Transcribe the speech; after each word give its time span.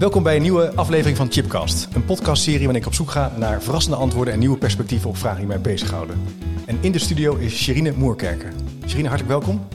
Welkom 0.00 0.22
bij 0.22 0.36
een 0.36 0.42
nieuwe 0.42 0.74
aflevering 0.74 1.16
van 1.16 1.32
Chipcast. 1.32 1.88
Een 1.94 2.04
podcastserie 2.04 2.60
waarin 2.60 2.80
ik 2.80 2.86
op 2.86 2.94
zoek 2.94 3.10
ga 3.10 3.32
naar 3.36 3.62
verrassende 3.62 3.96
antwoorden 3.96 4.34
en 4.34 4.38
nieuwe 4.38 4.58
perspectieven 4.58 5.08
op 5.08 5.16
vragen 5.16 5.38
die 5.38 5.46
mij 5.46 5.60
bezighouden. 5.60 6.22
En 6.66 6.78
in 6.80 6.92
de 6.92 6.98
studio 6.98 7.36
is 7.36 7.62
Sherine 7.62 7.92
Moerkerker. 7.92 8.52
Sherine, 8.86 9.08
hartelijk 9.08 9.28
welkom. 9.28 9.66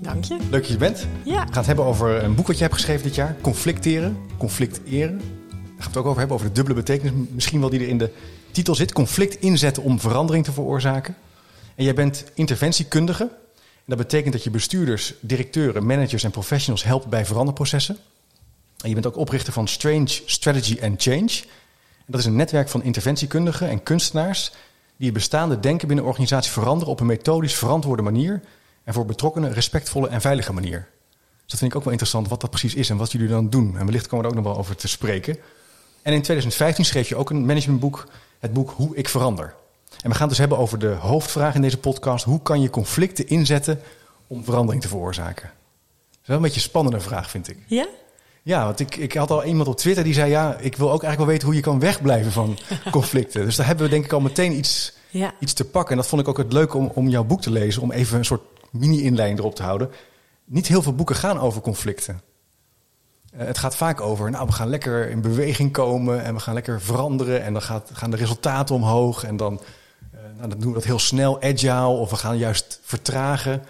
Dank 0.00 0.24
je. 0.24 0.36
Leuk 0.36 0.50
dat 0.50 0.66
je 0.66 0.72
er 0.72 0.78
bent. 0.78 1.06
Ja. 1.24 1.32
We 1.32 1.36
gaan 1.38 1.56
het 1.56 1.66
hebben 1.66 1.84
over 1.84 2.24
een 2.24 2.34
boek 2.34 2.46
wat 2.46 2.56
je 2.56 2.62
hebt 2.62 2.74
geschreven 2.74 3.02
dit 3.02 3.14
jaar. 3.14 3.36
Conflicteren, 3.40 4.16
conflicteren. 4.38 5.18
Daar 5.18 5.58
gaan 5.58 5.76
we 5.78 5.84
het 5.84 5.96
ook 5.96 6.06
over 6.06 6.18
hebben, 6.18 6.36
over 6.36 6.48
de 6.48 6.54
dubbele 6.54 6.76
betekenis. 6.76 7.12
Misschien 7.30 7.60
wel 7.60 7.70
die 7.70 7.80
er 7.80 7.88
in 7.88 7.98
de 7.98 8.10
titel 8.50 8.74
zit. 8.74 8.92
Conflict 8.92 9.40
inzetten 9.40 9.82
om 9.82 10.00
verandering 10.00 10.44
te 10.44 10.52
veroorzaken. 10.52 11.16
En 11.74 11.84
jij 11.84 11.94
bent 11.94 12.24
interventiekundige. 12.34 13.22
En 13.22 13.96
dat 13.96 13.98
betekent 13.98 14.32
dat 14.32 14.44
je 14.44 14.50
bestuurders, 14.50 15.14
directeuren, 15.20 15.86
managers 15.86 16.24
en 16.24 16.30
professionals 16.30 16.84
helpt 16.84 17.06
bij 17.06 17.26
veranderprocessen. 17.26 17.96
En 18.82 18.88
je 18.88 18.94
bent 18.94 19.06
ook 19.06 19.16
oprichter 19.16 19.52
van 19.52 19.68
Strange 19.68 20.20
Strategy 20.24 20.78
and 20.82 21.02
Change. 21.02 21.42
En 21.98 22.06
dat 22.06 22.20
is 22.20 22.26
een 22.26 22.36
netwerk 22.36 22.68
van 22.68 22.82
interventiekundigen 22.82 23.68
en 23.68 23.82
kunstenaars 23.82 24.52
die 24.96 25.06
het 25.06 25.14
bestaande 25.14 25.60
denken 25.60 25.86
binnen 25.86 26.04
een 26.04 26.10
organisatie 26.10 26.52
veranderen 26.52 26.92
op 26.92 27.00
een 27.00 27.06
methodisch 27.06 27.54
verantwoorde 27.54 28.02
manier 28.02 28.40
en 28.84 28.94
voor 28.94 29.06
betrokkenen 29.06 29.52
respectvolle 29.52 30.08
en 30.08 30.20
veilige 30.20 30.52
manier. 30.52 30.88
Dus 31.48 31.50
dat 31.50 31.58
vind 31.58 31.70
ik 31.70 31.76
ook 31.76 31.84
wel 31.84 31.92
interessant 31.92 32.28
wat 32.28 32.40
dat 32.40 32.50
precies 32.50 32.74
is 32.74 32.90
en 32.90 32.96
wat 32.96 33.12
jullie 33.12 33.28
dan 33.28 33.50
doen. 33.50 33.78
En 33.78 33.84
wellicht 33.84 34.06
komen 34.06 34.24
we 34.24 34.30
er 34.30 34.36
ook 34.36 34.44
nog 34.44 34.52
wel 34.52 34.62
over 34.62 34.76
te 34.76 34.88
spreken. 34.88 35.38
En 36.02 36.12
in 36.12 36.22
2015 36.22 36.84
schreef 36.84 37.08
je 37.08 37.16
ook 37.16 37.30
een 37.30 37.46
managementboek, 37.46 38.08
het 38.38 38.52
boek 38.52 38.70
Hoe 38.70 38.96
ik 38.96 39.08
verander. 39.08 39.54
En 40.02 40.10
we 40.10 40.16
gaan 40.16 40.20
het 40.20 40.28
dus 40.28 40.38
hebben 40.38 40.58
over 40.58 40.78
de 40.78 40.88
hoofdvraag 40.88 41.54
in 41.54 41.60
deze 41.60 41.78
podcast. 41.78 42.24
Hoe 42.24 42.42
kan 42.42 42.60
je 42.60 42.70
conflicten 42.70 43.28
inzetten 43.28 43.80
om 44.26 44.44
verandering 44.44 44.82
te 44.82 44.88
veroorzaken? 44.88 45.50
Dat 46.10 46.20
is 46.20 46.26
wel 46.26 46.36
een 46.36 46.42
beetje 46.42 46.56
een 46.56 46.62
spannende 46.62 47.00
vraag, 47.00 47.30
vind 47.30 47.48
ik. 47.48 47.58
Ja? 47.66 47.86
Ja, 48.48 48.64
want 48.64 48.80
ik, 48.80 48.96
ik 48.96 49.12
had 49.12 49.30
al 49.30 49.44
iemand 49.44 49.68
op 49.68 49.76
Twitter 49.76 50.04
die 50.04 50.14
zei: 50.14 50.30
Ja, 50.30 50.56
ik 50.60 50.76
wil 50.76 50.86
ook 50.92 51.02
eigenlijk 51.02 51.18
wel 51.18 51.26
weten 51.26 51.46
hoe 51.46 51.54
je 51.56 51.60
kan 51.62 51.78
wegblijven 51.78 52.32
van 52.32 52.58
conflicten. 52.90 53.44
dus 53.44 53.56
daar 53.56 53.66
hebben 53.66 53.84
we 53.84 53.90
denk 53.90 54.04
ik 54.04 54.12
al 54.12 54.20
meteen 54.20 54.52
iets, 54.52 54.92
Ja. 55.10 55.32
iets 55.40 55.52
te 55.52 55.64
pakken. 55.64 55.90
En 55.90 55.96
dat 55.96 56.06
vond 56.06 56.22
ik 56.22 56.28
ook 56.28 56.36
het 56.36 56.52
leuke 56.52 56.76
om, 56.76 56.90
om 56.94 57.08
jouw 57.08 57.24
boek 57.24 57.40
te 57.40 57.50
lezen, 57.50 57.82
om 57.82 57.92
even 57.92 58.18
een 58.18 58.24
soort 58.24 58.42
mini-inleiding 58.70 59.38
erop 59.40 59.54
te 59.54 59.62
houden. 59.62 59.90
Niet 60.44 60.66
heel 60.66 60.82
veel 60.82 60.94
boeken 60.94 61.16
gaan 61.16 61.38
over 61.40 61.60
conflicten. 61.60 62.20
Eh, 63.32 63.46
het 63.46 63.58
gaat 63.58 63.76
vaak 63.76 64.00
over, 64.00 64.30
nou, 64.30 64.46
we 64.46 64.52
gaan 64.52 64.68
lekker 64.68 65.10
in 65.10 65.20
beweging 65.20 65.72
komen 65.72 66.24
en 66.24 66.34
we 66.34 66.40
gaan 66.40 66.54
lekker 66.54 66.80
veranderen 66.80 67.42
en 67.44 67.52
dan 67.52 67.62
gaat, 67.62 67.90
gaan 67.92 68.10
de 68.10 68.16
resultaten 68.16 68.74
omhoog 68.74 69.24
en 69.24 69.36
dan, 69.36 69.60
eh, 70.12 70.18
nou, 70.36 70.48
dan 70.48 70.58
doen 70.58 70.68
we 70.68 70.74
dat 70.74 70.84
heel 70.84 70.98
snel, 70.98 71.42
agile, 71.42 71.86
of 71.86 72.10
we 72.10 72.16
gaan 72.16 72.38
juist 72.38 72.80
vertragen. 72.82 73.62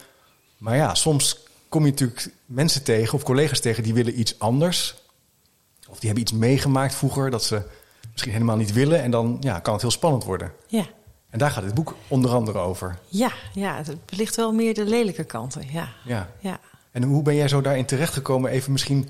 Maar 0.59 0.77
ja, 0.77 0.95
soms 0.95 1.47
kom 1.69 1.84
je 1.84 1.91
natuurlijk 1.91 2.30
mensen 2.47 2.83
tegen 2.83 3.14
of 3.14 3.22
collega's 3.22 3.61
tegen 3.61 3.83
die 3.83 3.94
willen 3.94 4.20
iets 4.20 4.38
anders. 4.38 4.94
Of 5.88 5.98
die 5.98 6.06
hebben 6.08 6.22
iets 6.22 6.33
meegemaakt 6.33 6.94
vroeger 6.94 7.30
dat 7.30 7.44
ze 7.44 7.62
misschien 8.12 8.33
helemaal 8.33 8.56
niet 8.56 8.72
willen. 8.72 9.03
En 9.03 9.10
dan 9.10 9.37
ja, 9.41 9.59
kan 9.59 9.72
het 9.72 9.82
heel 9.82 9.91
spannend 9.91 10.25
worden. 10.25 10.53
Ja. 10.66 10.87
En 11.31 11.38
daar 11.38 11.50
gaat 11.50 11.65
dit 11.65 11.75
boek 11.75 11.94
onder 12.09 12.31
andere 12.31 12.59
over. 12.59 12.98
Ja, 13.09 13.32
ja, 13.53 13.76
het 13.76 14.04
belicht 14.04 14.37
wel 14.37 14.53
meer 14.53 14.75
de 14.75 14.84
lelijke 14.84 15.25
kanten. 15.25 15.62
Ja. 15.72 15.88
Ja. 16.04 16.31
Ja. 16.41 16.60
En 16.91 17.03
hoe 17.03 17.22
ben 17.22 17.34
jij 17.34 17.48
zo 17.48 17.60
daarin 17.60 17.84
terechtgekomen? 17.84 18.50
Even 18.50 18.72
misschien 18.72 19.09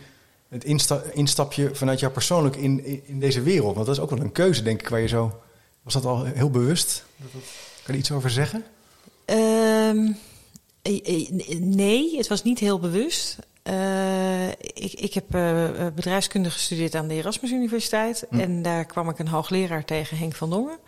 het 0.49 0.65
insta 0.65 1.03
instapje 1.13 1.75
vanuit 1.75 2.01
jou 2.01 2.13
persoonlijk 2.13 2.57
in, 2.57 3.07
in, 3.07 3.21
deze 3.21 3.43
wereld. 3.43 3.75
Want 3.75 3.87
dat 3.87 3.97
is 3.97 4.03
ook 4.03 4.11
wel 4.11 4.21
een 4.21 4.33
keuze, 4.33 4.63
denk 4.63 4.81
ik, 4.81 4.89
waar 4.89 5.01
je 5.01 5.09
zo... 5.09 5.41
Was 5.83 5.93
dat 5.93 6.05
al 6.05 6.25
heel 6.25 6.51
bewust? 6.51 7.05
Kan 7.83 7.95
je 7.95 8.01
iets 8.01 8.13
over 8.13 8.31
zeggen? 8.31 8.65
Eh, 9.25 10.15
nee, 11.61 12.17
het 12.17 12.29
was 12.29 12.43
niet 12.43 12.59
heel 12.59 12.79
bewust. 12.79 13.39
Eh, 13.63 14.49
ik, 14.51 14.93
ik 14.93 15.15
heb 15.15 15.35
eh, 15.35 15.87
eh, 15.87 15.95
bedrijfskunde 15.95 16.51
gestudeerd 16.51 16.95
aan 16.95 17.09
de 17.09 17.15
Erasmus 17.15 17.51
Universiteit. 17.51 18.27
Hm. 18.31 18.41
En 18.41 18.63
daar 18.63 18.85
kwam 18.85 19.09
ik 19.09 19.19
een 19.19 19.29
hoogleraar 19.29 19.85
tegen, 19.85 20.19
Henk 20.19 20.35
van 20.35 20.51
Dongen. 20.51 20.79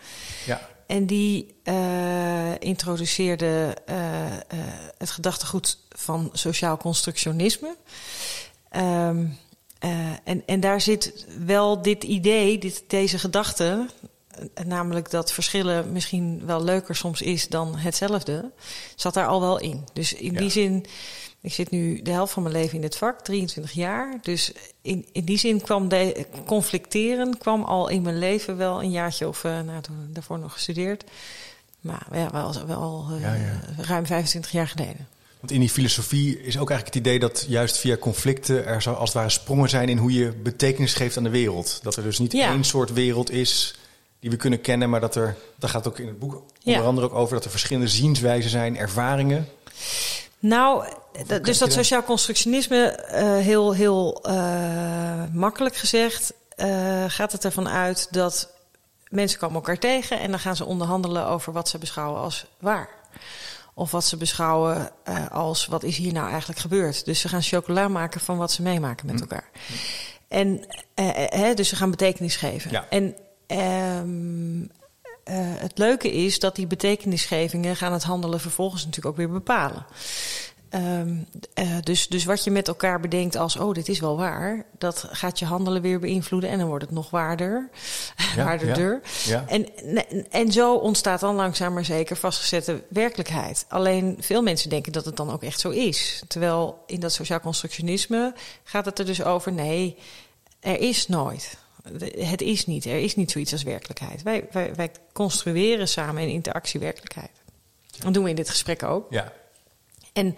Ja. 0.45 0.69
En 0.91 1.05
die 1.05 1.55
eh, 1.63 2.59
introduceerde 2.59 3.75
eh, 3.85 4.25
eh, 4.25 4.39
het 4.97 5.09
gedachtegoed 5.09 5.77
van 5.89 6.29
sociaal 6.33 6.77
constructionisme. 6.77 7.75
Ehm, 8.69 9.25
eh, 9.79 9.89
en, 10.23 10.43
en 10.45 10.59
daar 10.59 10.81
zit 10.81 11.25
wel 11.45 11.81
dit 11.81 12.03
idee, 12.03 12.57
dit, 12.57 12.83
deze 12.87 13.19
gedachte, 13.19 13.87
eh, 14.01 14.09
namelijk 14.65 15.09
dat 15.09 15.31
verschillen 15.31 15.91
misschien 15.91 16.41
wel 16.45 16.63
leuker 16.63 16.95
soms 16.95 17.21
is 17.21 17.47
dan 17.47 17.75
hetzelfde, 17.77 18.51
zat 18.95 19.13
daar 19.13 19.27
al 19.27 19.41
wel 19.41 19.59
in. 19.59 19.83
Dus 19.93 20.13
in 20.13 20.33
Ja. 20.33 20.39
die 20.39 20.49
zin, 20.49 20.85
ik 21.41 21.53
zit 21.53 21.69
nu 21.69 22.01
de 22.01 22.11
helft 22.11 22.33
van 22.33 22.43
mijn 22.43 22.55
leven 22.55 22.75
in 22.75 22.81
dit 22.81 22.95
vak, 22.95 23.21
23 23.23 23.71
jaar. 23.71 24.17
Dus 24.21 24.51
in, 24.81 25.05
in 25.11 25.25
die 25.25 25.37
zin 25.37 25.61
kwam 25.61 25.87
de, 25.89 26.25
conflicteren 26.45 27.37
kwam 27.37 27.63
al 27.63 27.87
in 27.87 28.01
mijn 28.01 28.19
leven 28.19 28.57
wel 28.57 28.83
een 28.83 28.91
jaartje 28.91 29.27
of 29.27 29.43
eh, 29.43 29.59
nou, 29.59 29.81
toen 29.81 30.09
daarvoor 30.13 30.39
nog 30.39 30.53
gestudeerd. 30.53 31.03
Maar 31.81 32.07
ja, 32.13 32.29
wel, 32.31 32.53
wel 32.67 33.07
eh, 33.15 33.21
Ja, 33.21 33.33
ja. 33.33 33.59
ruim 33.77 34.05
25 34.05 34.51
jaar 34.51 34.67
geleden. 34.67 35.07
Want 35.39 35.53
in 35.53 35.59
die 35.59 35.69
filosofie 35.69 36.41
is 36.41 36.57
ook 36.57 36.69
eigenlijk 36.69 36.85
het 36.97 37.05
idee 37.07 37.19
dat 37.19 37.45
juist 37.47 37.77
via 37.77 37.97
conflicten 37.97 38.65
er 38.65 38.81
zo 38.81 38.91
als 38.93 39.09
het 39.09 39.17
ware 39.17 39.29
sprongen 39.29 39.69
zijn 39.69 39.89
in 39.89 39.97
hoe 39.97 40.11
je 40.13 40.31
betekenis 40.31 40.93
geeft 40.93 41.17
aan 41.17 41.23
de 41.23 41.29
wereld. 41.29 41.79
Dat 41.83 41.95
er 41.95 42.03
dus 42.03 42.19
niet 42.19 42.33
één 42.33 42.63
soort 42.63 42.93
wereld 42.93 43.31
is 43.31 43.75
die 44.21 44.29
we 44.29 44.35
kunnen 44.35 44.61
kennen, 44.61 44.89
maar 44.89 44.99
dat 44.99 45.15
er, 45.15 45.35
daar 45.55 45.69
gaat 45.69 45.87
ook 45.87 45.99
in 45.99 46.07
het 46.07 46.19
boek 46.19 46.43
onder 46.63 46.83
andere 46.83 47.07
ook 47.07 47.13
over, 47.13 47.35
dat 47.35 47.43
er 47.43 47.51
verschillende 47.51 47.87
zienswijzen 47.87 48.49
zijn, 48.49 48.77
ervaringen. 48.77 49.47
Nou, 50.39 50.85
dus 51.41 51.57
dat 51.57 51.73
sociaal 51.73 52.03
constructionisme, 52.03 52.85
eh, 52.85 53.37
heel, 53.37 53.73
heel 53.73 54.23
eh, 54.23 55.23
makkelijk 55.33 55.75
gezegd, 55.75 56.33
eh, 56.55 57.03
gaat 57.07 57.31
het 57.31 57.45
ervan 57.45 57.69
uit 57.69 58.07
dat 58.11 58.49
mensen 59.09 59.39
komen 59.39 59.55
elkaar 59.55 59.77
tegen 59.77 60.19
en 60.19 60.29
dan 60.29 60.39
gaan 60.39 60.55
ze 60.55 60.65
onderhandelen 60.65 61.27
over 61.27 61.53
wat 61.53 61.69
ze 61.69 61.77
beschouwen 61.77 62.21
als 62.21 62.45
waar. 62.59 62.89
Of 63.73 63.91
wat 63.91 64.05
ze 64.05 64.17
beschouwen 64.17 64.91
als 65.31 65.65
wat 65.65 65.83
is 65.83 65.97
hier 65.97 66.13
nou 66.13 66.29
eigenlijk 66.29 66.59
gebeurd. 66.59 67.05
Dus 67.05 67.19
ze 67.19 67.27
gaan 67.27 67.41
chocola 67.41 67.87
maken 67.87 68.21
van 68.21 68.37
wat 68.37 68.51
ze 68.51 68.61
meemaken 68.61 69.05
met 69.05 69.21
elkaar. 69.21 69.49
En 70.27 70.65
hè, 70.95 71.53
dus 71.53 71.69
ze 71.69 71.75
gaan 71.75 71.91
betekenis 71.91 72.35
geven. 72.35 72.71
Ja. 72.71 72.85
En 72.89 73.15
ehm, 73.51 74.61
eh, 75.23 75.35
het 75.61 75.77
leuke 75.77 76.11
is 76.11 76.39
dat 76.39 76.55
die 76.55 76.67
betekenisgevingen 76.67 77.75
gaan 77.75 77.93
het 77.93 78.03
handelen 78.03 78.39
vervolgens 78.39 78.85
natuurlijk 78.85 79.13
ook 79.13 79.17
weer 79.17 79.31
bepalen. 79.31 79.85
Ehm, 80.71 81.15
eh, 81.53 81.77
dus, 81.83 82.07
dus 82.07 82.25
wat 82.25 82.43
je 82.43 82.51
met 82.51 82.67
elkaar 82.67 82.99
bedenkt 82.99 83.35
als, 83.35 83.55
oh, 83.55 83.73
dit 83.73 83.89
is 83.89 83.99
wel 83.99 84.17
waar, 84.17 84.65
dat 84.77 85.07
gaat 85.11 85.39
je 85.39 85.45
handelen 85.45 85.81
weer 85.81 85.99
beïnvloeden 85.99 86.49
en 86.49 86.57
dan 86.57 86.67
wordt 86.67 86.83
het 86.83 86.93
nog 86.93 87.09
waarder, 87.09 87.69
Ja, 88.35 88.43
waarderder. 88.43 89.01
Ja. 89.25 89.45
En, 89.47 89.67
en 90.29 90.51
zo 90.51 90.75
ontstaat 90.75 91.19
dan 91.19 91.35
langzaam 91.35 91.73
maar 91.73 91.85
zeker 91.85 92.15
vastgezette 92.15 92.83
werkelijkheid. 92.89 93.65
Alleen 93.67 94.17
veel 94.19 94.41
mensen 94.41 94.69
denken 94.69 94.91
dat 94.91 95.05
het 95.05 95.17
dan 95.17 95.31
ook 95.31 95.43
echt 95.43 95.59
zo 95.59 95.69
is. 95.69 96.23
Terwijl 96.27 96.83
in 96.85 96.99
dat 96.99 97.13
sociaal 97.13 97.39
constructionisme 97.39 98.33
gaat 98.63 98.85
het 98.85 98.99
er 98.99 99.05
dus 99.05 99.23
over: 99.23 99.51
nee, 99.51 99.97
er 100.59 100.79
is 100.79 101.07
nooit. 101.07 101.57
Het 102.17 102.41
is 102.41 102.65
niet. 102.65 102.85
Er 102.85 102.99
is 102.99 103.15
niet 103.15 103.31
zoiets 103.31 103.51
als 103.51 103.63
werkelijkheid. 103.63 104.23
Wij, 104.23 104.47
wij, 104.51 104.75
wij 104.75 104.91
construeren 105.13 105.87
samen 105.87 106.21
in 106.21 106.29
interactie 106.29 106.79
werkelijkheid. 106.79 107.31
Dat 107.99 108.13
doen 108.13 108.23
we 108.23 108.29
in 108.29 108.35
dit 108.35 108.49
gesprek 108.49 108.83
ook. 108.83 109.07
ja. 109.09 109.33
En 110.13 110.35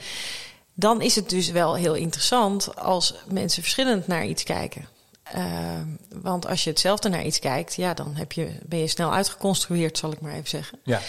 dan 0.73 1.01
is 1.01 1.15
het 1.15 1.29
dus 1.29 1.49
wel 1.49 1.75
heel 1.75 1.93
interessant 1.93 2.75
als 2.75 3.15
mensen 3.27 3.61
verschillend 3.61 4.07
naar 4.07 4.25
iets 4.25 4.43
kijken. 4.43 4.87
Ehm, 5.23 5.87
want 6.21 6.47
als 6.47 6.63
je 6.63 6.69
hetzelfde 6.69 7.09
naar 7.09 7.25
iets 7.25 7.39
kijkt, 7.39 7.75
ja, 7.75 7.93
dan 7.93 8.15
heb 8.15 8.31
je, 8.31 8.51
ben 8.65 8.79
je 8.79 8.87
snel 8.87 9.13
uitgeconstrueerd, 9.13 9.97
zal 9.97 10.11
ik 10.11 10.21
maar 10.21 10.33
even 10.33 10.49
zeggen. 10.49 10.79
ja. 10.83 11.01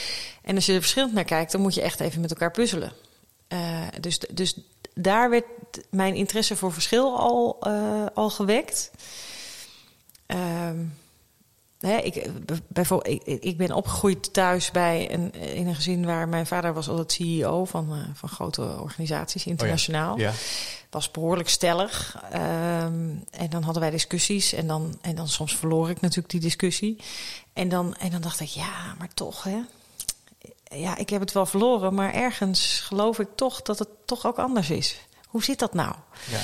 En 0.43 0.55
als 0.55 0.67
je 0.67 0.73
er 0.73 0.81
verschillend 0.81 1.13
naar 1.13 1.25
kijkt, 1.25 1.53
dan 1.53 1.61
moet 1.61 1.75
je 1.75 1.83
echt 1.83 2.01
even 2.01 2.21
met 2.21 2.31
elkaar 2.31 2.51
puzzelen. 2.51 2.93
Eh, 3.49 3.83
dus, 4.01 4.19
dus 4.19 4.57
daar 4.95 5.31
werd 5.31 5.45
mijn 5.91 6.15
interesse 6.15 6.57
voor 6.57 6.73
verschil 6.73 7.19
al, 7.19 7.57
eh, 7.61 8.07
al 8.15 8.31
gewekt. 8.31 8.91
Ehm, 10.35 10.85
hè, 11.79 11.97
ik, 11.97 12.31
bijvoorbeeld, 12.69 13.23
ik, 13.27 13.43
ik 13.43 13.57
ben 13.57 13.73
opgegroeid 13.73 14.33
thuis 14.33 14.71
bij 14.71 15.13
een, 15.13 15.33
in 15.33 15.67
een 15.67 15.75
gezin 15.75 16.07
waar 16.07 16.29
mijn 16.29 16.47
vader 16.47 16.75
was 16.75 16.89
altijd 16.89 17.13
CEO 17.13 17.65
van, 17.65 17.93
uh, 17.93 18.05
van 18.15 18.29
grote 18.29 18.81
organisaties, 18.81 19.47
internationaal. 19.47 20.13
Oh 20.13 20.19
ja. 20.19 20.29
Ja. 20.29 20.35
Was 20.91 21.11
behoorlijk 21.11 21.49
stellig. 21.49 22.23
Um, 22.33 23.25
en 23.31 23.51
dan 23.51 23.63
hadden 23.63 23.83
wij 23.83 23.91
discussies. 23.91 24.53
En 24.53 24.67
dan, 24.67 24.99
en 25.01 25.15
dan 25.15 25.29
soms 25.29 25.57
verloor 25.57 25.91
ik 25.91 26.01
natuurlijk 26.01 26.31
die 26.31 26.41
discussie. 26.41 26.97
En 27.53 27.69
dan, 27.69 27.97
en 27.97 28.11
dan 28.11 28.21
dacht 28.21 28.41
ik, 28.41 28.49
ja, 28.49 28.95
maar 28.99 29.15
toch, 29.15 29.43
hè. 29.43 29.59
Ja, 30.77 30.97
ik 30.97 31.11
heb 31.11 31.21
het 31.21 31.33
wel 31.33 31.47
verloren, 31.47 31.95
maar 31.95 32.13
ergens 32.13 32.81
geloof 32.81 33.19
ik 33.19 33.29
toch 33.35 33.63
dat 33.63 33.79
het 33.79 33.89
toch 34.05 34.27
ook 34.27 34.39
anders 34.39 34.71
is. 34.71 35.01
Hoe 35.29 35.45
zit 35.45 35.59
dat 35.59 35.75
nou? 35.75 35.95
Ja. 36.31 36.41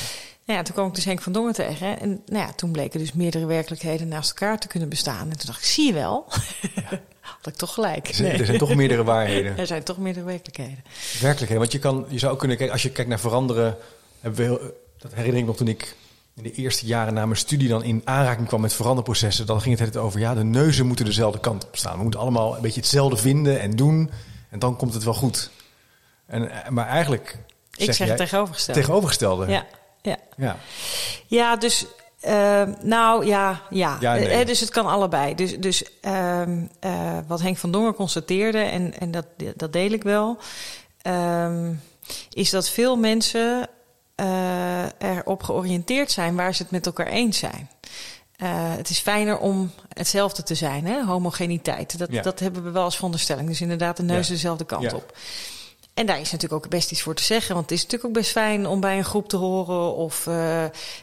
Nou 0.51 0.63
ja, 0.63 0.69
toen 0.69 0.75
kwam 0.75 0.89
ik 0.89 0.95
dus 0.95 1.05
Henk 1.05 1.23
van 1.23 1.33
Dongen 1.33 1.53
tegen. 1.53 2.01
En 2.01 2.23
nou 2.27 2.47
ja, 2.47 2.53
toen 2.53 2.71
bleken 2.71 3.01
dus 3.01 3.13
meerdere 3.13 3.47
werkelijkheden 3.47 4.09
naast 4.09 4.29
elkaar 4.29 4.59
te 4.59 4.69
kunnen 4.69 4.89
bestaan. 4.89 5.31
En 5.31 5.37
toen 5.37 5.47
dacht 5.47 5.59
ik, 5.59 5.65
zie 5.65 5.87
je 5.87 5.93
wel. 5.93 6.27
Ja. 6.75 6.83
Had 7.21 7.47
ik 7.47 7.55
toch 7.55 7.75
gelijk. 7.75 8.09
Er 8.09 8.15
zijn, 8.15 8.39
er 8.39 8.47
zijn 8.47 8.59
toch 8.59 8.75
meerdere 8.75 9.05
waarheden. 9.05 9.59
er 9.59 9.67
zijn 9.67 9.83
toch 9.83 9.99
meerdere 9.99 10.25
werkelijkheden. 10.25 10.85
Werkelijkheden. 11.21 11.59
Want 11.59 11.73
je, 11.73 11.79
kan, 11.79 12.07
je 12.09 12.19
zou 12.19 12.37
kunnen 12.37 12.57
kijken, 12.57 12.75
als 12.75 12.83
je 12.83 12.91
kijkt 12.91 13.11
naar 13.11 13.21
veranderen. 13.21 13.77
Hebben 14.21 14.41
we 14.41 14.47
heel, 14.47 14.61
dat 14.99 15.15
herinner 15.15 15.41
ik 15.41 15.47
nog 15.47 15.57
toen 15.57 15.69
ik 15.69 15.97
in 16.37 16.43
de 16.43 16.53
eerste 16.53 16.87
jaren 16.87 17.15
na 17.15 17.27
mijn 17.27 17.39
studie 17.39 17.69
dan 17.69 17.83
in 17.83 18.03
aanraking 18.05 18.49
kwam 18.49 18.61
met 18.61 18.73
veranderprocessen. 18.73 19.47
Dan 19.47 19.61
ging 19.61 19.79
het 19.79 19.89
het 19.89 19.97
over, 19.97 20.21
ja, 20.21 20.35
de 20.35 20.45
neuzen 20.45 20.87
moeten 20.87 21.05
dezelfde 21.05 21.41
kant 21.41 21.67
op 21.67 21.77
staan. 21.77 21.97
We 21.97 22.03
moeten 22.03 22.21
allemaal 22.21 22.57
een 22.57 22.63
beetje 22.63 22.81
hetzelfde 22.81 23.17
vinden 23.17 23.61
en 23.61 23.71
doen. 23.71 24.11
En 24.49 24.59
dan 24.59 24.77
komt 24.77 24.95
het 24.95 25.05
wel 25.05 25.15
goed. 25.15 25.51
En, 26.27 26.51
maar 26.69 26.87
eigenlijk. 26.87 27.39
Ik 27.77 27.85
zeg, 27.85 27.99
jij, 27.99 28.07
het 28.09 28.17
tegenovergestelde. 28.17 28.81
Tegenovergestelde. 28.81 29.47
Ja. 29.47 29.67
Ja, 30.03 30.17
ja. 30.37 30.57
ja 31.27 31.57
dus 31.57 31.87
uh, 32.27 32.63
nou 32.81 33.27
ja, 33.27 33.63
ja. 33.71 33.97
Ja, 34.01 34.15
nee. 34.15 34.29
Eh, 34.29 34.47
dus 34.47 34.61
het 34.61 34.71
kan 34.71 34.87
allebei. 34.87 35.35
Dus, 35.35 35.59
dus 35.59 35.85
uh, 36.03 36.43
uh, 36.85 37.19
wat 37.27 37.41
Henk 37.41 37.57
van 37.57 37.71
Dongen 37.71 37.95
constateerde, 37.95 38.59
en, 38.59 39.01
en 39.01 39.11
dat, 39.11 39.27
dat 39.57 39.73
deel 39.73 39.91
ik 39.91 40.03
wel, 40.03 40.39
ehm, 41.03 41.73
is 42.31 42.51
dat 42.51 42.69
veel 42.69 42.97
mensen 42.97 43.69
uh, 44.17 44.85
erop 44.99 45.43
georiënteerd 45.43 46.11
zijn 46.11 46.37
waar 46.37 46.55
ze 46.55 46.63
het 46.63 46.71
met 46.71 46.87
elkaar 46.87 47.07
eens 47.07 47.39
zijn. 47.39 47.71
het 48.77 48.91
is 48.91 48.99
fijner 48.99 49.39
om 49.39 49.71
hetzelfde 49.89 50.43
te 50.43 50.55
zijn, 50.55 50.87
hè? 50.87 51.05
homogeniteit. 51.05 51.99
Dat, 51.99 52.09
Ja. 52.13 52.23
dat 52.23 52.39
hebben 52.39 52.63
we 52.65 52.71
wel 52.71 52.85
als 52.85 52.95
veronderstelling. 52.95 53.49
Dus 53.49 53.61
inderdaad, 53.61 53.97
de 53.97 54.03
neus 54.03 54.27
Ja. 54.27 54.33
dezelfde 54.33 54.65
kant 54.65 54.83
Ja. 54.91 54.97
op. 54.97 55.17
En 56.01 56.07
daar 56.07 56.21
is 56.21 56.33
natuurlijk 56.33 56.65
ook 56.65 56.71
best 56.71 56.91
iets 56.91 57.03
voor 57.03 57.15
te 57.15 57.23
zeggen. 57.23 57.55
Want 57.55 57.71
het 57.71 57.79
is 57.79 57.85
natuurlijk 57.85 58.09
ook 58.11 58.23
best 58.23 58.31
fijn 58.31 58.67
om 58.67 58.81
bij 58.81 58.99
een 58.99 59.05
groep 59.05 59.29
te 59.29 59.37
horen. 59.37 59.95
Of 59.95 60.27
uh, 60.27 60.35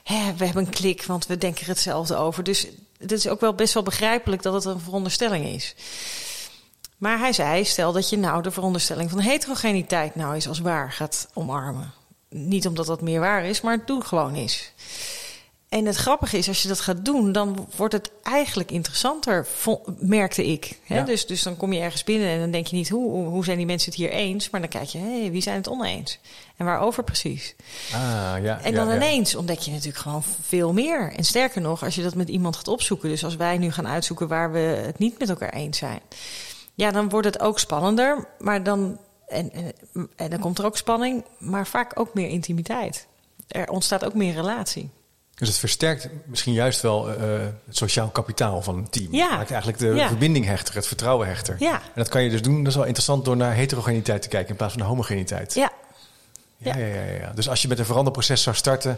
hè, 0.04 0.34
we 0.38 0.46
hebben 0.46 0.66
een 0.66 0.70
klik, 0.70 1.04
want 1.04 1.28
we 1.28 1.38
denken 1.38 1.62
er 1.62 1.68
hetzelfde 1.68 2.16
over. 2.16 2.44
Dus 2.44 2.68
het 2.98 3.12
is 3.12 3.28
ook 3.28 3.40
wel 3.40 3.54
best 3.54 3.74
wel 3.74 3.84
begrijpelijk 3.84 4.42
dat 4.42 4.54
het 4.54 4.66
een 4.66 4.80
veronderstelling 4.80 5.46
is. 5.46 5.76
Maar 6.98 7.20
hij 7.20 7.34
zei, 7.34 7.66
stel 7.66 7.92
dat 7.92 8.10
je 8.10 8.18
nou 8.18 8.42
de 8.42 8.52
veronderstelling 8.52 9.10
van 9.10 9.20
heterogeniteit 9.20 10.16
nou 10.16 10.34
eens 10.34 10.48
als 10.48 10.60
waar 10.60 10.92
gaat 10.92 11.28
omarmen. 11.34 11.94
Niet 12.30 12.68
omdat 12.68 12.86
dat 12.86 13.02
meer 13.02 13.20
waar 13.20 13.46
is, 13.46 13.62
maar 13.62 13.86
doen 13.86 14.06
gewoon 14.06 14.36
is. 14.36 14.72
En 15.70 15.86
het 15.86 15.96
grappige 15.96 16.38
is, 16.38 16.48
als 16.48 16.62
je 16.62 16.68
dat 16.68 16.80
gaat 16.80 17.06
doen, 17.06 17.32
dan 17.32 17.68
wordt 17.76 17.94
het 17.94 18.12
eigenlijk 18.24 18.72
interessanter, 18.72 19.48
merkte 20.00 20.46
ik. 20.46 20.80
Hè? 20.84 20.98
Ja. 20.98 21.04
Dus, 21.04 21.26
dus 21.26 21.44
dan 21.44 21.58
kom 21.58 21.74
je 21.74 21.80
ergens 21.80 22.04
binnen 22.04 22.28
en 22.30 22.40
dan 22.40 22.52
denk 22.52 22.68
je 22.68 22.76
niet, 22.76 22.90
hoe, 22.90 23.26
hoe- 23.28 23.44
zijn 23.44 23.58
die 23.58 23.66
mensen 23.66 23.92
het 23.92 24.00
hier 24.00 24.10
eens? 24.10 24.50
Maar 24.50 24.62
dan 24.62 24.70
kijk 24.70 24.88
je, 24.88 24.98
hé, 24.98 25.30
wie 25.30 25.42
zijn 25.42 25.56
het 25.56 25.70
oneens? 25.70 26.20
En 26.56 26.66
waarover 26.66 27.04
precies? 27.04 27.56
Ah, 27.94 28.34
ja. 28.42 28.62
En 28.62 28.74
dan 28.74 28.88
ja. 28.88 28.96
ineens 28.96 29.36
ontdek 29.36 29.60
je 29.60 29.72
natuurlijk 29.72 29.98
gewoon 29.98 30.24
veel 30.42 30.74
meer. 30.74 31.14
En 31.14 31.24
sterker 31.24 31.62
nog, 31.62 31.84
als 31.84 31.96
je 31.96 32.04
dat 32.04 32.16
met 32.16 32.30
iemand 32.30 32.56
gaat 32.56 32.68
opzoeken. 32.68 33.10
Dus 33.10 33.24
als 33.24 33.36
wij 33.36 33.58
nu 33.58 33.72
gaan 33.72 33.88
uitzoeken 33.88 34.28
waar 34.28 34.52
we 34.52 34.60
het 34.60 34.98
niet 35.00 35.20
met 35.20 35.30
elkaar 35.30 35.54
eens 35.54 35.78
zijn. 35.78 36.00
Ja, 36.74 36.92
dan 36.92 37.10
wordt 37.10 37.28
het 37.28 37.40
ook 37.40 37.60
spannender. 37.60 38.28
Maar 38.40 38.64
dan, 38.64 39.00
en, 39.28 39.52
en, 39.54 39.74
en 40.16 40.30
dan 40.30 40.40
komt 40.40 40.60
er 40.60 40.66
ook 40.66 40.78
spanning, 40.78 41.26
maar 41.38 41.68
vaak 41.68 42.00
ook 42.00 42.14
meer 42.14 42.30
intimiteit. 42.30 43.08
Er 43.48 43.70
ontstaat 43.70 44.06
ook 44.06 44.14
meer 44.14 44.34
relatie. 44.34 44.90
Dus 45.40 45.48
het 45.48 45.58
versterkt 45.58 46.10
misschien 46.26 46.54
juist 46.54 46.82
wel 46.82 47.10
eh, 47.10 47.16
het 47.66 47.78
sociaal 47.78 48.08
kapitaal 48.08 48.62
van 48.62 48.78
een 48.78 48.90
team. 48.90 49.14
Ja. 49.14 49.30
Maakt 49.36 49.50
eigenlijk 49.52 49.80
de 49.82 49.88
Ja. 49.88 50.08
verbinding 50.08 50.46
hechter, 50.46 50.76
het 50.76 50.88
vertrouwen 50.88 51.28
hechter. 51.28 51.56
Ja. 51.60 51.74
En 51.74 51.80
dat 51.96 52.08
kan 52.10 52.24
je 52.24 52.30
dus 52.30 52.42
doen, 52.42 52.58
dat 52.58 52.68
is 52.68 52.76
wel 52.76 52.84
interessant, 52.86 53.26
door 53.26 53.38
naar 53.38 53.54
heterogeniteit 53.54 54.22
te 54.22 54.28
kijken 54.28 54.50
in 54.50 54.56
plaats 54.56 54.72
van 54.74 54.82
naar 54.82 54.92
homogeniteit. 54.92 55.54
Ja, 55.54 55.72
Ja, 56.58 56.78
ja, 56.78 56.86
ja, 56.86 57.02
ja. 57.22 57.32
Dus 57.36 57.50
als 57.50 57.62
je 57.62 57.68
met 57.68 57.80
een 57.80 57.86
veranderproces 57.86 58.42
zou 58.44 58.56
starten, 58.56 58.98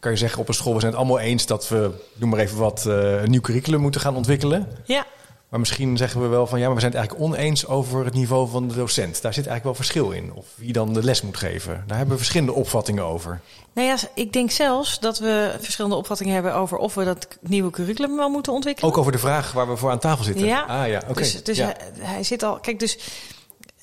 kan 0.00 0.10
je 0.10 0.16
zeggen 0.18 0.40
op 0.40 0.48
een 0.48 0.54
school, 0.54 0.72
we 0.74 0.80
zijn 0.80 0.92
het 0.92 1.00
allemaal 1.00 1.18
eens 1.20 1.46
dat 1.46 1.68
we, 1.68 1.90
noem 2.14 2.28
maar 2.30 2.38
even 2.38 2.58
wat, 2.58 2.86
eh, 2.86 3.22
een 3.22 3.30
nieuw 3.30 3.40
curriculum 3.40 3.80
moeten 3.80 4.00
gaan 4.00 4.16
ontwikkelen. 4.16 4.68
ja, 4.84 5.06
Maar 5.50 5.60
misschien 5.60 5.96
zeggen 5.96 6.20
we 6.20 6.26
wel 6.26 6.46
van 6.46 6.58
ja, 6.58 6.64
maar 6.66 6.74
we 6.74 6.80
zijn 6.80 6.92
het 6.92 7.00
eigenlijk 7.00 7.30
oneens 7.32 7.66
over 7.66 8.04
het 8.04 8.14
niveau 8.14 8.48
van 8.48 8.68
de 8.68 8.74
docent. 8.74 9.22
Daar 9.22 9.34
zit 9.34 9.46
eigenlijk 9.46 9.64
wel 9.64 9.74
verschil 9.74 10.10
in. 10.10 10.32
Of 10.34 10.46
wie 10.54 10.72
dan 10.72 10.92
de 10.92 11.02
les 11.04 11.22
moet 11.22 11.36
geven. 11.36 11.84
Daar 11.86 11.96
hebben 11.96 12.14
we 12.14 12.20
verschillende 12.22 12.52
opvattingen 12.52 13.04
over. 13.04 13.40
Nou 13.72 13.88
ja, 13.88 13.96
ik 14.14 14.32
denk 14.32 14.50
zelfs 14.50 15.00
dat 15.00 15.18
we 15.18 15.56
verschillende 15.60 15.96
opvattingen 15.96 16.34
hebben 16.34 16.54
over 16.54 16.78
of 16.78 16.94
we 16.94 17.04
dat 17.04 17.28
nieuwe 17.40 17.70
curriculum 17.70 18.16
wel 18.16 18.28
moeten 18.28 18.52
ontwikkelen. 18.52 18.90
Ook 18.90 18.98
over 18.98 19.12
de 19.12 19.18
vraag 19.18 19.52
waar 19.52 19.68
we 19.68 19.76
voor 19.76 19.90
aan 19.90 19.98
tafel 19.98 20.24
zitten. 20.24 20.46
Ja. 20.46 20.62
Ah 20.62 20.88
ja, 20.88 21.02
oké. 21.08 21.20
Dus, 21.20 21.44
dus 21.44 21.56
ja. 21.56 21.64
hij, 21.64 21.76
hij 22.06 22.22
zit 22.22 22.42
al. 22.42 22.58
Kijk, 22.60 22.78
dus 22.78 22.98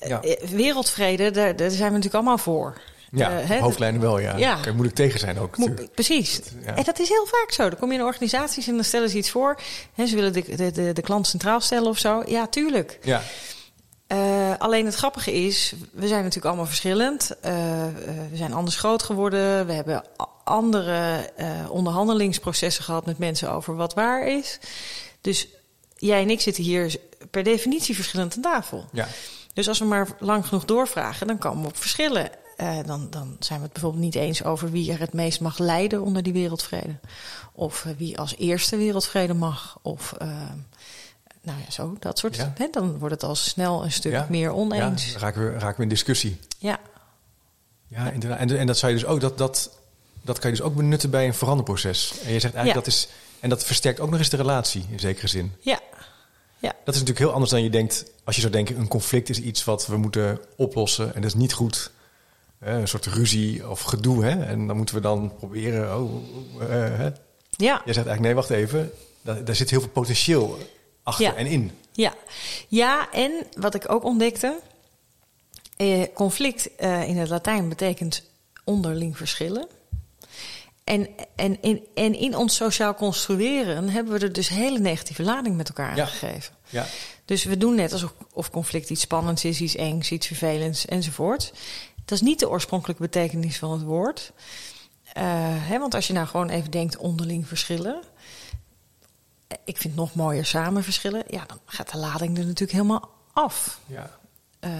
Ja. 0.00 0.22
eh, 0.22 0.48
wereldvrede, 0.48 1.30
daar, 1.30 1.56
daar 1.56 1.70
zijn 1.70 1.88
we 1.92 1.96
natuurlijk 1.96 2.14
allemaal 2.14 2.38
voor. 2.38 2.80
Ja, 3.10 3.38
Eh, 3.40 3.48
hè, 3.48 3.58
hoofdlijnen 3.60 4.00
wel, 4.00 4.18
ja. 4.18 4.36
Ja. 4.36 4.54
Kan 4.60 4.72
moeilijk 4.72 4.96
tegen 4.96 5.20
zijn 5.20 5.38
ook 5.38 5.58
Mo-. 5.58 5.74
Precies. 5.94 6.40
ja. 6.66 6.74
En 6.76 6.84
dat 6.84 6.98
is 6.98 7.08
heel 7.08 7.26
vaak 7.26 7.52
zo. 7.52 7.68
Dan 7.68 7.78
kom 7.78 7.92
je 7.92 7.98
in 7.98 8.04
organisaties 8.04 8.66
en 8.68 8.74
dan 8.74 8.84
stellen 8.84 9.08
ze 9.08 9.16
iets 9.16 9.30
voor. 9.30 9.60
Hè, 9.94 10.06
ze 10.06 10.14
willen 10.14 10.32
de, 10.32 10.56
de, 10.56 10.70
de, 10.72 10.92
de 10.92 11.02
klant 11.02 11.26
centraal 11.26 11.60
stellen 11.60 11.88
of 11.88 11.98
zo. 11.98 12.22
Ja, 12.26 12.46
tuurlijk. 12.46 12.98
Ja, 13.02 13.22
Eh, 14.06 14.52
alleen 14.58 14.84
het 14.86 14.94
grappige 14.94 15.32
is, 15.32 15.72
we 15.92 16.06
zijn 16.06 16.18
natuurlijk 16.18 16.46
allemaal 16.46 16.66
verschillend. 16.66 17.36
Eh, 17.40 17.52
we 18.30 18.36
zijn 18.36 18.52
anders 18.52 18.76
groot 18.76 19.02
geworden. 19.02 19.66
We 19.66 19.72
hebben 19.72 20.04
andere 20.44 21.30
onderhandelingsprocessen 21.70 22.84
gehad 22.84 23.06
met 23.06 23.18
mensen 23.18 23.52
over 23.52 23.76
wat 23.76 23.94
waar 23.94 24.26
is. 24.26 24.58
Dus 25.20 25.48
jij 25.96 26.22
en 26.22 26.30
ik 26.30 26.40
zitten 26.40 26.62
hier 26.64 26.96
per 27.30 27.42
definitie 27.42 27.94
verschillend 27.94 28.34
aan 28.36 28.42
tafel. 28.42 28.84
ja. 28.92 29.08
Dus 29.54 29.68
als 29.68 29.78
we 29.78 29.84
maar 29.84 30.08
lang 30.18 30.46
genoeg 30.46 30.64
doorvragen, 30.64 31.26
dan 31.26 31.38
komen 31.38 31.62
we 31.62 31.68
op 31.68 31.76
verschillen. 31.76 32.30
Eh, 32.58 32.76
dan, 32.86 33.06
dan 33.10 33.36
zijn 33.38 33.58
we 33.58 33.64
het 33.64 33.72
bijvoorbeeld 33.72 34.02
niet 34.04 34.14
eens 34.14 34.44
over 34.44 34.70
wie 34.70 34.92
er 34.92 34.98
het 35.00 35.12
meest 35.12 35.40
mag 35.40 35.58
lijden 35.58 36.02
onder 36.02 36.22
die 36.22 36.32
wereldvrede. 36.32 36.98
Of 37.52 37.84
eh, 37.84 37.92
wie 37.96 38.18
als 38.18 38.36
eerste 38.36 38.76
wereldvrede 38.76 39.34
mag. 39.34 39.78
Of 39.82 40.12
eh, 40.18 40.28
nou 41.42 41.58
ja, 41.64 41.70
zo, 41.70 41.96
dat 41.98 42.18
soort. 42.18 42.36
Ja. 42.36 42.52
Hè, 42.56 42.68
dan 42.70 42.98
wordt 42.98 43.14
het 43.14 43.22
al 43.22 43.34
snel 43.34 43.84
een 43.84 43.92
stuk 43.92 44.12
Ja. 44.12 44.26
meer 44.30 44.40
ja 44.40 44.50
oneens. 44.50 45.12
dan 45.12 45.20
raken 45.20 45.52
we, 45.52 45.58
raken 45.58 45.76
we 45.76 45.82
in 45.82 45.88
discussie. 45.88 46.40
Ja. 46.58 46.78
Ja, 47.86 48.10
inderdaad. 48.10 48.38
En, 48.38 48.58
en 48.58 48.66
dat 48.66 48.78
zou 48.78 48.92
je 48.92 48.98
dus 48.98 49.08
ook, 49.08 49.20
dat, 49.20 49.38
dat, 49.38 49.70
dat 50.22 50.38
kan 50.38 50.50
je 50.50 50.56
dus 50.56 50.64
ook 50.66 50.74
benutten 50.74 51.10
bij 51.10 51.26
een 51.26 51.34
veranderproces. 51.34 52.12
En 52.24 52.32
je 52.32 52.40
zegt 52.40 52.54
eigenlijk 52.54 52.66
Ja. 52.66 52.74
dat 52.74 52.86
is, 52.86 53.08
en 53.40 53.48
dat 53.48 53.64
versterkt 53.64 54.00
ook 54.00 54.10
nog 54.10 54.18
eens 54.18 54.28
de 54.28 54.36
relatie 54.36 54.86
in 54.90 55.00
zekere 55.00 55.26
zin. 55.28 55.52
Ja. 55.60 55.80
Ja. 56.58 56.68
Dat 56.84 56.94
is 56.94 57.00
natuurlijk 57.00 57.18
heel 57.18 57.32
anders 57.32 57.50
dan 57.50 57.62
je 57.62 57.70
denkt. 57.70 58.04
Als 58.24 58.34
je 58.34 58.40
zou 58.40 58.52
denken, 58.52 58.78
een 58.78 58.88
conflict 58.88 59.28
is 59.28 59.40
iets 59.40 59.64
wat 59.64 59.86
we 59.86 59.96
moeten 59.96 60.40
oplossen. 60.56 61.14
En 61.14 61.20
dat 61.20 61.30
is 61.30 61.36
niet 61.36 61.52
goed. 61.52 61.90
Een 62.60 62.88
soort 62.88 63.06
ruzie 63.06 63.68
of 63.68 63.80
gedoe. 63.80 64.24
Hè? 64.24 64.44
En 64.44 64.66
dan 64.66 64.76
moeten 64.76 64.94
we 64.94 65.00
dan 65.00 65.34
proberen. 65.38 65.96
Oh, 66.00 66.22
eh, 66.60 66.68
hè. 66.98 67.08
Ja. 67.50 67.82
Jij 67.84 67.94
zegt 67.94 68.06
eigenlijk, 68.06 68.20
nee, 68.20 68.34
wacht 68.34 68.50
even. 68.50 68.92
Daar, 69.22 69.44
daar 69.44 69.54
zit 69.54 69.70
heel 69.70 69.80
veel 69.80 69.88
potentieel 69.88 70.58
achter 71.02 71.24
Ja. 71.24 71.34
en 71.34 71.46
in. 71.46 71.70
Ja. 71.92 72.14
ja, 72.68 73.12
en 73.12 73.32
wat 73.56 73.74
ik 73.74 73.90
ook 73.92 74.04
ontdekte. 74.04 74.60
Eh, 75.76 76.02
conflict 76.14 76.76
eh, 76.76 77.08
in 77.08 77.16
het 77.16 77.28
Latijn 77.28 77.68
betekent 77.68 78.22
onderling 78.64 79.16
verschillen. 79.16 79.66
En, 80.84 81.08
en, 81.36 81.62
in, 81.62 81.86
en 81.94 82.14
in 82.14 82.36
ons 82.36 82.54
sociaal 82.56 82.94
construeren 82.94 83.88
hebben 83.88 84.12
we 84.12 84.18
er 84.26 84.32
dus 84.32 84.48
hele 84.48 84.78
negatieve 84.78 85.22
lading 85.22 85.56
met 85.56 85.68
elkaar 85.68 85.96
Ja. 85.96 86.02
aangegeven. 86.02 86.54
Ja, 86.68 86.86
Dus 87.24 87.44
we 87.44 87.56
doen 87.56 87.74
net 87.74 87.92
alsof 87.92 88.14
of 88.32 88.50
conflict 88.50 88.90
iets 88.90 89.00
spannends 89.00 89.44
is, 89.44 89.60
iets 89.60 89.74
engs, 89.76 90.10
iets 90.10 90.26
vervelends 90.26 90.86
enzovoort. 90.86 91.52
Dat 92.08 92.18
is 92.18 92.26
niet 92.26 92.38
de 92.38 92.48
oorspronkelijke 92.48 93.02
betekenis 93.02 93.58
van 93.58 93.70
het 93.70 93.82
woord. 93.82 94.32
Eh, 95.12 95.24
hè, 95.68 95.78
want 95.78 95.94
als 95.94 96.06
je 96.06 96.12
nou 96.12 96.26
gewoon 96.26 96.48
even 96.48 96.70
denkt 96.70 96.96
onderling 96.96 97.48
verschillen. 97.48 98.02
Ik 99.64 99.76
vind 99.76 99.82
het 99.82 99.94
nog 99.94 100.14
mooier 100.14 100.44
samen 100.44 100.82
verschillen. 100.84 101.22
Ja, 101.26 101.44
dan 101.46 101.58
gaat 101.66 101.92
de 101.92 101.98
lading 101.98 102.38
er 102.38 102.44
natuurlijk 102.44 102.72
helemaal 102.72 103.10
af. 103.32 103.80
ja. 103.86 104.18
Eh, 104.60 104.70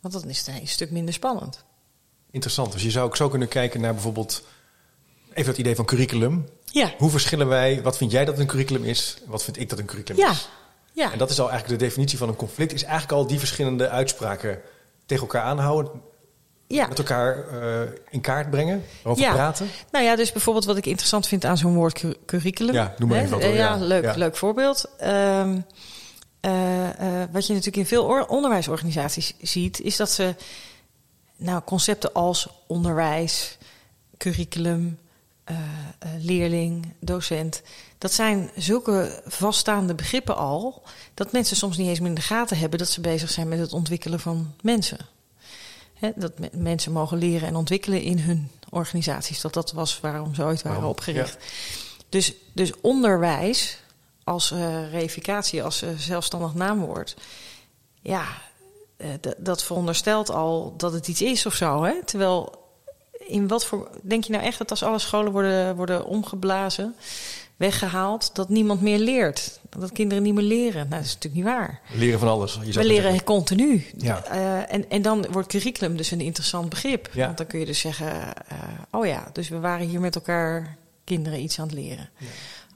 want 0.00 0.14
dan 0.14 0.28
is 0.28 0.38
het 0.38 0.60
een 0.60 0.68
stuk 0.68 0.90
minder 0.90 1.14
spannend. 1.14 1.64
Interessant. 2.30 2.72
Dus 2.72 2.82
je 2.82 2.90
zou 2.90 3.06
ook 3.06 3.16
zo 3.16 3.28
kunnen 3.28 3.48
kijken 3.48 3.80
naar 3.80 3.92
bijvoorbeeld... 3.92 4.44
Even 5.32 5.50
het 5.50 5.60
idee 5.60 5.76
van 5.76 5.84
curriculum. 5.84 6.48
Ja, 6.64 6.94
Hoe 6.98 7.10
verschillen 7.10 7.48
wij? 7.48 7.82
Wat 7.82 7.96
vind 7.96 8.10
jij 8.10 8.24
dat 8.24 8.38
een 8.38 8.46
curriculum 8.46 8.84
is? 8.84 9.18
Wat 9.26 9.44
vind 9.44 9.58
ik 9.58 9.68
dat 9.68 9.78
een 9.78 9.84
curriculum 9.84 10.20
ja, 10.20 10.30
is? 10.30 10.48
ja. 10.92 11.12
En 11.12 11.18
dat 11.18 11.30
is 11.30 11.40
al 11.40 11.50
eigenlijk 11.50 11.80
de 11.80 11.86
definitie 11.86 12.18
van 12.18 12.28
een 12.28 12.36
conflict. 12.36 12.72
Is 12.72 12.82
eigenlijk 12.82 13.12
al 13.12 13.26
die 13.26 13.38
verschillende 13.38 13.88
uitspraken 13.88 14.60
tegen 15.06 15.22
elkaar 15.22 15.42
aanhouden. 15.42 15.90
Ja. 16.68 16.86
met 16.86 16.98
elkaar 16.98 17.48
eh, 17.48 17.90
in 18.10 18.20
kaart 18.20 18.50
brengen, 18.50 18.84
over 19.02 19.22
Ja. 19.22 19.32
praten. 19.32 19.66
Nou 19.90 20.04
ja, 20.04 20.16
dus 20.16 20.32
bijvoorbeeld 20.32 20.64
wat 20.64 20.76
ik 20.76 20.86
interessant 20.86 21.26
vind 21.26 21.44
aan 21.44 21.58
zo'n 21.58 21.74
woord 21.74 21.92
cu- 21.98 22.14
curriculum. 22.26 22.74
Ja, 22.74 22.94
noem 22.98 23.08
maar 23.08 23.18
even 23.18 23.30
wat, 23.30 23.42
ja, 23.42 23.48
ja. 23.48 23.76
leuk, 23.76 24.14
leuk 24.16 24.36
voorbeeld. 24.36 24.84
Ehm, 24.98 25.58
eh, 26.40 26.88
eh, 27.22 27.28
wat 27.32 27.42
je 27.46 27.52
natuurlijk 27.52 27.76
in 27.76 27.86
veel 27.86 28.04
or- 28.04 28.26
onderwijsorganisaties 28.26 29.34
ziet, 29.40 29.80
is 29.80 29.96
dat 29.96 30.10
ze 30.10 30.34
nou, 31.36 31.62
concepten 31.64 32.12
als 32.12 32.48
onderwijs, 32.66 33.58
curriculum, 34.16 34.98
leerling, 36.18 36.92
docent. 37.00 37.62
Dat 37.98 38.12
zijn 38.12 38.50
zulke 38.56 39.22
vaststaande 39.26 39.94
begrippen 39.94 40.36
al, 40.36 40.82
dat 41.14 41.32
mensen 41.32 41.56
soms 41.56 41.76
niet 41.76 41.88
eens 41.88 41.98
meer 41.98 42.08
in 42.08 42.14
de 42.14 42.20
gaten 42.20 42.58
hebben 42.58 42.78
dat 42.78 42.88
ze 42.88 43.00
bezig 43.00 43.30
zijn 43.30 43.48
met 43.48 43.58
het 43.58 43.72
ontwikkelen 43.72 44.20
van 44.20 44.54
mensen. 44.62 44.98
Hè, 45.98 46.10
dat 46.16 46.38
me- 46.38 46.50
mensen 46.52 46.92
mogen 46.92 47.18
leren 47.18 47.48
en 47.48 47.56
ontwikkelen 47.56 48.02
in 48.02 48.18
hun 48.18 48.50
organisaties. 48.70 49.40
Dat 49.40 49.54
dat 49.54 49.72
was 49.72 50.00
waarom 50.00 50.34
ze 50.34 50.42
ooit 50.42 50.62
waren 50.62 50.88
opgericht. 50.88 51.36
Dus, 52.08 52.34
dus 52.52 52.72
onderwijs 52.80 53.78
als 54.24 54.50
eh 54.50 54.90
reificatie, 54.90 55.62
als 55.62 55.82
eh, 55.82 55.88
zelfstandig 55.98 56.54
naamwoord. 56.54 57.16
Ja, 58.00 58.24
eh, 58.96 59.08
dat 59.36 59.62
veronderstelt 59.64 60.30
al 60.30 60.74
dat 60.76 60.92
het 60.92 61.08
iets 61.08 61.22
is 61.22 61.46
of 61.46 61.54
zo. 61.54 61.82
Hè? 61.82 62.04
Terwijl, 62.04 62.66
in 63.18 63.48
wat 63.48 63.64
voor. 63.64 63.90
Denk 64.02 64.24
je 64.24 64.32
nou 64.32 64.44
echt 64.44 64.58
dat 64.58 64.70
als 64.70 64.82
alle 64.82 64.98
scholen 64.98 65.32
worden, 65.32 65.76
worden 65.76 66.04
omgeblazen, 66.04 66.94
weggehaald, 67.58 68.34
dat 68.34 68.48
niemand 68.48 68.80
meer 68.80 68.98
leert? 68.98 69.60
Dat 69.78 69.92
kinderen 69.92 70.22
niet 70.22 70.34
meer 70.34 70.44
leren? 70.44 70.88
Nou, 70.88 70.90
dat 70.90 71.00
is 71.04 71.14
natuurlijk 71.14 71.34
niet 71.34 71.44
waar. 71.54 71.80
Leren 71.94 72.18
van 72.18 72.28
alles. 72.28 72.58
Je 72.64 72.72
We 72.72 72.84
leren 72.84 73.02
zeggen. 73.02 73.24
continu. 73.24 73.86
Ja. 73.96 74.24
Eh, 74.24 74.74
en, 74.74 74.90
en 74.90 75.02
dan 75.02 75.26
wordt 75.30 75.48
curriculum 75.48 75.96
dus 75.96 76.10
een 76.10 76.20
interessant 76.20 76.68
begrip. 76.68 77.08
Ja. 77.12 77.24
Want 77.26 77.38
dan 77.38 77.46
kun 77.46 77.58
je 77.58 77.66
dus 77.66 77.80
zeggen: 77.80 78.36
eh, 78.46 78.58
oh 78.90 79.06
ja, 79.06 79.28
dus 79.32 79.48
we 79.48 79.58
waren 79.58 79.86
hier 79.88 80.00
met 80.00 80.14
elkaar 80.14 80.76
kinderen 81.04 81.42
iets 81.42 81.58
aan 81.60 81.66
het 81.66 81.74
leren. 81.74 82.08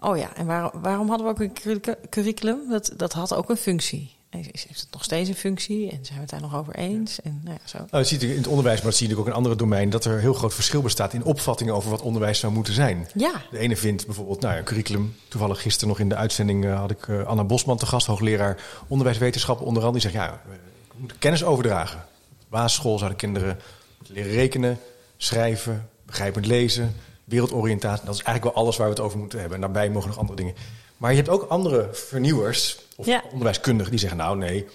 Oh 0.01 0.17
ja, 0.17 0.37
en 0.37 0.47
waarom, 0.47 0.83
waarom 0.83 1.09
hadden 1.09 1.27
we 1.27 1.33
ook 1.33 1.41
een 1.41 1.53
curricu- 1.53 1.97
curriculum? 2.11 2.59
Dat, 2.71 2.93
dat 2.97 3.13
had 3.13 3.35
ook 3.35 3.51
een 3.51 3.57
functie. 3.57 4.15
Heeft 4.41 4.81
het 4.81 4.89
nog 4.91 5.05
steeds 5.05 5.29
een 5.29 5.35
functie? 5.35 5.91
En 5.91 5.99
zijn 6.03 6.15
we 6.15 6.21
het 6.21 6.31
daar 6.31 6.41
nog 6.41 6.57
over 6.57 6.75
eens? 6.75 7.21
En 7.21 7.41
nou 7.45 7.57
ja, 7.61 7.69
zo. 7.69 7.79
Nou, 7.79 7.89
dat 7.91 8.07
zie 8.07 8.21
je 8.21 8.31
in 8.31 8.37
het 8.37 8.47
onderwijs, 8.47 8.77
maar 8.77 8.91
dat 8.91 8.97
zie 8.97 9.09
je 9.09 9.13
natuurlijk 9.13 9.29
ook 9.39 9.45
in 9.45 9.51
andere 9.51 9.69
domeinen, 9.69 9.91
dat 9.91 10.05
er 10.05 10.13
een 10.13 10.21
heel 10.21 10.35
groot 10.35 10.55
verschil 10.55 10.83
bestaat 10.83 11.13
in 11.13 11.25
opvattingen 11.25 11.75
over 11.75 11.91
wat 11.91 12.03
onderwijs 12.03 12.39
zou 12.39 12.53
moeten 12.53 12.75
zijn. 12.75 13.09
Ja, 13.15 13.43
De 13.51 13.59
ene 13.59 13.77
vindt 13.77 14.07
bijvoorbeeld, 14.07 14.41
nou 14.41 14.53
ja, 14.53 14.59
een 14.59 14.65
curriculum. 14.65 15.17
Toevallig 15.29 15.63
gisteren 15.63 15.89
nog 15.89 15.99
in 15.99 16.09
de 16.09 16.17
uitzending 16.17 16.65
eh, 16.65 16.79
had 16.79 16.91
ik 16.91 17.09
eh, 17.09 17.27
Anna 17.27 17.45
Bosman 17.45 17.77
te 17.77 17.87
gast, 17.87 18.07
hoogleraar 18.07 18.63
onderwijswetenschappen 18.89 19.67
onder 19.67 19.85
andere. 19.85 20.03
Die 20.03 20.11
zegt, 20.11 20.25
ja, 20.25 20.41
we 20.47 20.55
moeten 20.97 21.19
kennis 21.19 21.45
overdragen. 21.45 21.99
Op 22.43 22.47
basisschool 22.49 22.99
zouden 22.99 23.19
kinderen 23.19 23.59
leren 24.07 24.33
rekenen, 24.33 24.79
schrijven, 25.17 25.89
begrijpend 26.07 26.47
lezen, 26.47 26.95
wereldoriëntatie. 27.25 28.05
Dat 28.05 28.15
is 28.15 28.23
eigenlijk 28.23 28.55
wel 28.55 28.65
alles 28.65 28.77
waar 28.77 28.87
we 28.87 28.93
het 28.93 29.03
over 29.03 29.19
moeten 29.19 29.39
hebben. 29.39 29.57
En 29.57 29.63
daarbij 29.63 29.91
mogen 29.91 30.09
nog 30.09 30.19
andere 30.19 30.37
dingen. 30.37 30.55
Maar 31.03 31.11
je 31.11 31.17
hebt 31.17 31.29
ook 31.29 31.43
andere 31.49 31.89
vernieuwers 31.93 32.79
of 32.97 33.07
Ja. 33.07 33.23
onderwijskundigen 33.31 33.91
die 33.91 34.01
zeggen, 34.01 34.19
nou 34.19 34.37
nee, 34.37 34.67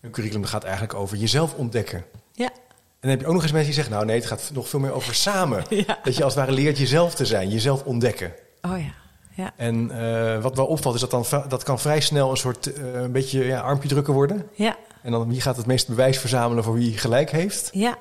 een 0.00 0.10
curriculum 0.10 0.44
gaat 0.44 0.64
eigenlijk 0.64 0.94
over 0.94 1.16
jezelf 1.16 1.54
ontdekken. 1.54 2.04
ja, 2.32 2.44
En 2.48 2.52
dan 3.00 3.10
heb 3.10 3.20
je 3.20 3.26
ook 3.26 3.32
nog 3.32 3.42
eens 3.42 3.52
mensen 3.52 3.72
die 3.72 3.74
zeggen, 3.82 3.92
nou 3.94 4.06
nee, 4.06 4.16
het 4.16 4.26
gaat 4.26 4.50
nog 4.52 4.68
veel 4.68 4.78
meer 4.80 4.92
over 4.92 5.14
samen. 5.14 5.64
Ja. 5.86 5.98
Dat 6.02 6.16
je 6.16 6.24
als 6.24 6.34
het 6.34 6.44
ware 6.44 6.56
leert 6.56 6.78
jezelf 6.78 7.14
te 7.14 7.26
zijn, 7.26 7.48
jezelf 7.48 7.82
ontdekken. 7.84 8.32
oh 8.62 8.78
ja. 8.78 8.94
ja. 9.34 9.52
En 9.56 9.90
eh, 9.90 10.42
wat 10.42 10.56
wel 10.56 10.66
opvalt 10.66 10.94
is 10.94 11.00
dat 11.00 11.10
dan 11.10 11.24
dat 11.48 11.62
kan 11.62 11.78
vrij 11.78 12.00
snel 12.00 12.30
een 12.30 12.36
soort 12.36 12.72
eh, 12.72 12.92
een 12.92 13.12
beetje 13.12 13.44
ja, 13.44 13.60
armpje 13.60 13.88
drukken 13.88 14.14
worden. 14.14 14.48
Ja, 14.54 14.76
En 15.02 15.10
dan 15.10 15.28
wie 15.28 15.40
gaat 15.40 15.56
het 15.56 15.66
meest 15.66 15.88
bewijs 15.88 16.18
verzamelen 16.18 16.64
voor 16.64 16.74
wie 16.74 16.98
gelijk 16.98 17.30
heeft. 17.30 17.68
ja, 17.72 17.98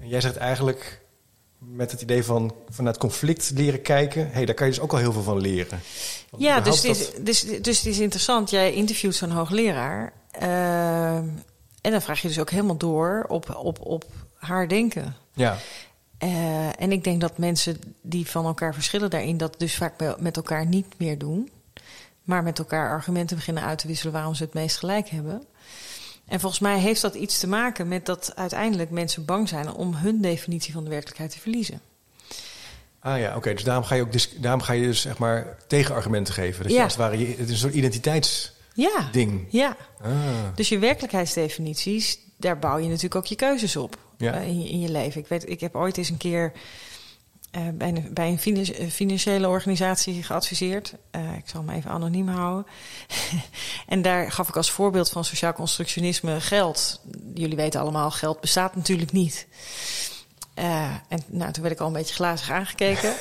En 0.00 0.08
jij 0.08 0.20
zegt 0.20 0.36
eigenlijk 0.36 1.00
met 1.68 1.90
het 1.90 2.00
idee 2.02 2.24
van 2.24 2.54
vanuit 2.68 2.98
conflict 2.98 3.50
leren 3.54 3.82
kijken, 3.82 4.30
hey, 4.32 4.44
daar 4.44 4.54
kan 4.54 4.66
je 4.66 4.72
dus 4.72 4.82
ook 4.82 4.92
al 4.92 4.98
heel 4.98 5.12
veel 5.12 5.22
van 5.22 5.40
leren. 5.40 5.80
Want 6.30 6.42
ja 6.42 6.60
dus, 6.60 6.84
is, 6.84 7.10
dus, 7.20 7.40
dus 7.60 7.78
het 7.78 7.86
is 7.86 7.98
interessant. 7.98 8.50
Jij 8.50 8.72
interviewt 8.72 9.14
zo'n 9.14 9.30
hoogleraar. 9.30 10.12
ehm, 10.30 11.28
en 11.80 11.90
dan 11.90 12.02
vraag 12.02 12.20
je 12.22 12.28
dus 12.28 12.38
ook 12.38 12.50
helemaal 12.50 12.76
door 12.76 13.24
op, 13.28 13.54
op, 13.56 13.80
op 13.80 14.04
haar 14.38 14.68
denken. 14.68 15.16
Ja, 15.32 15.56
Eh, 16.18 16.80
en 16.80 16.92
ik 16.92 17.04
denk 17.04 17.20
dat 17.20 17.38
mensen 17.38 17.78
die 18.02 18.26
van 18.30 18.44
elkaar 18.44 18.74
verschillen 18.74 19.10
daarin, 19.10 19.36
dat 19.36 19.54
dus 19.58 19.74
vaak 19.76 20.00
me- 20.00 20.16
met 20.18 20.36
elkaar 20.36 20.66
niet 20.66 20.86
meer 20.98 21.18
doen. 21.18 21.50
Maar 22.22 22.42
met 22.42 22.58
elkaar 22.58 22.90
argumenten 22.90 23.36
beginnen 23.36 23.62
uit 23.62 23.78
te 23.78 23.86
wisselen 23.86 24.12
waarom 24.12 24.34
ze 24.34 24.42
het 24.42 24.54
meest 24.54 24.76
gelijk 24.76 25.08
hebben. 25.08 25.44
En 26.26 26.40
volgens 26.40 26.60
mij 26.60 26.78
heeft 26.78 27.00
dat 27.00 27.14
iets 27.14 27.38
te 27.38 27.46
maken 27.46 27.88
met 27.88 28.06
dat 28.06 28.32
uiteindelijk 28.36 28.90
mensen 28.90 29.24
bang 29.24 29.48
zijn 29.48 29.72
om 29.72 29.94
hun 29.94 30.20
definitie 30.20 30.72
van 30.72 30.84
de 30.84 30.90
werkelijkheid 30.90 31.30
te 31.30 31.38
verliezen. 31.38 31.80
ah 33.00 33.18
ja, 33.18 33.36
oké. 33.36 33.52
dus 33.54 33.64
daarom 33.64 33.84
ga 33.84 33.94
je 33.94 34.02
ook 34.02 34.42
daarom 34.42 34.60
ga 34.60 34.72
je 34.72 34.82
dus 34.82 35.00
zeg 35.00 35.18
maar 35.18 35.56
tegenargumenten 35.66 36.34
geven. 36.34 36.62
Dat 36.62 36.70
je 36.72 36.76
Ja. 36.78 36.84
als 36.84 36.92
het 36.92 37.02
ware, 37.02 37.18
je- 37.18 37.26
het 37.26 37.38
is 37.38 37.50
een 37.50 37.56
soort 37.56 37.74
identiteitsding. 37.74 39.46
Ja, 39.50 39.50
ja. 39.50 39.76
Ah, 40.02 40.10
Dus 40.54 40.68
je 40.68 40.78
werkelijkheidsdefinities, 40.78 42.18
daar 42.36 42.58
bouw 42.58 42.76
je 42.78 42.86
natuurlijk 42.88 43.14
ook 43.14 43.26
je 43.26 43.34
keuzes 43.36 43.76
op 43.76 43.98
Ja. 44.18 44.32
eh, 44.32 44.48
in, 44.48 44.62
je, 44.62 44.68
in 44.68 44.80
je 44.80 44.90
leven. 44.90 45.20
Ik, 45.20 45.26
weet, 45.28 45.48
ik 45.48 45.60
heb 45.60 45.74
ooit 45.76 45.96
eens 45.96 46.08
een 46.10 46.16
keer 46.16 46.52
bij 47.74 47.88
een, 47.88 48.10
bij 48.12 48.38
een 48.44 48.64
eh, 48.74 48.90
financiële 48.90 49.48
organisatie 49.48 50.22
geadviseerd. 50.22 50.94
Eh, 51.10 51.32
ik 51.36 51.48
zal 51.48 51.60
hem 51.60 51.76
even 51.76 51.90
anoniem 51.90 52.28
houden. 52.28 52.66
en 53.86 54.02
daar 54.02 54.32
gaf 54.32 54.48
ik 54.48 54.56
als 54.56 54.70
voorbeeld 54.70 55.10
van 55.10 55.24
sociaal 55.24 55.52
constructionisme 55.52 56.40
geld. 56.40 57.00
Jullie 57.34 57.56
weten 57.56 57.80
allemaal, 57.80 58.10
geld 58.10 58.40
bestaat 58.40 58.76
natuurlijk 58.76 59.12
niet. 59.12 59.46
Eh, 60.54 60.84
en 61.08 61.22
nou, 61.26 61.52
toen 61.52 61.62
werd 61.62 61.74
ik 61.74 61.80
al 61.80 61.86
een 61.86 61.92
beetje 61.92 62.14
glazig 62.14 62.50
aangekeken. 62.50 63.14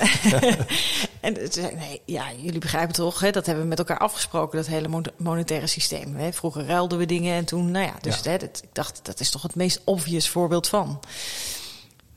en 1.22 1.38
zei 1.52 1.68
ik, 1.68 1.76
nee, 1.76 2.02
ja, 2.06 2.26
jullie 2.38 2.60
begrijpen 2.60 2.96
toch, 2.96 3.20
hè, 3.20 3.32
dat 3.32 3.46
hebben 3.46 3.64
we 3.64 3.70
met 3.70 3.80
elkaar 3.80 3.98
afgesproken, 3.98 4.58
dat 4.58 4.68
hele 4.68 4.88
mon- 4.88 5.12
monetaire 5.18 5.68
systeem. 5.68 6.16
Hè. 6.16 6.34
Vroeger 6.34 6.66
ruilden 6.66 6.98
we 6.98 7.06
dingen 7.06 7.36
en 7.36 7.46
toen, 7.46 7.72
nou 7.72 7.86
ja, 7.86 7.94
dus 8.02 8.20
Ja. 8.24 8.32
Hè, 8.32 8.38
dat, 8.38 8.62
ik 8.64 8.70
dacht, 8.74 9.00
dat 9.04 9.20
is 9.20 9.30
toch 9.30 9.42
het 9.42 9.56
meest 9.56 9.82
obvious 9.84 10.30
voorbeeld 10.30 10.68
van. 10.68 11.00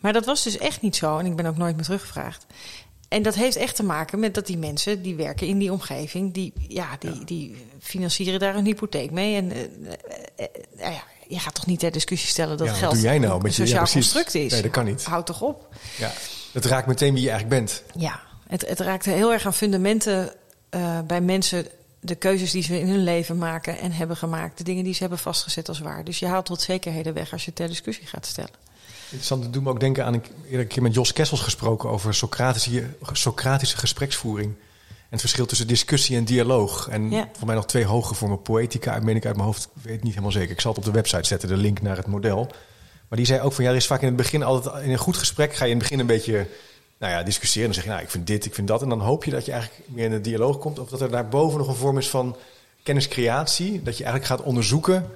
Maar 0.07 0.15
dat 0.15 0.25
was 0.25 0.43
dus 0.43 0.59
echt 0.59 0.81
niet 0.83 0.97
zo 0.97 1.19
en 1.19 1.27
ik 1.27 1.37
ben 1.37 1.47
ook 1.47 1.57
nooit 1.57 1.75
meer 1.77 1.85
teruggevraagd. 1.85 2.47
En 3.09 3.23
dat 3.23 3.35
heeft 3.35 3.57
echt 3.57 3.77
te 3.77 3.83
maken 3.83 4.19
met 4.19 4.35
dat 4.35 4.47
die 4.47 4.59
mensen 4.59 5.03
die 5.03 5.15
werken 5.15 5.47
in 5.47 5.59
die 5.59 5.73
omgeving, 5.73 6.35
die, 6.35 6.53
ja, 6.69 6.89
die, 6.99 7.25
die 7.25 7.57
financieren 7.81 8.41
daar 8.41 8.55
een 8.57 8.65
hypotheek 8.65 9.11
mee. 9.11 9.37
En 9.37 9.53
eh, 9.53 9.63
eh, 9.63 10.47
eh, 10.79 10.93
ja, 10.93 11.03
je 11.29 11.39
gaat 11.39 11.55
toch 11.55 11.67
niet 11.67 11.79
ter 11.79 11.91
discussie 11.91 12.29
stellen 12.29 12.57
dat 12.57 12.67
Ja, 12.67 12.73
wat 12.73 12.81
geld 12.81 12.93
doe 12.93 13.03
jij 13.03 13.19
nou 13.19 13.37
een 13.37 13.43
met 13.43 13.55
je- 13.55 13.63
ja, 13.63 13.67
sociaal 13.69 13.83
precies. 13.85 14.13
construct 14.13 14.35
is. 14.35 14.53
Nee, 14.53 14.63
dat 14.63 14.71
kan 14.71 14.85
niet. 14.85 15.05
Houd 15.05 15.27
toch 15.27 15.43
op. 15.43 15.75
ja. 15.99 16.13
Het 16.53 16.65
raakt 16.65 16.87
meteen 16.87 17.13
wie 17.15 17.23
je 17.23 17.31
eigenlijk 17.31 17.61
bent. 17.61 17.83
Ja, 18.03 18.21
het, 18.47 18.69
het 18.69 18.81
raakt 18.81 19.05
heel 19.05 19.33
erg 19.33 19.47
aan 19.47 19.55
fundamenten 19.55 20.33
bij 21.07 21.21
mensen. 21.21 21.67
De 22.01 22.15
keuzes 22.15 22.51
die 22.51 22.63
ze 22.63 22.81
in 22.81 22.89
hun 22.89 23.03
leven 23.05 23.39
maken 23.39 23.79
en 23.79 23.93
hebben 23.93 24.17
gemaakt. 24.17 24.59
De 24.59 24.65
dingen 24.65 24.85
die 24.85 24.93
ze 24.95 25.01
hebben 25.01 25.19
vastgezet 25.19 25.69
als 25.69 25.79
waar. 25.79 26.05
Dus 26.05 26.19
je 26.19 26.27
haalt 26.27 26.49
wat 26.49 26.61
zekerheden 26.63 27.15
weg 27.15 27.33
als 27.33 27.45
je 27.45 27.53
ter 27.53 27.69
discussie 27.69 28.07
gaat 28.07 28.27
stellen. 28.27 28.65
Interessant, 29.11 29.43
dat 29.43 29.53
doet 29.53 29.63
me 29.63 29.71
ook 29.71 29.81
denken 29.81 30.05
aan... 30.05 30.15
Ik 30.15 30.31
eerder 30.45 30.61
een 30.61 30.67
keer 30.67 30.83
met 30.83 30.95
Jos 30.95 31.13
Kessels 31.13 31.41
gesproken 31.41 31.89
over 31.89 32.15
Socratische, 32.15 32.85
Socratische 33.13 33.77
gespreksvoering. 33.77 34.55
En 34.89 35.13
het 35.13 35.21
verschil 35.21 35.47
tussen 35.47 35.67
discussie 35.67 36.17
en 36.17 36.25
dialoog. 36.25 36.89
En 36.89 37.11
Ja. 37.11 37.29
voor 37.37 37.47
mij 37.47 37.55
nog 37.55 37.67
twee 37.67 37.85
hoge 37.85 38.15
vormen 38.15 38.43
poëtica, 38.43 38.99
meen 39.01 39.17
ik 39.17 39.27
uit 39.27 39.35
mijn 39.35 39.47
hoofd. 39.47 39.65
Ik 39.65 39.83
weet 39.83 39.93
het 39.93 40.03
niet 40.03 40.13
helemaal 40.13 40.33
zeker. 40.33 40.51
Ik 40.51 40.61
zal 40.61 40.71
het 40.71 40.81
op 40.81 40.87
de 40.87 40.99
website 40.99 41.27
zetten, 41.27 41.49
de 41.49 41.57
link 41.57 41.83
naar 41.83 41.97
het 41.97 42.07
model. 42.07 42.51
Maar 43.09 43.19
die 43.19 43.27
zei 43.27 43.41
ook 43.41 43.53
van, 43.53 43.65
ja, 43.65 43.71
er 43.71 43.77
is 43.77 43.87
vaak 43.87 44.01
in 44.01 44.07
het 44.07 44.17
begin 44.17 44.43
altijd... 44.43 44.85
In 44.85 44.91
een 44.91 44.99
goed 44.99 45.17
gesprek 45.17 45.55
ga 45.55 45.65
je 45.65 45.71
in 45.71 45.77
het 45.77 45.89
begin 45.89 46.01
een 46.01 46.07
beetje 46.07 46.47
nou 46.99 47.13
ja, 47.13 47.23
discussiëren. 47.23 47.67
Dan 47.67 47.75
zeg 47.75 47.85
je, 47.85 47.91
nou, 47.91 48.03
ik 48.03 48.11
vind 48.11 48.27
dit, 48.27 48.45
ik 48.45 48.55
vind 48.55 48.69
dat. 48.69 48.83
En 48.83 48.89
dan 48.89 49.01
hoop 49.01 49.25
je 49.25 49.31
dat 49.31 49.45
je 49.45 49.53
eigenlijk 49.53 49.89
meer 49.89 50.05
in 50.05 50.11
de 50.11 50.21
dialoog 50.21 50.59
komt. 50.59 50.79
Of 50.79 50.89
dat 50.89 51.01
er 51.01 51.11
daarboven 51.11 51.59
nog 51.59 51.69
een 51.69 51.75
vorm 51.75 51.99
is 51.99 52.09
van 52.09 52.37
kenniscreatie. 52.83 53.83
Dat 53.83 53.97
je 53.97 54.05
eigenlijk 54.05 54.35
gaat 54.35 54.47
onderzoeken 54.47 55.11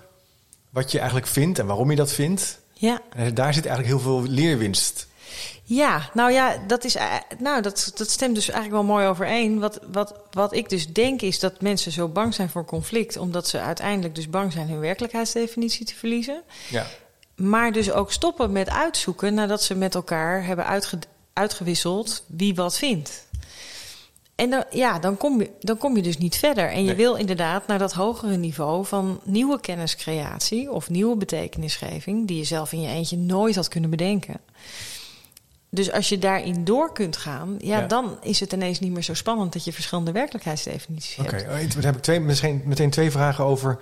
wat 0.70 0.92
je 0.92 0.98
eigenlijk 0.98 1.26
vindt 1.26 1.58
en 1.58 1.66
waarom 1.66 1.90
je 1.90 1.96
dat 1.96 2.12
vindt. 2.12 2.59
Ja, 2.80 3.00
En 3.12 3.34
daar 3.34 3.54
zit 3.54 3.66
eigenlijk 3.66 3.96
heel 3.96 4.12
veel 4.12 4.30
leerwinst. 4.30 5.06
ja 5.64 6.10
nou 6.14 6.32
ja, 6.32 6.56
dat, 6.66 6.84
is, 6.84 6.94
eh, 6.94 7.14
nou, 7.38 7.62
dat, 7.62 7.92
dat 7.94 8.10
stemt 8.10 8.34
dus 8.34 8.48
eigenlijk 8.48 8.82
wel 8.82 8.94
mooi 8.94 9.06
overeen. 9.06 9.58
Wat, 9.58 9.80
wat, 9.92 10.14
wat 10.30 10.52
ik 10.54 10.68
dus 10.68 10.92
denk 10.92 11.22
is 11.22 11.38
dat 11.38 11.60
mensen 11.60 11.92
zo 11.92 12.08
bang 12.08 12.34
zijn 12.34 12.50
voor 12.50 12.64
conflict. 12.64 13.16
Omdat 13.16 13.48
ze 13.48 13.60
uiteindelijk 13.60 14.14
dus 14.14 14.30
bang 14.30 14.52
zijn 14.52 14.68
hun 14.68 14.80
werkelijkheidsdefinitie 14.80 15.86
te 15.86 15.94
verliezen. 15.94 16.42
Ja. 16.68 16.86
Maar 17.36 17.72
dus 17.72 17.90
ook 17.92 18.12
stoppen 18.12 18.52
met 18.52 18.68
uitzoeken 18.70 19.34
nadat 19.34 19.62
ze 19.62 19.74
met 19.74 19.94
elkaar 19.94 20.44
hebben 20.44 20.66
uitge- 20.66 20.98
uitgewisseld 21.32 22.24
wie 22.26 22.54
wat 22.54 22.78
vindt. 22.78 23.26
En 24.40 24.50
dan, 24.50 24.64
ja, 24.70 24.98
dan, 24.98 25.16
kom 25.16 25.40
je, 25.40 25.50
dan 25.60 25.78
kom 25.78 25.96
je 25.96 26.02
dus 26.02 26.18
niet 26.18 26.36
verder. 26.36 26.70
En 26.70 26.80
je 26.80 26.86
Nee. 26.86 26.94
wil 26.96 27.14
inderdaad 27.14 27.66
naar 27.66 27.78
dat 27.78 27.92
hogere 27.92 28.36
niveau 28.36 28.86
van 28.86 29.20
nieuwe 29.24 29.60
kenniscreatie 29.60 30.70
of 30.72 30.90
nieuwe 30.90 31.16
betekenisgeving, 31.16 32.26
die 32.26 32.36
je 32.36 32.44
zelf 32.44 32.72
in 32.72 32.80
je 32.80 32.88
eentje 32.88 33.16
nooit 33.16 33.54
had 33.54 33.68
kunnen 33.68 33.90
bedenken. 33.90 34.40
Dus 35.70 35.92
als 35.92 36.08
je 36.08 36.18
daarin 36.18 36.64
door 36.64 36.92
kunt 36.92 37.16
gaan, 37.16 37.54
ja, 37.58 37.78
Ja. 37.78 37.86
dan 37.86 38.18
is 38.22 38.40
het 38.40 38.52
ineens 38.52 38.80
niet 38.80 38.92
meer 38.92 39.02
zo 39.02 39.14
spannend 39.14 39.52
dat 39.52 39.64
je 39.64 39.72
verschillende 39.72 40.12
werkelijkheidsdefinities 40.12 41.18
Oké, 41.18 41.36
hebt. 41.36 41.48
oh, 41.66 41.74
daar 41.74 41.84
heb 41.84 41.96
ik 41.96 42.02
twee, 42.02 42.20
misschien, 42.20 42.62
meteen 42.64 42.90
twee 42.90 43.10
vragen 43.10 43.44
over. 43.44 43.78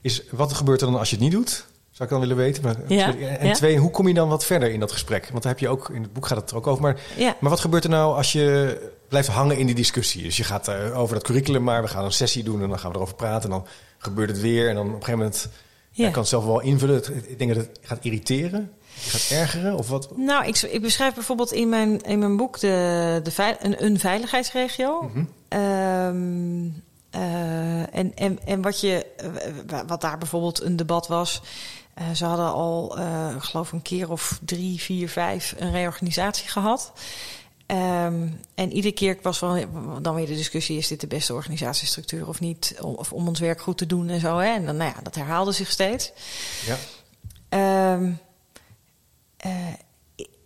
Is, 0.00 0.22
wat 0.30 0.52
gebeurt 0.52 0.80
er 0.80 0.86
dan 0.90 0.98
als 0.98 1.10
je 1.10 1.14
het 1.16 1.24
niet 1.24 1.34
doet? 1.34 1.66
Zou 1.98 2.10
ik 2.10 2.16
dan 2.18 2.20
willen 2.28 2.36
weten. 2.44 2.62
Maar, 2.62 2.76
Ja, 2.86 3.14
En 3.38 3.46
ja. 3.46 3.52
twee, 3.54 3.78
hoe 3.78 3.90
kom 3.90 4.08
je 4.08 4.14
dan 4.14 4.28
wat 4.28 4.44
verder 4.44 4.70
in 4.70 4.80
dat 4.80 4.92
gesprek? 4.92 5.28
Want 5.30 5.42
daar 5.42 5.52
heb 5.52 5.60
je 5.60 5.68
ook, 5.68 5.88
in 5.90 6.02
het 6.02 6.12
boek 6.12 6.26
gaat 6.26 6.40
het 6.40 6.50
er 6.50 6.56
ook 6.56 6.66
over. 6.66 6.82
Maar, 6.82 7.00
Ja. 7.16 7.36
maar 7.40 7.50
wat 7.50 7.60
gebeurt 7.60 7.84
er 7.84 7.90
nou 7.90 8.16
als 8.16 8.32
je 8.32 8.78
blijft 9.08 9.28
hangen 9.28 9.56
in 9.58 9.66
die 9.66 9.74
discussie? 9.74 10.22
Dus 10.22 10.36
je 10.36 10.44
gaat 10.44 10.68
eh, 10.68 10.98
over 10.98 11.14
dat 11.14 11.24
curriculum, 11.24 11.62
maar 11.62 11.82
we 11.82 11.88
gaan 11.88 12.04
een 12.04 12.12
sessie 12.12 12.42
doen 12.44 12.62
en 12.62 12.68
dan 12.68 12.78
gaan 12.78 12.90
we 12.90 12.96
erover 12.96 13.14
praten. 13.14 13.42
En 13.42 13.56
dan 13.56 13.66
gebeurt 13.98 14.28
het 14.30 14.40
weer. 14.40 14.68
En 14.68 14.74
dan 14.74 14.84
op 14.86 14.92
een 14.92 14.98
gegeven 15.04 15.18
moment 15.18 15.48
Ja. 15.90 16.10
kan 16.10 16.20
het 16.20 16.28
zelf 16.28 16.44
wel 16.44 16.60
invullen. 16.60 17.02
Ik 17.28 17.38
denk 17.38 17.54
dat 17.54 17.66
het 17.66 17.78
gaat 17.82 18.04
irriteren. 18.04 18.72
Je 19.04 19.10
gaat 19.10 19.38
ergeren 19.38 19.74
of 19.76 19.88
wat? 19.88 20.16
Nou, 20.16 20.46
ik, 20.46 20.56
ik 20.62 20.82
beschrijf 20.82 21.14
bijvoorbeeld 21.14 21.52
in 21.52 21.68
mijn, 21.68 22.00
in 22.00 22.18
mijn 22.18 22.36
boek 22.36 22.58
de, 22.60 23.20
de 23.22 23.30
veil- 23.30 23.56
een, 23.60 23.84
een 23.84 23.98
veiligheidsregio. 23.98 25.02
Mhm. 25.02 25.24
Ehm, 25.48 26.66
eh, 27.10 27.94
en, 27.96 28.12
en, 28.16 28.38
en 28.44 28.62
wat, 28.62 28.80
je, 28.80 29.06
eh, 29.16 29.78
wat 29.86 30.00
daar 30.00 30.18
bijvoorbeeld 30.18 30.62
een 30.62 30.76
debat 30.76 31.06
was. 31.08 31.42
Eh, 31.98 32.10
ze 32.10 32.24
hadden 32.24 32.52
al, 32.52 32.98
eh, 32.98 33.32
ik 33.36 33.42
geloof 33.42 33.72
een 33.72 33.82
keer 33.82 34.10
of 34.10 34.38
drie, 34.44 34.80
vier, 34.80 35.08
vijf 35.08 35.54
een 35.58 35.70
reorganisatie 35.72 36.48
gehad. 36.48 36.92
Ehm, 37.66 38.28
en 38.54 38.72
iedere 38.72 38.94
keer 38.94 39.18
was 39.22 39.40
wel, 39.40 39.64
dan 40.02 40.14
weer 40.14 40.26
de 40.26 40.34
discussie: 40.34 40.78
is 40.78 40.88
dit 40.88 41.00
de 41.00 41.06
beste 41.06 41.34
organisatiestructuur 41.34 42.28
of 42.28 42.40
niet? 42.40 42.76
Om- 42.80 42.94
Of 42.94 43.12
om 43.12 43.28
ons 43.28 43.40
werk 43.40 43.60
goed 43.60 43.78
te 43.78 43.86
doen 43.86 44.08
en 44.08 44.20
zo. 44.20 44.38
Hè? 44.38 44.52
En 44.52 44.66
dan, 44.66 44.76
nou 44.76 44.92
ja, 44.96 45.02
dat 45.02 45.14
herhaalde 45.14 45.52
zich 45.52 45.70
steeds. 45.70 46.12
Ja. 46.66 46.76
Ehm, 47.48 48.12
eh, 49.36 49.52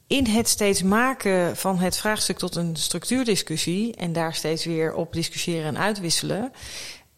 in 0.07 0.27
het 0.27 0.49
steeds 0.49 0.83
maken 0.83 1.57
van 1.57 1.79
het 1.79 1.97
vraagstuk 1.97 2.39
tot 2.39 2.57
een 2.57 2.77
structuurdiscussie 2.77 3.95
en 3.97 4.13
daar 4.13 4.35
steeds 4.35 4.65
weer 4.65 4.95
op 4.95 5.13
discussiëren 5.13 5.67
en 5.67 5.79
uitwisselen, 5.79 6.53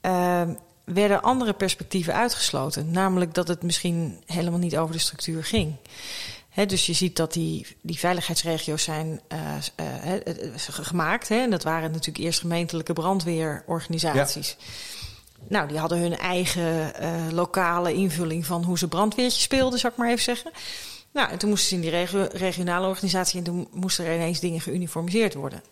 ehm, 0.01 0.55
werden 0.85 1.23
andere 1.23 1.53
perspectieven 1.53 2.15
uitgesloten. 2.15 2.91
Namelijk 2.91 3.35
dat 3.35 3.49
het 3.49 3.63
misschien 3.63 4.23
helemaal 4.27 4.59
niet 4.59 4.77
over 4.77 4.95
de 4.95 5.01
structuur 5.01 5.45
ging. 5.45 5.77
Dus 6.67 6.87
je 6.87 6.93
ziet 6.93 7.17
dat 7.17 7.33
die, 7.33 7.67
die 7.81 7.99
veiligheidsregio's 7.99 8.83
zijn 8.83 9.21
eh, 9.29 9.57
eh, 9.77 10.15
eh, 10.15 10.55
gemaakt. 10.57 11.29
Hè, 11.29 11.37
en 11.41 11.51
dat 11.51 11.63
waren 11.63 11.91
natuurlijk 11.91 12.25
eerst 12.25 12.41
gemeentelijke 12.41 12.93
brandweerorganisaties. 12.93 14.57
Nou, 15.49 15.69
die 15.69 15.79
hadden 15.79 15.99
hun 15.99 16.19
eigen 16.19 16.93
lokale 17.35 17.95
invulling 17.95 18.47
van 18.47 18.65
hoe 18.65 18.79
ze 18.79 18.89
brandweertje 18.89 19.41
speelden, 19.41 19.79
zou 19.79 19.93
ik 19.93 19.99
maar 19.99 20.09
even 20.09 20.23
zeggen. 20.23 20.51
Nou, 21.13 21.31
en 21.31 21.39
toen 21.39 21.49
moesten 21.49 21.69
ze 21.69 21.75
in 21.75 21.81
die 21.81 21.91
regio- 21.91 22.29
regionale 22.33 22.89
organisatie 22.89 23.39
en 23.39 23.45
toen 23.45 23.69
moesten 23.73 24.05
er 24.05 24.15
ineens 24.15 24.41
dingen 24.41 24.61
geuniformiseerd 24.61 25.35
worden. 25.35 25.63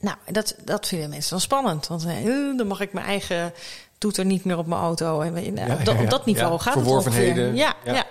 Nou, 0.00 0.16
dat, 0.30 0.56
dat 0.64 0.86
vinden 0.86 1.10
mensen 1.10 1.30
dan 1.30 1.40
spannend. 1.40 1.86
Want 1.86 2.06
dan 2.56 2.66
mag 2.66 2.80
ik 2.80 2.92
mijn 2.92 3.06
eigen 3.06 3.52
toeter 3.98 4.24
niet 4.24 4.44
meer 4.44 4.58
op 4.58 4.66
mijn 4.66 4.80
auto. 4.80 5.20
En, 5.20 5.32
nou, 5.32 5.68
Ja, 5.68 5.74
op, 5.74 5.84
dat, 5.84 6.12
op 6.12 6.26
niveau 6.26 6.52
Ja, 6.52 6.58
gaat 6.58 6.74
het 6.74 6.86
ongeveer. 6.86 7.54
Ja, 7.54 7.74
ja. 7.84 8.06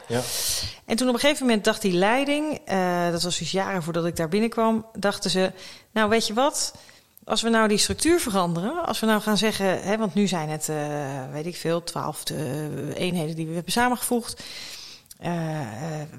En 0.86 0.96
toen 0.96 1.08
op 1.08 1.14
een 1.14 1.20
gegeven 1.20 1.46
moment 1.46 1.64
dacht 1.64 1.82
die 1.82 1.94
leiding, 1.94 2.60
eh, 2.66 3.12
dat 3.12 3.24
was 3.24 3.38
dus 3.38 3.52
jaren 3.52 3.84
voordat 3.84 4.06
ik 4.06 4.16
daar 4.16 4.30
binnenkwam, 4.30 4.86
dachten 4.94 5.30
ze, 5.30 5.52
nou 5.92 6.10
weet 6.10 6.28
je 6.28 6.34
wat, 6.34 6.74
als 7.24 7.42
we 7.42 7.50
nou 7.50 7.68
die 7.68 7.78
structuur 7.78 8.20
veranderen, 8.20 8.86
als 8.86 9.00
we 9.00 9.06
nou 9.06 9.22
gaan 9.22 9.38
zeggen, 9.38 9.82
hè, 9.82 9.98
want 9.98 10.14
nu 10.14 10.28
zijn 10.28 10.50
het, 10.50 10.70
eh, 10.70 10.76
weet 11.32 11.46
ik 11.46 11.56
veel, 11.56 11.84
twaalf 11.84 12.24
eh, 12.24 12.38
eenheden 12.96 13.36
die 13.36 13.48
we 13.48 13.54
hebben 13.54 13.72
samengevoegd. 13.72 14.44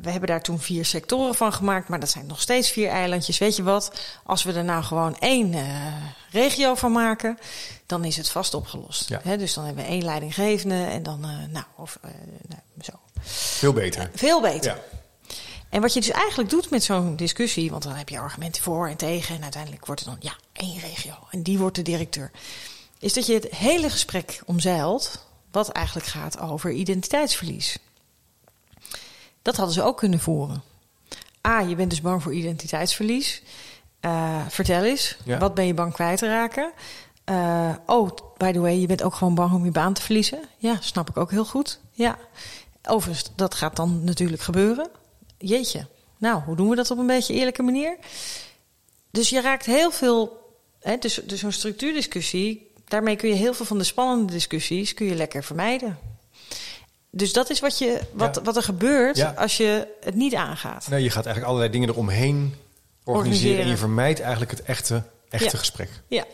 We 0.02 0.10
hebben 0.10 0.28
daar 0.28 0.42
toen 0.42 0.58
vier 0.58 0.84
sectoren 0.84 1.34
van 1.34 1.52
gemaakt, 1.52 1.88
maar 1.88 2.00
dat 2.00 2.10
zijn 2.10 2.26
nog 2.26 2.40
steeds 2.40 2.70
vier 2.70 2.88
eilandjes. 2.88 3.38
Weet 3.38 3.56
je 3.56 3.62
wat? 3.62 3.92
Als 4.24 4.42
we 4.42 4.52
er 4.52 4.64
nou 4.64 4.82
gewoon 4.82 5.16
één 5.18 5.54
regio 6.30 6.74
van 6.74 6.92
maken, 6.92 7.38
dan 7.86 8.04
is 8.04 8.16
het 8.16 8.28
vast 8.28 8.54
opgelost. 8.54 9.08
Ja. 9.08 9.36
Dus 9.36 9.54
dan 9.54 9.64
hebben 9.64 9.84
we 9.84 9.90
één 9.90 10.04
leidinggevende 10.04 10.84
en 10.84 11.02
dan, 11.02 11.24
eh, 11.24 11.30
nou, 11.50 11.64
of 11.76 11.98
eh, 12.02 12.10
nou, 12.48 12.60
zo. 12.80 12.92
Veel 13.20 13.72
beter. 13.72 14.10
Veel 14.14 14.40
beter. 14.40 14.74
Ja. 14.74 14.82
En 15.68 15.80
wat 15.80 15.94
je 15.94 16.00
dus 16.00 16.10
eigenlijk 16.10 16.50
doet 16.50 16.70
met 16.70 16.84
zo'n 16.84 17.16
discussie, 17.16 17.70
want 17.70 17.82
dan 17.82 17.92
heb 17.92 18.08
je 18.08 18.18
argumenten 18.18 18.62
voor 18.62 18.88
en 18.88 18.96
tegen, 18.96 19.36
en 19.36 19.42
uiteindelijk 19.42 19.86
wordt 19.86 20.00
het 20.00 20.10
dan 20.10 20.18
ja, 20.20 20.36
één 20.52 20.78
regio 20.78 21.14
en 21.30 21.42
die 21.42 21.58
wordt 21.58 21.76
de 21.76 21.82
directeur, 21.82 22.30
is 22.98 23.12
dat 23.12 23.26
je 23.26 23.34
het 23.34 23.54
hele 23.54 23.90
gesprek 23.90 24.40
omzeilt, 24.46 25.24
wat 25.50 25.68
eigenlijk 25.68 26.06
gaat 26.06 26.38
over 26.38 26.70
identiteitsverlies. 26.70 27.78
Dat 29.42 29.56
hadden 29.56 29.74
ze 29.74 29.82
ook 29.82 29.96
kunnen 29.96 30.20
voeren. 30.20 30.62
A, 31.46 31.60
je 31.60 31.74
bent 31.74 31.90
dus 31.90 32.00
bang 32.00 32.22
voor 32.22 32.34
identiteitsverlies. 32.34 33.42
Eh, 34.00 34.40
vertel 34.48 34.84
eens, 34.84 35.16
Ja. 35.24 35.38
wat 35.38 35.54
ben 35.54 35.66
je 35.66 35.74
bang 35.74 35.92
kwijt 35.92 36.18
te 36.18 36.28
raken? 36.28 36.72
Eh, 37.26 37.70
oh, 37.86 38.10
by 38.36 38.52
the 38.52 38.60
way, 38.60 38.74
je 38.80 38.86
bent 38.86 39.02
ook 39.02 39.14
gewoon 39.14 39.34
bang 39.34 39.52
om 39.54 39.64
je 39.64 39.70
baan 39.70 39.92
te 39.92 40.02
verliezen. 40.02 40.38
Ja, 40.56 40.76
snap 40.80 41.08
ik 41.08 41.16
ook 41.16 41.30
heel 41.30 41.44
goed. 41.44 41.80
Ja. 41.92 42.18
Overigens, 42.88 43.30
dat 43.36 43.54
gaat 43.54 43.76
dan 43.76 44.04
natuurlijk 44.04 44.42
gebeuren. 44.42 44.88
Jeetje, 45.38 45.86
nou, 46.18 46.42
hoe 46.42 46.56
doen 46.56 46.68
we 46.68 46.76
dat 46.76 46.90
op 46.90 46.98
een 46.98 47.06
beetje 47.06 47.34
eerlijke 47.34 47.62
manier? 47.62 47.96
Dus 49.10 49.28
je 49.28 49.40
raakt 49.40 49.66
heel 49.66 49.90
veel... 49.90 50.44
Hè, 50.80 50.96
dus, 50.96 51.20
dus 51.24 51.40
zo'n 51.40 51.52
structuurdiscussie... 51.52 52.70
daarmee 52.84 53.16
kun 53.16 53.28
je 53.28 53.34
heel 53.34 53.54
veel 53.54 53.66
van 53.66 53.78
de 53.78 53.84
spannende 53.84 54.32
discussies... 54.32 54.94
kun 54.94 55.06
je 55.06 55.14
lekker 55.14 55.44
vermijden. 55.44 55.98
Dus 57.10 57.32
dat 57.32 57.50
is 57.50 57.60
wat, 57.60 57.78
je, 57.78 58.00
wat, 58.12 58.34
Ja. 58.34 58.42
wat 58.42 58.56
er 58.56 58.62
gebeurt 58.62 59.16
Ja. 59.16 59.34
als 59.36 59.56
je 59.56 59.88
het 60.00 60.14
niet 60.14 60.34
aangaat. 60.34 60.88
Nee, 60.88 61.02
je 61.02 61.10
gaat 61.10 61.24
eigenlijk 61.24 61.46
allerlei 61.46 61.72
dingen 61.72 61.88
eromheen 61.88 62.34
organiseren. 62.34 63.14
Organiseren. 63.14 63.62
En 63.62 63.68
je 63.68 63.76
vermijdt 63.76 64.20
eigenlijk 64.20 64.50
het 64.50 64.62
echte, 64.62 65.02
echte 65.28 65.50
Ja. 65.52 65.58
gesprek. 65.58 65.90
Ja. 66.08 66.24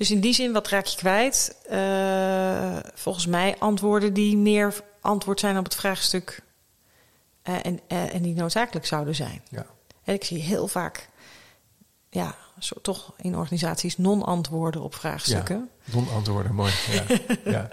Dus 0.00 0.10
in 0.10 0.20
die 0.20 0.32
zin, 0.32 0.52
wat 0.52 0.68
raak 0.68 0.84
je 0.84 0.96
kwijt? 0.96 1.56
Eh, 1.68 2.76
volgens 2.94 3.26
mij 3.26 3.56
antwoorden 3.58 4.12
die 4.12 4.36
meer 4.36 4.74
antwoord 5.00 5.40
zijn 5.40 5.58
op 5.58 5.64
het 5.64 5.74
vraagstuk... 5.74 6.42
eh, 7.42 7.54
en, 7.62 7.80
eh, 7.88 8.14
en 8.14 8.22
die 8.22 8.34
noodzakelijk 8.34 8.86
zouden 8.86 9.14
zijn. 9.14 9.42
Ja. 9.48 9.66
En 10.04 10.14
ik 10.14 10.24
zie 10.24 10.42
heel 10.42 10.68
vaak, 10.68 11.08
ja, 12.10 12.34
zo, 12.58 12.76
toch 12.82 13.12
in 13.16 13.36
organisaties 13.36 13.98
non-antwoorden 13.98 14.82
op 14.82 14.94
vraagstukken. 14.94 15.70
Non-antwoorden, 15.84 16.54
mooi. 16.54 16.72
Ja. 16.90 17.04
ja. 17.52 17.68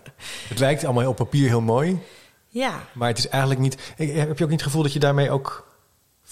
Het 0.48 0.60
lijkt 0.60 0.84
allemaal 0.84 1.10
op 1.10 1.16
papier 1.16 1.48
heel 1.48 1.62
mooi, 1.62 2.00
Ja, 2.48 2.84
maar 2.94 3.08
het 3.08 3.18
is 3.18 3.28
eigenlijk 3.28 3.62
niet. 3.62 3.94
Heb 3.96 4.38
je 4.38 4.44
ook 4.44 4.50
niet 4.50 4.60
het 4.60 4.64
gevoel 4.64 4.84
dat 4.84 4.94
je 4.94 5.00
daarmee 5.00 5.32
ook 5.32 5.68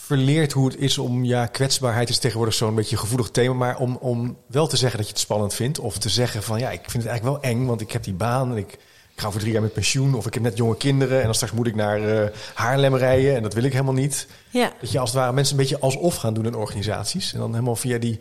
verleert 0.06 0.52
hoe 0.52 0.68
het 0.68 0.78
is 0.78 0.98
om, 0.98 1.24
ja, 1.24 1.46
kwetsbaarheid 1.46 2.10
is 2.10 2.18
tegenwoordig 2.18 2.56
zo'n 2.56 2.76
beetje 2.76 2.96
een 2.96 3.02
gevoelig 3.02 3.30
thema, 3.30 3.54
maar 3.54 3.78
om, 3.78 3.96
om 3.96 4.38
wel 4.48 4.68
te 4.68 4.78
zeggen 4.78 4.98
dat 4.98 5.08
je 5.08 5.14
het 5.14 5.22
spannend 5.22 5.54
vindt, 5.54 5.80
of 5.80 5.98
te 5.98 6.10
zeggen 6.10 6.44
van, 6.44 6.60
ja, 6.60 6.72
ik 6.72 6.90
vind 6.90 7.04
het 7.04 7.12
eigenlijk 7.12 7.42
wel 7.42 7.52
eng, 7.52 7.66
want 7.66 7.82
ik 7.82 7.92
heb 7.92 8.04
die 8.04 8.14
baan 8.14 8.52
en 8.52 8.58
ik, 8.58 8.74
ik 9.14 9.22
ga 9.22 9.28
over 9.28 9.40
drie 9.40 9.52
jaar 9.52 9.62
met 9.62 9.74
pensioen, 9.74 10.14
of 10.16 10.26
ik 10.26 10.34
heb 10.34 10.44
net 10.44 10.58
jonge 10.58 10.78
kinderen 10.78 11.18
en 11.20 11.26
dan 11.26 11.36
straks 11.36 11.54
moet 11.54 11.68
ik 11.68 11.76
naar 11.76 12.24
eh, 12.24 12.30
Haarlem 12.54 12.96
rijden 12.96 13.36
en 13.36 13.44
dat 13.44 13.54
wil 13.54 13.64
ik 13.64 13.72
helemaal 13.72 13.94
niet. 13.94 14.28
ja, 14.50 14.74
Dat 14.80 14.92
je 14.92 15.00
als 15.00 15.10
het 15.10 15.20
ware 15.20 15.34
mensen 15.34 15.56
een 15.56 15.62
beetje 15.62 15.80
alsof 15.80 16.16
gaan 16.16 16.34
doen 16.34 16.46
in 16.46 16.56
organisaties. 16.56 17.34
En 17.34 17.40
dan 17.40 17.52
helemaal 17.52 17.76
via 17.76 17.98
die, 17.98 18.20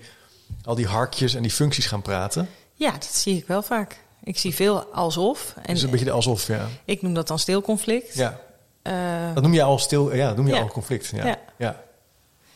al 0.65 0.75
die 0.75 0.87
harkjes 0.87 1.35
en 1.35 1.43
die 1.43 1.51
functies 1.51 1.87
gaan 1.87 2.03
praten. 2.03 2.49
ja, 2.75 2.91
dat 2.93 3.05
zie 3.13 3.37
ik 3.37 3.47
wel 3.47 3.63
vaak. 3.63 4.03
Ik 4.23 4.39
zie 4.39 4.55
veel 4.55 4.83
alsof. 4.83 5.55
En 5.63 5.75
dus 5.75 5.83
een 5.83 5.91
beetje 5.91 6.05
de 6.05 6.11
alsof, 6.11 6.47
ja. 6.47 6.69
ik 6.85 7.03
noem 7.03 7.15
dat 7.15 7.29
dan 7.29 7.39
stilconflict. 7.39 8.15
ja. 8.15 8.41
Eh, 8.85 9.35
Dat 9.35 9.43
noem 9.43 9.55
je 9.55 9.63
al 9.63 9.79
stil, 9.79 10.15
ja, 10.15 10.27
dat 10.27 10.37
noem 10.37 10.47
je 10.47 10.55
Ja. 10.55 10.61
al 10.61 10.69
conflict. 10.69 11.07
Ja. 11.07 11.27
Ja. 11.27 11.39
Ja. 11.57 11.83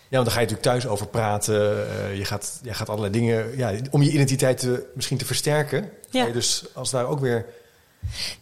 Ja. 0.08 0.16
want 0.16 0.24
dan 0.24 0.34
ga 0.34 0.40
je 0.40 0.46
natuurlijk 0.46 0.62
thuis 0.62 0.86
over 0.86 1.06
praten. 1.06 1.88
Eh, 1.90 2.16
je, 2.16 2.24
gaat, 2.24 2.60
je 2.62 2.74
gaat 2.74 2.88
allerlei 2.88 3.12
dingen, 3.12 3.56
ja, 3.56 3.72
om 3.90 4.02
je 4.02 4.10
identiteit 4.10 4.58
te, 4.58 4.86
misschien 4.94 5.18
te 5.18 5.24
versterken. 5.24 5.90
Ja. 6.10 6.24
Je 6.24 6.32
dus 6.32 6.64
als 6.74 6.90
daar 6.90 7.06
ook 7.06 7.20
weer, 7.20 7.46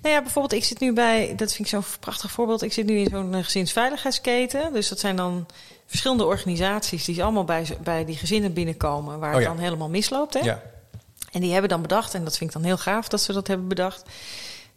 Nou 0.02 0.14
ja, 0.14 0.22
bijvoorbeeld, 0.22 0.52
ik 0.62 0.64
zit 0.68 0.80
nu 0.80 0.92
bij, 0.92 1.32
dat 1.36 1.52
vind 1.52 1.58
ik 1.68 1.74
zo'n 1.74 1.84
prachtig 2.00 2.30
voorbeeld. 2.30 2.62
Ik 2.62 2.72
zit 2.72 2.86
nu 2.86 2.98
in 2.98 3.08
zo'n 3.10 3.34
eh, 3.34 3.44
gezinsveiligheidsketen. 3.44 4.72
Dus 4.72 4.88
dat 4.88 4.98
zijn 4.98 5.16
dan 5.16 5.46
verschillende 5.86 6.24
organisaties 6.24 7.04
die 7.04 7.22
allemaal 7.22 7.44
bij, 7.44 7.66
bij 7.82 8.04
die 8.04 8.16
gezinnen 8.16 8.52
binnenkomen, 8.52 9.18
waar 9.18 9.28
Oh 9.30 9.34
het 9.36 9.44
ja. 9.44 9.50
dan 9.52 9.58
helemaal 9.62 9.88
misloopt. 9.88 10.34
Hè? 10.34 10.40
ja, 10.40 10.62
En 11.32 11.40
die 11.40 11.52
hebben 11.52 11.70
dan 11.70 11.82
bedacht, 11.82 12.14
en 12.14 12.24
dat 12.24 12.36
vind 12.36 12.50
ik 12.50 12.56
dan 12.56 12.64
heel 12.66 12.76
gaaf 12.78 13.08
dat 13.08 13.20
ze 13.20 13.32
dat 13.32 13.46
hebben 13.46 13.68
bedacht, 13.68 14.02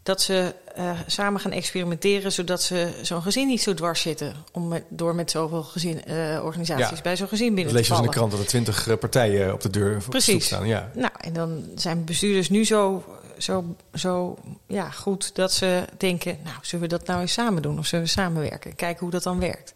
dat 0.04 0.22
ze 0.22 0.56
eh, 0.76 0.92
samen 1.08 1.42
gaan 1.42 1.52
experimenteren, 1.52 2.32
zodat 2.32 2.64
ze 2.64 2.90
zo'n 3.02 3.22
gezin 3.22 3.48
niet 3.48 3.62
zo 3.62 3.74
dwars 3.74 4.02
zitten 4.02 4.36
om 4.52 4.68
met, 4.68 4.84
door 4.90 5.16
met 5.16 5.32
zoveel 5.32 5.64
gezin, 5.64 6.06
eh, 6.06 6.42
organisaties 6.44 6.98
Ja. 6.98 7.04
bij 7.04 7.16
zo'n 7.18 7.28
gezin 7.28 7.46
dat 7.48 7.56
binnen 7.56 7.74
lees 7.74 7.88
je 7.88 7.94
te 7.94 8.00
dus 8.00 8.06
in 8.06 8.12
de 8.12 8.14
vallen. 8.14 8.30
krant 8.30 8.32
dat 8.32 8.40
er 8.40 8.48
twintig 8.48 8.88
eh, 8.88 8.98
partijen 8.98 9.54
op 9.54 9.62
de 9.62 9.70
deur 9.70 10.04
Precies. 10.10 10.46
staan. 10.46 10.68
Ja. 10.68 10.92
Nou, 10.94 11.12
en 11.18 11.34
dan 11.34 11.64
zijn 11.76 12.06
bestuurders 12.06 12.50
nu 12.50 12.66
zo, 12.66 13.04
zo, 13.38 13.76
zo 13.94 14.38
ja, 14.68 14.90
goed 14.90 15.36
dat 15.36 15.52
ze 15.54 15.84
denken: 15.98 16.38
Nou, 16.44 16.56
zullen 16.62 16.90
we 16.90 16.98
dat 16.98 17.08
nou 17.08 17.22
eens 17.22 17.34
samen 17.34 17.62
doen 17.62 17.80
of 17.80 17.86
zullen 17.86 18.06
we 18.06 18.12
samenwerken? 18.12 18.76
Kijken 18.76 19.00
hoe 19.02 19.12
dat 19.12 19.24
dan 19.24 19.40
werkt. 19.40 19.74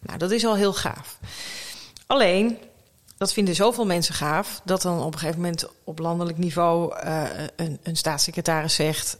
Nou, 0.00 0.18
dat 0.18 0.30
is 0.30 0.44
al 0.46 0.56
heel 0.56 0.74
gaaf. 0.74 1.18
Alleen, 2.06 2.58
dat 3.16 3.32
vinden 3.32 3.54
zoveel 3.54 3.86
mensen 3.86 4.14
gaaf 4.14 4.60
dat 4.64 4.82
dan 4.82 5.00
op 5.02 5.12
een 5.12 5.18
gegeven 5.18 5.40
moment 5.40 5.66
op 5.84 5.98
landelijk 5.98 6.38
niveau 6.38 6.94
een, 7.56 7.78
een 7.82 7.96
staatssecretaris 7.96 8.74
zegt, 8.74 9.18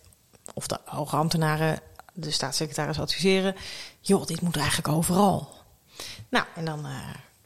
of 0.55 0.67
de 0.67 0.79
hoge 0.85 1.17
ambtenaren 1.17 1.81
de 2.13 2.31
staatssecretaris 2.31 3.01
adviseren: 3.01 3.55
joh, 4.01 4.27
dit 4.27 4.41
moet 4.41 4.57
eigenlijk 4.57 4.89
overal. 4.89 5.49
Nou, 6.29 6.45
en 6.55 6.65
dan 6.65 6.87
eh, 6.87 6.93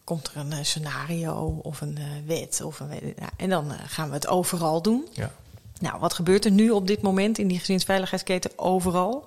komt 0.04 0.26
er 0.26 0.36
een 0.36 0.52
eh, 0.52 0.62
scenario 0.62 1.60
of 1.62 1.80
een 1.80 1.98
eh, 1.98 2.04
wet. 2.26 2.60
Of 2.62 2.80
een, 2.80 2.88
nou, 2.88 3.30
en 3.36 3.48
dan 3.48 3.72
gaan 3.86 4.08
we 4.08 4.14
het 4.14 4.26
overal 4.26 4.82
doen. 4.82 5.06
Ja. 5.12 5.32
Nou, 5.80 5.98
wat 5.98 6.14
gebeurt 6.14 6.44
er 6.44 6.50
nu 6.50 6.70
op 6.70 6.86
dit 6.86 7.02
moment 7.02 7.38
in 7.38 7.48
die 7.48 7.58
gezinsveiligheidsketen 7.58 8.50
overal? 8.56 9.24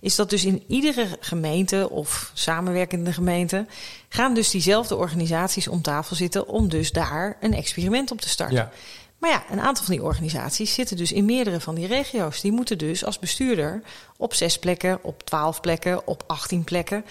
is 0.00 0.16
dat 0.16 0.30
dus 0.30 0.44
in 0.44 0.62
iedere 0.66 1.06
gemeente 1.20 1.90
of 1.90 2.30
samenwerkende 2.34 3.12
gemeente 3.12 3.66
gaan 4.08 4.34
dus 4.34 4.50
diezelfde 4.50 4.96
organisaties 4.96 5.68
om 5.68 5.82
tafel 5.82 6.16
zitten 6.16 6.48
om 6.48 6.68
dus 6.68 6.92
daar 6.92 7.36
een 7.40 7.54
experiment 7.54 8.10
op 8.10 8.20
te 8.20 8.28
starten. 8.28 8.56
Ja. 8.56 8.70
Maar 9.18 9.30
ja, 9.30 9.44
een 9.50 9.60
aantal 9.60 9.84
van 9.84 9.94
die 9.94 10.04
organisaties 10.04 10.74
zitten 10.74 10.96
dus 10.96 11.12
in 11.12 11.24
meerdere 11.24 11.60
van 11.60 11.74
die 11.74 11.86
regio's. 11.86 12.40
Die 12.40 12.52
moeten 12.52 12.78
dus 12.78 13.04
als 13.04 13.18
bestuurder 13.18 13.82
op 14.16 14.34
zes 14.34 14.58
plekken, 14.58 15.04
op 15.04 15.22
twaalf 15.22 15.60
plekken, 15.60 16.06
op 16.06 16.24
achttien 16.26 16.64
plekken, 16.64 17.04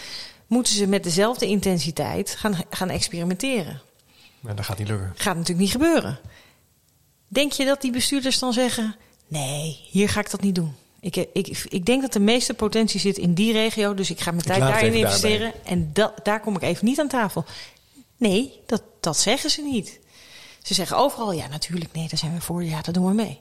moeten 0.47 0.73
ze 0.73 0.87
met 0.87 1.03
dezelfde 1.03 1.45
intensiteit 1.47 2.29
gaan, 2.29 2.55
gaan 2.69 2.89
experimenteren. 2.89 3.81
Maar 4.39 4.55
dat 4.55 4.65
gaat 4.65 4.77
niet 4.77 4.87
lukken. 4.87 5.11
Gaat 5.15 5.35
natuurlijk 5.35 5.59
niet 5.59 5.71
gebeuren. 5.71 6.19
Denk 7.27 7.51
je 7.51 7.65
dat 7.65 7.81
die 7.81 7.91
bestuurders 7.91 8.39
dan 8.39 8.53
zeggen: 8.53 8.95
nee, 9.27 9.79
hier 9.89 10.09
ga 10.09 10.19
ik 10.19 10.31
dat 10.31 10.41
niet 10.41 10.55
doen? 10.55 10.75
Ik, 10.99 11.15
ik, 11.15 11.65
ik 11.69 11.85
denk 11.85 12.01
dat 12.01 12.13
de 12.13 12.19
meeste 12.19 12.53
potentie 12.53 12.99
zit 12.99 13.17
in 13.17 13.33
die 13.33 13.51
regio, 13.51 13.93
dus 13.93 14.09
ik 14.09 14.19
ga 14.19 14.31
mijn 14.31 14.43
tijd 14.43 14.59
daarin 14.59 14.93
investeren. 14.93 15.53
En 15.65 15.89
dat, 15.93 16.13
daar 16.23 16.39
kom 16.39 16.55
ik 16.55 16.61
even 16.61 16.85
niet 16.85 16.99
aan 16.99 17.07
tafel. 17.07 17.45
Nee, 18.17 18.59
dat, 18.65 18.83
dat 18.99 19.17
zeggen 19.17 19.49
ze 19.49 19.61
niet. 19.61 19.99
Ze 20.67 20.73
zeggen 20.73 20.97
overal: 20.97 21.31
ja, 21.31 21.47
natuurlijk, 21.47 21.93
nee, 21.93 22.07
daar 22.07 22.17
zijn 22.19 22.33
we 22.33 22.41
voor, 22.41 22.63
ja, 22.63 22.81
dat 22.81 22.93
doen 22.93 23.05
we 23.07 23.13
mee. 23.13 23.39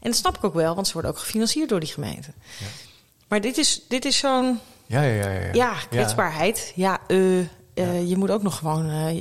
En 0.00 0.10
dat 0.10 0.14
snap 0.16 0.36
ik 0.36 0.44
ook 0.44 0.54
wel, 0.54 0.74
want 0.74 0.86
ze 0.86 0.92
worden 0.92 1.10
ook 1.10 1.18
gefinancierd 1.18 1.68
door 1.68 1.80
die 1.80 1.88
gemeente. 1.88 2.32
Ja. 2.58 2.66
Maar 3.28 3.40
dit 3.40 3.58
is, 3.58 3.82
dit 3.88 4.04
is 4.04 4.18
zo'n 4.18 4.60
Ja, 4.86 5.02
ja, 5.02 5.12
ja. 5.14 5.30
ja, 5.30 5.40
ja. 5.40 5.50
ja, 5.52 5.74
kwetsbaarheid. 5.90 6.72
Ja, 6.74 7.00
eh, 7.06 7.38
eh, 7.74 8.08
je 8.08 8.16
moet 8.16 8.30
ook 8.30 8.42
nog 8.42 8.56
gewoon 8.58 8.88
eh, 8.90 9.14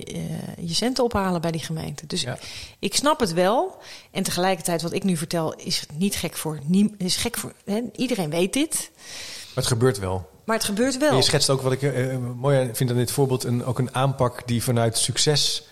je 0.59 0.73
centen 0.73 1.03
ophalen 1.03 1.41
bij 1.41 1.51
die 1.51 1.61
gemeente. 1.63 2.07
Dus 2.07 2.21
Ja. 2.21 2.37
ik 2.79 2.95
snap 2.95 3.19
het 3.19 3.33
wel. 3.33 3.77
En 4.11 4.23
tegelijkertijd, 4.23 4.81
wat 4.81 4.93
ik 4.93 5.03
nu 5.03 5.17
vertel, 5.17 5.53
is 5.55 5.85
niet 5.93 6.15
gek 6.15 6.35
voor 6.37 6.59
nie- 6.65 6.95
is 6.97 7.15
gek 7.15 7.37
voor 7.37 7.53
hè? 7.65 7.81
Iedereen 7.95 8.29
weet 8.29 8.53
dit. 8.53 8.91
Maar 8.95 9.51
het 9.63 9.65
gebeurt 9.67 9.99
wel. 9.99 10.29
Maar 10.45 10.55
het 10.55 10.65
gebeurt 10.65 10.93
En 10.93 10.99
wel. 10.99 11.15
je 11.15 11.21
schetst 11.21 11.49
ook 11.49 11.61
wat 11.61 11.71
ik 11.71 11.93
mooi 12.35 12.69
vind 12.73 12.89
aan 12.89 12.95
dit 12.95 13.11
voorbeeld, 13.11 13.43
een, 13.43 13.65
ook 13.65 13.79
een 13.79 13.95
aanpak 13.95 14.47
die 14.47 14.63
vanuit 14.63 14.97
succes 14.97 15.63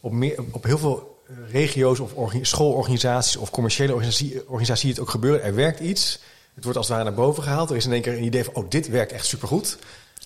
op, 0.00 0.12
meer, 0.12 0.44
op 0.50 0.64
heel 0.64 0.78
veel 0.78 1.14
regio's 1.50 2.00
of 2.00 2.12
orga- 2.14 2.38
schoolorganisaties 2.44 3.36
of 3.36 3.50
commerciële 3.50 3.92
organisatie, 3.92 4.42
organisatie 4.48 4.90
het 4.90 5.00
ook 5.00 5.10
gebeuren. 5.10 5.42
Er 5.42 5.54
werkt 5.54 5.80
iets. 5.80 6.18
Het 6.54 6.64
wordt 6.64 6.78
als 6.78 6.88
het 6.88 6.96
ware 6.96 7.08
naar 7.10 7.18
boven 7.18 7.42
gehaald. 7.42 7.70
Er 7.70 7.76
is 7.76 7.86
in 7.86 7.92
één 7.92 8.02
keer 8.02 8.12
een 8.16 8.24
idee 8.24 8.44
van, 8.44 8.54
oh, 8.54 8.64
dit 8.68 8.88
werkt 8.88 9.12
echt 9.12 9.26
supergoed. 9.26 9.78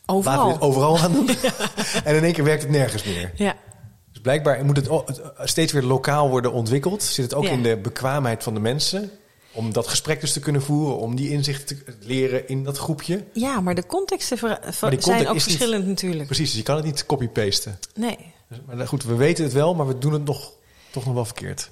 Laten 0.07 0.23
we 0.33 0.39
Overal. 0.39 0.53
dit 0.53 0.61
overal 0.61 0.97
gaan 0.97 1.13
doen. 1.13 1.29
En 2.05 2.17
in 2.17 2.25
één 2.25 2.33
keer 2.33 2.45
werkt 2.45 2.63
het 2.63 2.71
nergens 2.71 3.05
meer. 3.05 3.33
Ja. 3.35 3.57
Dus 4.13 4.21
blijkbaar 4.21 4.65
moet 4.65 4.77
het, 4.77 4.89
het 5.37 5.49
steeds 5.49 5.73
weer 5.73 5.83
lokaal 5.83 6.29
worden 6.31 6.53
ontwikkeld. 6.53 7.03
Zit 7.03 7.25
het 7.25 7.35
ook 7.35 7.45
Ja. 7.45 7.51
in 7.51 7.63
de 7.63 7.77
bekwaamheid 7.77 8.43
van 8.43 8.55
de 8.55 8.61
mensen. 8.61 9.11
Om 9.53 9.73
dat 9.73 9.87
gesprek 9.89 10.21
dus 10.21 10.33
te 10.33 10.41
kunnen 10.41 10.63
voeren. 10.63 10.99
Om 10.99 11.17
die 11.17 11.31
inzichten 11.31 11.67
te 11.85 11.85
leren 12.01 12.49
in 12.49 12.65
dat 12.65 12.79
groepje. 12.79 13.25
ja, 13.33 13.61
maar 13.61 13.75
de 13.75 13.87
contexten 13.87 14.39
ver- 14.39 14.59
ver- 14.63 14.75
Maar 14.81 14.91
die 14.91 15.01
zijn 15.01 15.17
context 15.17 15.27
ook 15.29 15.35
niet- 15.35 15.43
verschillend 15.43 15.87
natuurlijk. 15.87 16.27
Precies, 16.27 16.49
dus 16.49 16.57
je 16.59 16.63
kan 16.63 16.77
het 16.77 16.85
niet 16.85 17.07
copy-pasten. 17.07 17.79
Nee. 17.95 18.19
Dus- 18.49 18.59
Maar 18.67 18.89
goed, 18.89 19.05
we 19.05 19.15
weten 19.15 19.45
het 19.45 19.53
wel, 19.53 19.75
maar 19.75 19.87
we 19.87 19.99
doen 19.99 20.13
het 20.13 20.25
nog, 20.25 20.53
toch 20.91 21.05
nog 21.05 21.15
wel 21.15 21.25
verkeerd. 21.25 21.71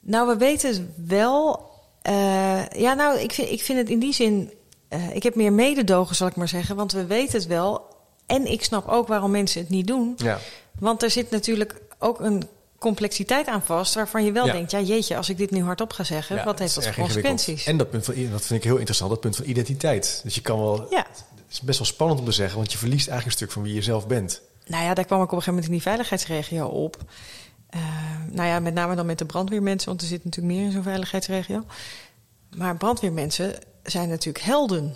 Nou, 0.00 0.28
we 0.28 0.36
weten 0.36 0.68
het 0.68 0.82
wel. 1.08 1.70
Eh, 2.02 2.66
ja, 2.68 2.94
nou, 2.94 3.18
ik 3.18 3.32
vind, 3.32 3.50
ik 3.50 3.62
vind 3.62 3.78
het 3.78 3.88
in 3.88 3.98
die 3.98 4.12
zin. 4.12 4.52
eh, 4.88 5.14
ik 5.14 5.22
heb 5.22 5.34
meer 5.34 5.52
mededogen, 5.52 6.16
zal 6.16 6.26
ik 6.26 6.36
maar 6.36 6.48
zeggen. 6.48 6.76
Want 6.76 6.92
we 6.92 7.06
weten 7.06 7.38
het 7.38 7.46
wel. 7.46 7.94
En 8.26 8.46
ik 8.52 8.64
snap 8.64 8.88
ook 8.88 9.08
waarom 9.08 9.30
mensen 9.30 9.60
het 9.60 9.70
niet 9.70 9.86
doen. 9.86 10.14
Ja, 10.16 10.38
Want 10.78 11.02
er 11.02 11.10
zit 11.10 11.30
natuurlijk 11.30 11.80
ook 11.98 12.20
een 12.20 12.42
complexiteit 12.78 13.46
aan 13.46 13.62
vast. 13.62 13.94
waarvan 13.94 14.24
je 14.24 14.32
wel 14.32 14.46
Ja. 14.46 14.52
denkt: 14.52 14.70
ja, 14.70 14.80
jeetje, 14.80 15.16
als 15.16 15.28
ik 15.28 15.36
dit 15.36 15.50
nu 15.50 15.62
hardop 15.62 15.92
ga 15.92 16.04
zeggen, 16.04 16.36
Ja, 16.36 16.44
wat 16.44 16.58
heeft 16.58 16.74
dat 16.74 16.84
voor 16.84 16.94
consequenties? 16.94 17.64
En 17.66 17.76
dat 17.76 17.90
punt 17.90 18.04
van, 18.04 18.14
dat 18.30 18.44
vind 18.46 18.58
ik 18.60 18.64
heel 18.64 18.76
interessant, 18.76 19.10
dat 19.10 19.20
punt 19.20 19.36
van 19.36 19.44
identiteit. 19.44 20.20
Dus 20.24 20.34
je 20.34 20.40
kan 20.40 20.58
wel, 20.58 20.86
Ja. 20.90 21.06
het 21.10 21.24
is 21.50 21.60
best 21.60 21.78
wel 21.78 21.86
spannend 21.86 22.20
om 22.20 22.26
te 22.26 22.32
zeggen, 22.32 22.56
want 22.58 22.72
je 22.72 22.78
verliest 22.78 23.08
eigenlijk 23.08 23.26
een 23.40 23.46
stuk 23.46 23.52
van 23.52 23.62
wie 23.62 23.74
je 23.74 23.82
zelf 23.82 24.06
bent. 24.06 24.40
Nou 24.66 24.84
ja, 24.84 24.94
daar 24.94 25.04
kwam 25.04 25.18
ik 25.22 25.24
op 25.24 25.32
een 25.32 25.42
gegeven 25.42 25.52
moment 25.54 25.66
in 25.66 25.72
die 25.72 25.82
veiligheidsregio 25.82 26.66
op. 26.66 26.96
Eh, 27.76 27.82
nou 28.30 28.48
ja, 28.48 28.60
met 28.60 28.74
name 28.74 28.94
dan 28.94 29.06
met 29.06 29.18
de 29.18 29.24
brandweermensen, 29.24 29.88
want 29.88 30.00
er 30.00 30.06
zit 30.06 30.24
natuurlijk 30.24 30.54
meer 30.54 30.64
in 30.64 30.72
zo'n 30.72 30.82
veiligheidsregio. 30.82 31.64
Maar 32.56 32.76
brandweermensen 32.76 33.54
zijn 33.82 34.08
natuurlijk 34.08 34.44
helden. 34.44 34.94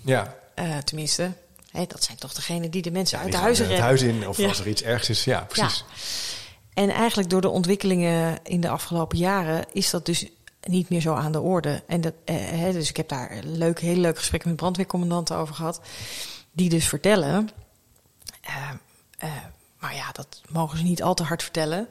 Ja, 0.00 0.34
Eh, 0.54 0.76
tenminste, 0.78 1.32
hè, 1.70 1.84
dat 1.86 2.04
zijn 2.04 2.18
toch 2.18 2.32
degenen 2.32 2.70
die 2.70 2.82
de 2.82 2.90
mensen 2.90 3.18
uit 3.18 3.32
de 3.32 3.38
huizen 3.38 3.64
het 3.64 3.72
redden. 3.72 3.88
huis 3.88 4.02
in 4.02 4.28
of 4.28 4.36
Ja. 4.36 4.48
als 4.48 4.60
er 4.60 4.68
iets 4.68 4.82
ergs 4.82 5.08
is. 5.08 5.24
Ja, 5.24 5.40
precies. 5.40 5.84
En 6.74 6.90
eigenlijk 6.90 7.30
door 7.30 7.40
de 7.40 7.48
ontwikkelingen 7.48 8.38
in 8.42 8.60
de 8.60 8.68
afgelopen 8.68 9.18
jaren 9.18 9.64
is 9.72 9.90
dat 9.90 10.06
dus 10.06 10.26
niet 10.62 10.88
meer 10.88 11.00
zo 11.00 11.14
aan 11.14 11.32
de 11.32 11.40
orde. 11.40 11.82
En 11.86 12.00
dat, 12.00 12.12
eh, 12.24 12.36
hè, 12.36 12.72
dus 12.72 12.88
ik 12.88 12.96
heb 12.96 13.08
daar 13.08 13.30
een 13.32 13.56
leuk, 13.56 13.80
heel 13.80 13.96
leuk 13.96 14.18
gesprek 14.18 14.44
met 14.44 14.56
brandweercommandanten 14.56 15.36
over 15.36 15.54
gehad. 15.54 15.80
Die 16.52 16.68
dus 16.68 16.86
vertellen. 16.88 17.50
Maar 19.84 19.94
ja, 19.94 20.12
dat 20.12 20.40
mogen 20.48 20.78
ze 20.78 20.84
niet 20.84 21.02
al 21.02 21.14
te 21.14 21.22
hard 21.22 21.42
vertellen. 21.42 21.88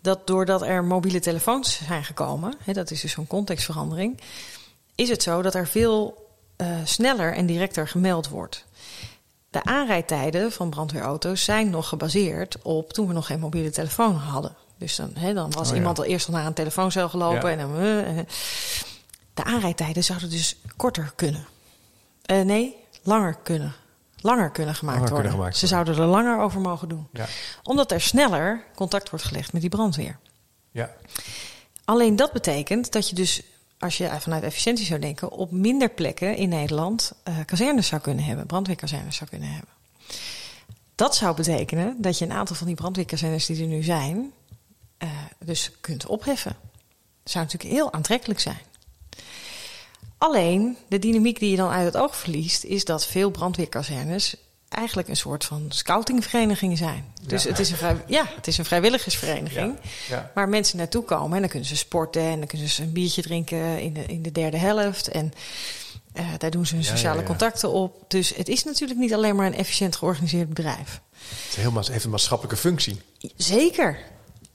Dat 0.00 0.26
doordat 0.26 0.62
er 0.62 0.84
mobiele 0.84 1.20
telefoons 1.20 1.80
zijn 1.86 2.04
gekomen, 2.04 2.54
hè, 2.64 2.72
dat 2.72 2.90
is 2.90 3.00
dus 3.00 3.12
zo'n 3.12 3.26
contextverandering, 3.26 4.20
is 4.94 5.08
het 5.08 5.22
zo 5.22 5.42
dat 5.42 5.54
er 5.54 5.66
veel 5.66 6.26
eh, 6.56 6.68
sneller 6.84 7.34
en 7.34 7.46
directer 7.46 7.88
gemeld 7.88 8.28
wordt. 8.28 8.64
De 9.50 9.64
aanrijdtijden 9.64 10.52
van 10.52 10.70
brandweerauto's 10.70 11.44
zijn 11.44 11.70
nog 11.70 11.88
gebaseerd 11.88 12.62
op 12.62 12.92
toen 12.92 13.06
we 13.06 13.12
nog 13.12 13.26
geen 13.26 13.40
mobiele 13.40 13.70
telefoon 13.70 14.14
hadden. 14.14 14.54
Dus 14.78 14.96
dan, 14.96 15.10
hè, 15.14 15.34
dan 15.34 15.50
was 15.50 15.66
Oh 15.66 15.72
ja. 15.72 15.78
iemand 15.78 15.98
al 15.98 16.04
eerst 16.04 16.26
al 16.26 16.32
naar 16.32 16.46
een 16.46 16.52
telefooncel 16.52 17.08
gelopen. 17.08 17.50
Ja. 17.50 17.56
En 17.56 17.58
dan, 17.58 17.76
eh, 17.76 18.18
eh. 18.18 18.26
de 19.34 19.44
aanrijdtijden 19.44 20.04
zouden 20.04 20.30
dus 20.30 20.56
korter 20.76 21.12
kunnen. 21.16 21.46
Nee, 22.26 22.76
langer 23.02 23.36
kunnen. 23.42 23.74
Langer 24.24 24.50
kunnen 24.50 24.74
gemaakt 24.74 24.98
Langer 24.98 25.12
worden. 25.12 25.30
kunnen 25.30 25.32
gemaakt 25.32 25.56
Ze 25.56 25.68
worden. 25.68 25.86
zouden 25.86 26.04
er 26.04 26.22
langer 26.22 26.44
over 26.44 26.60
mogen 26.60 26.88
doen. 26.88 27.08
Ja. 27.12 27.26
Omdat 27.62 27.92
er 27.92 28.00
sneller 28.00 28.64
contact 28.74 29.10
wordt 29.10 29.24
gelegd 29.24 29.52
met 29.52 29.60
die 29.60 29.70
brandweer. 29.70 30.18
Ja. 30.70 30.90
Alleen 31.84 32.16
dat 32.16 32.32
betekent 32.32 32.92
dat 32.92 33.08
je 33.08 33.14
dus, 33.14 33.42
als 33.78 33.98
je 33.98 34.10
vanuit 34.20 34.42
efficiëntie 34.42 34.86
zou 34.86 35.00
denken, 35.00 35.30
op 35.30 35.50
minder 35.50 35.88
plekken 35.90 36.36
in 36.36 36.48
Nederland 36.48 37.12
eh 37.22 37.34
kazernes 37.46 37.86
zou 37.86 38.00
kunnen 38.00 38.24
hebben, 38.24 38.46
brandweerkazernes 38.46 39.16
zou 39.16 39.30
kunnen 39.30 39.48
hebben. 39.48 39.70
Dat 40.94 41.16
zou 41.16 41.36
betekenen 41.36 42.02
dat 42.02 42.18
je 42.18 42.24
een 42.24 42.32
aantal 42.32 42.56
van 42.56 42.66
die 42.66 42.76
brandweerkazernes 42.76 43.46
die 43.46 43.60
er 43.60 43.66
nu 43.66 43.82
zijn, 43.82 44.32
eh, 44.98 45.08
dus 45.44 45.70
kunt 45.80 46.06
opheffen. 46.06 46.56
Dat 47.22 47.32
zou 47.32 47.44
natuurlijk 47.44 47.74
heel 47.74 47.92
aantrekkelijk 47.92 48.40
zijn. 48.40 48.58
Alleen 50.24 50.76
de 50.88 50.98
dynamiek 50.98 51.38
die 51.38 51.50
je 51.50 51.56
dan 51.56 51.70
uit 51.70 51.84
het 51.84 51.96
oog 52.02 52.16
verliest, 52.16 52.64
is 52.64 52.84
dat 52.84 53.06
veel 53.06 53.30
brandweerkazernes 53.30 54.36
eigenlijk 54.68 55.08
een 55.08 55.16
soort 55.16 55.44
van 55.44 55.66
scoutingvereniging 55.68 56.78
zijn. 56.78 57.12
Dus 57.22 57.42
Ja. 57.42 57.48
het, 57.48 57.58
is 57.58 57.70
een 57.70 57.76
vrij, 57.76 57.96
ja, 58.06 58.24
het 58.36 58.46
is 58.46 58.58
een 58.58 58.64
vrijwilligersvereniging. 58.64 59.76
Ja. 60.08 60.16
Ja. 60.16 60.30
Waar 60.34 60.48
mensen 60.48 60.76
naartoe 60.78 61.04
komen 61.04 61.34
en 61.34 61.40
dan 61.40 61.48
kunnen 61.50 61.68
ze 61.68 61.76
sporten 61.76 62.22
en 62.22 62.38
dan 62.38 62.46
kunnen 62.46 62.68
ze 62.68 62.82
een 62.82 62.92
biertje 62.92 63.22
drinken 63.22 63.80
in 63.80 63.92
de, 63.92 64.04
in 64.06 64.22
de 64.22 64.32
derde 64.32 64.56
helft. 64.56 65.08
En 65.08 65.32
eh, 66.12 66.26
daar 66.38 66.50
doen 66.50 66.66
ze 66.66 66.74
hun 66.74 66.84
sociale 66.84 67.22
contacten 67.22 67.70
op. 67.70 68.04
Dus 68.08 68.34
het 68.34 68.48
is 68.48 68.64
natuurlijk 68.64 69.00
niet 69.00 69.14
alleen 69.14 69.36
maar 69.36 69.46
een 69.46 69.54
efficiënt 69.54 69.96
georganiseerd 69.96 70.48
bedrijf. 70.48 71.00
Het 71.56 71.70
maats- 71.72 71.88
heeft 71.88 72.04
een 72.04 72.10
maatschappelijke 72.10 72.60
functie. 72.60 73.00
Zeker. 73.36 73.98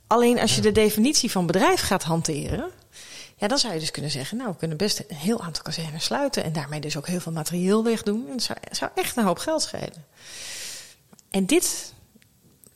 Alleen 0.08 0.40
als 0.40 0.56
je 0.56 0.62
de 0.62 0.72
definitie 0.72 1.32
van 1.32 1.46
bedrijf 1.46 1.82
gaat 1.82 2.04
hanteren. 2.04 2.72
Ja, 3.39 3.47
dan 3.47 3.58
zou 3.58 3.73
je 3.73 3.80
dus 3.80 3.91
kunnen 3.91 4.12
zeggen, 4.12 4.38
nou, 4.38 4.52
we 4.52 4.58
kunnen 4.58 4.78
best 4.78 4.99
een 5.08 5.15
heel 5.15 5.41
aantal 5.41 5.63
kazernes 5.63 6.04
sluiten. 6.04 6.43
En 6.43 6.54
daarmee 6.54 6.80
dus 6.80 6.97
ook 6.97 7.08
heel 7.08 7.19
veel 7.19 7.32
materieel 7.32 7.84
wegdoen. 7.84 8.25
En 8.25 8.32
dat 8.32 8.41
zou, 8.41 8.58
zou 8.71 8.91
echt 8.95 9.17
een 9.17 9.23
hoop 9.23 9.38
geld 9.38 9.62
schelen. 9.62 10.06
En 11.30 11.45
dit, 11.45 11.93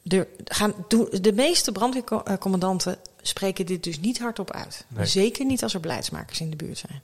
de, 0.01 0.27
gaan, 0.45 0.73
de 1.21 1.31
meeste 1.33 1.71
brandweercommandanten 1.71 2.97
spreken 3.21 3.65
dit 3.65 3.83
dus 3.83 3.99
niet 3.99 4.19
hardop 4.19 4.51
uit. 4.51 4.85
Nee. 4.87 5.05
Zeker 5.05 5.45
niet 5.45 5.63
als 5.63 5.73
er 5.73 5.79
beleidsmakers 5.79 6.39
in 6.39 6.49
de 6.49 6.55
buurt 6.55 6.77
zijn. 6.77 7.01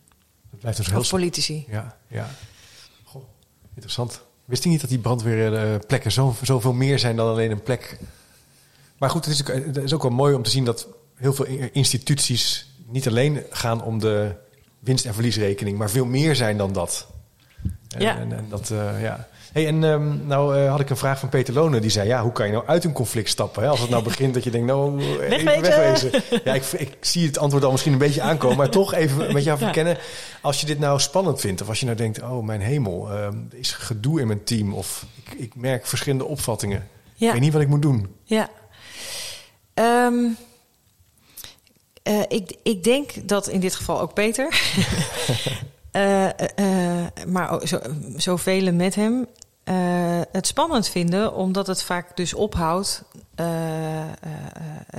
Dat 0.49 0.59
blijft 0.59 0.77
dus 0.77 0.87
heel 0.87 0.99
Of 0.99 1.09
politici. 1.09 1.65
Ja, 1.69 1.97
ja. 2.07 2.29
Goh, 3.03 3.23
interessant. 3.73 4.21
Wist 4.45 4.63
je 4.63 4.69
niet 4.69 4.81
dat 4.81 4.89
die 4.89 4.99
brandweerplekken 4.99 6.11
zo, 6.11 6.35
zoveel 6.41 6.73
meer 6.73 6.99
zijn 6.99 7.15
dan 7.15 7.27
alleen 7.27 7.51
een 7.51 7.63
plek? 7.63 7.99
Maar 8.97 9.09
goed, 9.09 9.25
het 9.25 9.33
is, 9.33 9.41
ook, 9.41 9.65
het 9.65 9.77
is 9.77 9.93
ook 9.93 10.01
wel 10.01 10.11
mooi 10.11 10.33
om 10.35 10.43
te 10.43 10.49
zien 10.49 10.65
dat 10.65 10.87
heel 11.15 11.33
veel 11.33 11.45
instituties 11.71 12.67
niet 12.91 13.07
alleen 13.07 13.43
gaan 13.49 13.83
om 13.83 13.99
de 13.99 14.31
winst- 14.79 15.05
en 15.05 15.13
verliesrekening, 15.13 15.77
maar 15.77 15.89
veel 15.89 16.05
meer 16.05 16.35
zijn 16.35 16.57
dan 16.57 16.73
dat. 16.73 17.07
En, 17.95 18.01
Ja. 18.01 18.17
en, 18.17 18.31
en 18.37 18.45
dat, 18.49 18.69
eh, 18.69 19.01
ja. 19.01 19.27
Hey, 19.53 19.67
en 19.67 19.83
ehm, 19.83 20.27
nou 20.27 20.57
eh, 20.57 20.69
had 20.69 20.79
ik 20.79 20.89
een 20.89 20.97
vraag 20.97 21.19
van 21.19 21.29
Peter 21.29 21.53
Lonen. 21.53 21.81
Die 21.81 21.89
zei, 21.89 22.07
ja, 22.07 22.21
hoe 22.23 22.31
kan 22.31 22.45
je 22.45 22.51
nou 22.51 22.67
uit 22.67 22.83
een 22.83 22.91
conflict 22.91 23.29
stappen? 23.29 23.63
Hè? 23.63 23.69
Als 23.69 23.79
het 23.79 23.89
nou 23.89 24.03
begint 24.03 24.33
dat 24.33 24.43
je 24.43 24.49
denkt, 24.51 24.67
nou, 24.67 24.99
even 25.01 25.45
Wegwezen. 25.45 25.61
wegwezen. 26.11 26.41
Ja, 26.43 26.53
ik, 26.53 26.63
ik 26.63 26.97
zie 26.99 27.25
het 27.27 27.37
antwoord 27.37 27.63
al 27.63 27.71
misschien 27.71 27.93
een 27.93 27.97
beetje 27.99 28.21
aankomen. 28.21 28.57
Maar 28.57 28.69
toch 28.69 28.93
even 28.93 29.17
met 29.33 29.43
jou 29.43 29.59
Ja. 29.59 29.65
verkennen. 29.65 29.97
Als 30.41 30.59
je 30.59 30.65
dit 30.65 30.79
nou 30.79 30.99
spannend 30.99 31.39
vindt. 31.39 31.61
Of 31.61 31.67
als 31.69 31.79
je 31.79 31.85
nou 31.85 31.97
denkt, 31.97 32.21
oh 32.21 32.43
mijn 32.45 32.61
hemel. 32.61 33.09
ehm, 33.11 33.37
er 33.51 33.57
is 33.57 33.71
gedoe 33.71 34.21
in 34.21 34.27
mijn 34.27 34.43
team. 34.43 34.73
Of 34.73 35.05
ik, 35.25 35.33
ik 35.39 35.55
merk 35.55 35.85
verschillende 35.85 36.25
opvattingen. 36.25 36.77
Ik 36.77 37.13
Ja. 37.15 37.31
weet 37.31 37.41
niet 37.41 37.53
wat 37.53 37.61
ik 37.61 37.67
moet 37.67 37.81
doen. 37.81 38.07
Ja. 38.23 38.49
Ehm, 39.73 40.15
eh, 42.09 42.21
ik, 42.27 42.55
ik 42.63 42.83
denk 42.83 43.27
dat 43.27 43.47
in 43.47 43.59
dit 43.59 43.75
geval 43.75 44.01
ook 44.01 44.13
Peter 44.13 44.47
eh, 45.91 46.25
eh, 46.27 47.07
maar 47.27 47.51
ook 47.51 47.67
zo, 47.67 47.79
zoveel 48.15 48.73
met 48.73 48.95
hem 48.95 49.27
het 50.31 50.47
spannend 50.47 50.87
vinden, 50.87 51.33
omdat 51.33 51.67
het 51.67 51.83
vaak 51.83 52.17
dus 52.17 52.33
ophoudt. 52.33 53.03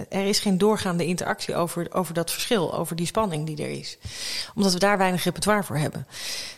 er 0.08 0.26
is 0.26 0.38
geen 0.38 0.58
doorgaande 0.58 1.06
interactie 1.06 1.54
over, 1.56 1.86
over 1.92 2.14
dat 2.14 2.30
verschil, 2.30 2.74
over 2.74 2.96
die 2.96 3.06
spanning 3.06 3.46
die 3.46 3.62
er 3.62 3.70
is. 3.70 3.98
Omdat 4.54 4.72
we 4.72 4.78
daar 4.78 4.98
weinig 4.98 5.24
repertoire 5.24 5.64
voor 5.64 5.76
hebben. 5.76 6.06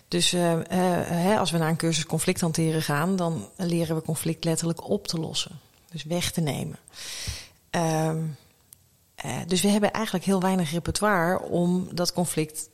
Dus 0.08 0.30
hè, 0.30 1.38
als 1.38 1.50
we 1.50 1.58
naar 1.58 1.68
een 1.68 1.76
cursus 1.76 2.06
conflict 2.06 2.40
hanteren 2.40 2.82
gaan, 2.82 3.16
dan 3.16 3.48
leren 3.56 3.96
we 3.96 4.02
conflict 4.02 4.44
letterlijk 4.44 4.88
op 4.88 5.06
te 5.06 5.20
lossen. 5.20 5.60
Dus 5.90 6.04
weg 6.04 6.30
te 6.30 6.40
nemen. 6.40 6.78
Ehm, 7.70 8.18
eh, 9.22 9.36
dus 9.46 9.60
we 9.60 9.68
hebben 9.68 9.92
eigenlijk 9.92 10.24
heel 10.24 10.40
weinig 10.40 10.70
repertoire 10.70 11.42
om 11.42 11.88
dat 11.92 12.12
conflict 12.12 12.68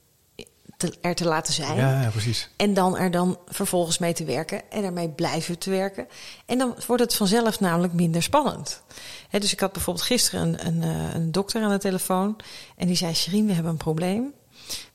te, 0.79 0.95
er 1.01 1.15
te 1.15 1.25
laten 1.25 1.55
zijn. 1.55 1.77
Ja, 1.77 2.03
ja, 2.03 2.11
precies. 2.11 2.49
En 2.57 2.75
dan 2.75 2.97
er 2.97 3.11
dan 3.11 3.39
vervolgens 3.47 3.99
mee 3.99 4.13
te 4.13 4.25
werken 4.25 4.71
en 4.71 4.85
ermee 4.85 5.09
blijven 5.09 5.59
te 5.59 5.71
werken. 5.71 6.07
En 6.47 6.59
dan 6.59 6.75
wordt 6.87 7.03
het 7.03 7.15
vanzelf 7.15 7.61
namelijk 7.61 7.93
minder 7.93 8.23
spannend. 8.23 8.83
Dus 9.31 9.53
ik 9.53 9.61
had 9.61 9.73
bijvoorbeeld 9.73 10.07
gisteren 10.07 10.41
een, 10.43 10.67
een, 10.67 10.83
eh, 10.83 11.15
een 11.15 11.33
dokter 11.33 11.63
aan 11.63 11.71
de 11.71 11.79
telefoon. 11.79 12.37
En 12.77 12.87
die 12.87 12.97
zei: 12.97 13.15
Sherine, 13.15 13.47
we 13.47 13.53
hebben 13.53 13.73
een 13.73 13.79
probleem. 13.79 14.33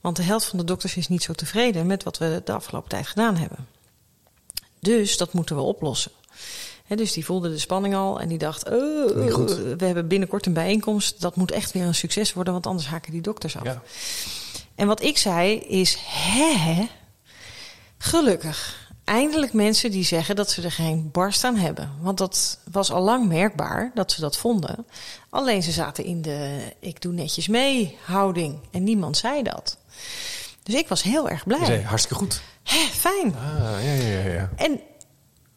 Want 0.01 0.15
de 0.15 0.23
helft 0.23 0.45
van 0.45 0.59
de 0.59 0.65
dokters 0.65 0.95
is 0.95 1.07
niet 1.07 1.23
zo 1.23 1.33
tevreden 1.33 1.87
met 1.87 2.03
wat 2.03 2.17
we 2.17 2.41
de 2.45 2.53
afgelopen 2.53 2.89
tijd 2.89 3.07
gedaan 3.07 3.35
hebben. 3.35 3.67
Dus 4.79 5.17
dat 5.17 5.33
moeten 5.33 5.55
we 5.55 5.61
oplossen. 5.61 6.11
Hè, 6.83 6.95
dus 6.95 7.13
die 7.13 7.25
voelde 7.25 7.49
de 7.49 7.57
spanning 7.57 7.95
al 7.95 8.19
en 8.19 8.27
die 8.27 8.37
dacht: 8.37 8.65
oh, 8.65 8.71
we 9.77 9.85
hebben 9.85 10.07
binnenkort 10.07 10.45
een 10.45 10.53
bijeenkomst. 10.53 11.21
Dat 11.21 11.35
moet 11.35 11.51
echt 11.51 11.71
weer 11.71 11.83
een 11.83 11.95
succes 11.95 12.33
worden, 12.33 12.53
want 12.53 12.67
anders 12.67 12.87
haken 12.87 13.11
die 13.11 13.21
dokters 13.21 13.57
af. 13.57 13.63
Ja. 13.63 13.81
En 14.75 14.87
wat 14.87 15.01
ik 15.01 15.17
zei 15.17 15.59
is: 15.59 15.97
hè, 16.07 16.87
gelukkig. 17.97 18.81
Eindelijk 19.03 19.53
mensen 19.53 19.91
die 19.91 20.03
zeggen 20.03 20.35
dat 20.35 20.51
ze 20.51 20.61
er 20.61 20.71
geen 20.71 21.09
barst 21.11 21.43
aan 21.43 21.55
hebben. 21.55 21.91
Want 22.01 22.17
dat 22.17 22.59
was 22.71 22.91
al 22.91 23.01
lang 23.01 23.27
merkbaar 23.27 23.91
dat 23.93 24.11
ze 24.11 24.21
dat 24.21 24.37
vonden. 24.37 24.85
Alleen 25.29 25.63
ze 25.63 25.71
zaten 25.71 26.03
in 26.03 26.21
de 26.21 26.59
ik 26.79 27.01
doe 27.01 27.13
netjes 27.13 27.47
mee 27.47 27.97
houding. 28.05 28.59
En 28.71 28.83
niemand 28.83 29.17
zei 29.17 29.43
dat. 29.43 29.77
Dus 30.63 30.75
ik 30.75 30.87
was 30.87 31.03
heel 31.03 31.29
erg 31.29 31.45
blij. 31.45 31.65
Zei, 31.65 31.81
hartstikke 31.81 32.23
goed. 32.23 32.41
Hè, 32.63 32.77
fijn. 32.77 33.35
Ah, 33.35 33.83
ja, 33.83 33.93
ja, 33.93 34.19
ja. 34.19 34.31
ja. 34.31 34.49
En, 34.55 34.79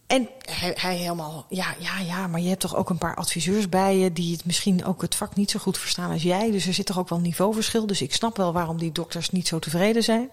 en 0.07 0.29
hij, 0.51 0.73
hij 0.81 0.97
helemaal, 0.97 1.47
ja, 1.49 1.75
ja, 1.79 2.01
ja, 2.01 2.27
maar 2.27 2.40
je 2.40 2.49
hebt 2.49 2.61
toch 2.61 2.77
ook 2.77 2.90
een 2.90 2.99
paar 2.99 3.14
adviseurs 3.14 3.69
bij 3.69 3.97
je 3.99 4.12
die 4.12 4.33
het 4.33 4.45
misschien 4.45 4.85
ook 4.85 5.03
het 5.03 5.14
vak 5.14 5.35
niet 5.35 5.51
zo 5.51 5.59
goed 5.59 5.79
verstaan 5.79 6.11
als 6.11 6.23
jij. 6.23 6.51
Dus 6.51 6.66
er 6.66 6.75
zit 6.75 6.87
toch 6.87 6.99
ook 6.99 7.09
wel 7.09 7.19
een 7.19 7.25
niveauverschil. 7.25 7.87
Dus 7.87 8.03
ik 8.03 8.14
snap 8.14 8.37
wel 8.37 8.53
waarom 8.53 8.79
die 8.79 8.92
dokters 8.92 9.31
niet 9.31 9.49
zo 9.49 9.59
tevreden 9.59 10.03
zijn. 10.03 10.31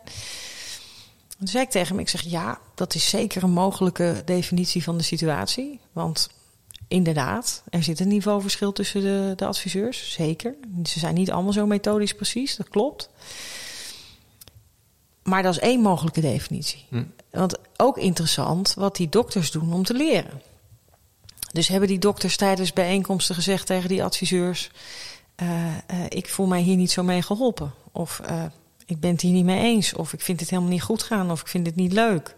Toen 1.38 1.48
zei 1.48 1.64
ik 1.64 1.70
tegen 1.70 1.88
hem, 1.88 2.00
ik 2.00 2.10
zeg 2.10 2.22
ja, 2.22 2.60
dat 2.76 2.96
is 2.96 3.10
zeker 3.10 3.44
een 3.44 3.52
mogelijke 3.52 4.22
definitie 4.26 4.84
van 4.84 4.98
de 4.98 5.04
situatie. 5.04 5.80
Want 5.92 6.30
inderdaad, 6.88 7.64
er 7.70 7.84
zit 7.84 8.00
een 8.00 8.08
niveauverschil 8.08 8.72
tussen 8.72 9.02
de, 9.02 9.34
de 9.36 9.46
adviseurs, 9.46 10.12
zeker. 10.12 10.56
Ze 10.84 11.00
zijn 11.00 11.14
niet 11.14 11.32
allemaal 11.32 11.54
zo 11.54 11.66
methodisch 11.66 12.14
precies, 12.14 12.56
dat 12.56 12.70
klopt. 12.70 13.10
Maar 15.34 15.43
dat 15.43 15.54
is 15.54 15.60
één 15.60 15.82
mogelijke 15.82 16.22
definitie. 16.22 16.86
Hm. 16.89 17.04
Want 17.32 17.58
ook 17.78 17.98
interessant 17.98 18.74
wat 18.78 18.96
die 18.96 19.10
dokters 19.10 19.52
doen 19.52 19.74
om 19.74 19.84
te 19.84 19.93
leren. 19.93 20.41
Dus 21.52 21.67
hebben 21.67 21.88
die 21.89 22.00
dokters 22.00 22.38
tijdens 22.38 22.74
bijeenkomsten 22.74 23.36
gezegd 23.36 23.65
tegen 23.65 23.89
die 23.89 24.04
adviseurs: 24.04 24.72
eh, 25.36 25.65
eh, 25.67 25.78
Ik 26.10 26.30
voel 26.30 26.46
mij 26.46 26.62
hier 26.62 26.76
niet 26.76 26.91
zo 26.91 27.04
mee 27.04 27.22
geholpen. 27.22 27.74
Of 27.91 28.19
eh, 28.26 28.43
ik 28.86 29.00
ben 29.00 29.12
het 29.12 29.22
hier 29.22 29.32
niet 29.32 29.46
mee 29.46 29.60
eens. 29.60 29.93
Of 29.93 30.13
ik 30.13 30.22
vind 30.22 30.39
het 30.39 30.50
helemaal 30.50 30.72
niet 30.72 30.82
goed 30.82 31.04
gaan. 31.04 31.32
Of 31.32 31.41
ik 31.41 31.48
vind 31.48 31.65
het 31.65 31.76
niet 31.76 31.93
leuk. 31.93 32.36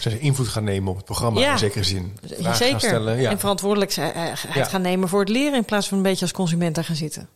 Ze 0.00 0.08
zijn 0.08 0.20
invloed 0.20 0.48
gaan 0.48 0.64
nemen 0.64 0.90
op 0.90 0.96
het 0.96 1.04
programma 1.04 1.40
Ja. 1.40 1.52
in 1.52 1.58
zekere 1.58 1.84
zin. 1.84 2.16
Vragen 2.24 2.44
gaan 2.44 2.54
Zeker. 2.54 2.80
stellen. 2.80 3.20
Ja. 3.20 3.30
En 3.30 3.38
verantwoordelijkheid 3.38 4.14
Ja. 4.54 4.64
gaan 4.64 4.82
nemen 4.82 5.08
voor 5.08 5.20
het 5.20 5.28
leren. 5.28 5.54
In 5.54 5.64
plaats 5.64 5.88
van 5.88 5.96
een 5.96 6.02
beetje 6.02 6.22
als 6.22 6.32
consument 6.32 6.74
daar 6.74 6.84
gaan 6.84 6.96
zitten. 6.96 7.28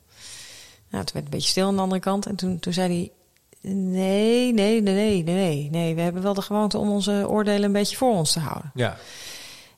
Nou, 0.90 1.04
het 1.04 1.12
werd 1.12 1.24
een 1.24 1.30
beetje 1.30 1.50
stil 1.50 1.66
aan 1.66 1.76
de 1.76 1.82
andere 1.82 2.00
kant. 2.00 2.26
En 2.26 2.36
toen, 2.36 2.58
toen 2.58 2.72
zei 2.72 2.88
hij. 2.88 3.10
Nee, 3.74 4.52
nee, 4.52 4.82
nee, 4.82 4.94
nee, 4.94 5.22
nee, 5.22 5.68
nee. 5.70 5.94
We 5.94 6.00
hebben 6.00 6.22
wel 6.22 6.34
de 6.34 6.42
gewoonte 6.42 6.78
om 6.78 6.90
onze 6.90 7.24
oordelen 7.28 7.62
een 7.62 7.72
beetje 7.72 7.96
voor 7.96 8.12
ons 8.12 8.32
te 8.32 8.40
houden. 8.40 8.70
ja. 8.74 8.96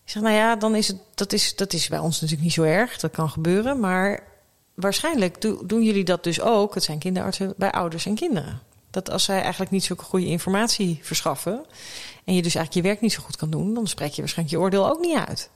Ik 0.05 0.15
zeg, 0.15 0.23
nou 0.23 0.35
ja, 0.35 0.57
dan 0.57 0.75
is 0.75 0.89
het, 0.89 0.97
dat, 1.15 1.33
is, 1.33 1.57
dat 1.57 1.73
is 1.73 1.89
bij 1.89 1.99
ons 1.99 2.15
natuurlijk 2.15 2.43
niet 2.43 2.53
zo 2.53 2.63
erg. 2.63 2.99
Dat 2.99 3.11
kan 3.11 3.31
gebeuren. 3.31 3.81
Maar 3.81 4.23
waarschijnlijk 4.75 5.41
do- 5.41 5.67
doen 5.67 5.83
jullie 5.83 6.05
dat 6.05 6.25
dus 6.25 6.41
ook. 6.41 6.75
Het 6.75 6.83
zijn 6.85 6.99
kinderartsen 6.99 7.55
bij 7.57 7.71
ouders 7.71 8.07
en 8.07 8.15
kinderen. 8.15 8.61
Dat 8.91 9.11
als 9.11 9.25
zij 9.25 9.41
eigenlijk 9.41 9.71
niet 9.71 9.85
zulke 9.85 10.05
goede 10.05 10.27
informatie 10.27 10.99
verschaffen. 11.03 11.65
en 12.25 12.35
je 12.35 12.43
dus 12.43 12.55
eigenlijk 12.55 12.75
je 12.75 12.83
werk 12.93 13.01
niet 13.01 13.13
zo 13.13 13.23
goed 13.23 13.37
kan 13.37 13.51
doen. 13.51 13.75
dan 13.75 13.87
spreek 13.87 14.13
je 14.13 14.21
waarschijnlijk 14.21 14.57
je 14.57 14.63
oordeel 14.63 14.89
ook 14.91 15.01
niet 15.01 15.19
uit. 15.29 15.51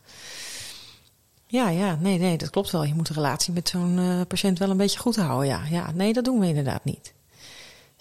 Ja, 1.47 1.69
ja, 1.69 1.97
nee, 2.01 2.19
nee, 2.19 2.37
dat 2.39 2.51
klopt 2.51 2.71
wel. 2.71 2.85
Je 2.85 2.95
moet 2.95 3.07
de 3.07 3.15
relatie 3.15 3.53
met 3.53 3.69
zo'n 3.69 3.99
eh, 3.99 4.21
patiënt 4.29 4.59
wel 4.59 4.71
een 4.71 4.77
beetje 4.77 4.99
goed 4.99 5.17
houden. 5.17 5.49
Ja, 5.49 5.63
ja, 5.71 5.91
nee, 5.95 6.13
dat 6.13 6.25
doen 6.25 6.39
we 6.41 6.47
inderdaad 6.47 6.85
niet. 6.85 7.13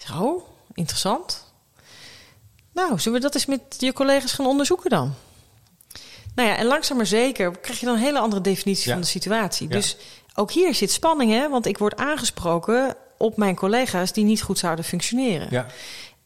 Zeg, 0.06 0.20
oh, 0.20 0.42
interessant. 0.74 1.52
Nou, 2.72 2.98
zullen 2.98 3.18
we 3.18 3.24
dat 3.24 3.34
eens 3.34 3.46
met 3.46 3.60
je 3.78 3.92
collega's 3.92 4.32
gaan 4.32 4.46
onderzoeken 4.46 4.90
dan? 4.90 5.14
Nou 6.34 6.48
ja, 6.48 6.56
en 6.56 6.66
langzaam 6.66 6.96
maar 6.96 7.06
zeker 7.06 7.58
krijg 7.58 7.80
je 7.80 7.86
dan 7.86 7.94
een 7.94 8.00
hele 8.00 8.18
andere 8.18 8.42
definitie 8.42 8.86
Ja. 8.86 8.92
van 8.92 9.00
de 9.00 9.06
situatie. 9.08 9.68
Ja. 9.68 9.74
Dus 9.74 9.96
ook 10.34 10.50
hier 10.52 10.74
zit 10.74 10.90
spanning, 10.90 11.30
hè? 11.32 11.48
Want 11.48 11.66
ik 11.66 11.78
word 11.78 11.96
aangesproken 11.96 12.96
op 13.18 13.36
mijn 13.36 13.54
collega's 13.56 14.12
die 14.12 14.24
niet 14.24 14.42
goed 14.42 14.58
zouden 14.58 14.84
functioneren. 14.84 15.46
ja. 15.50 15.66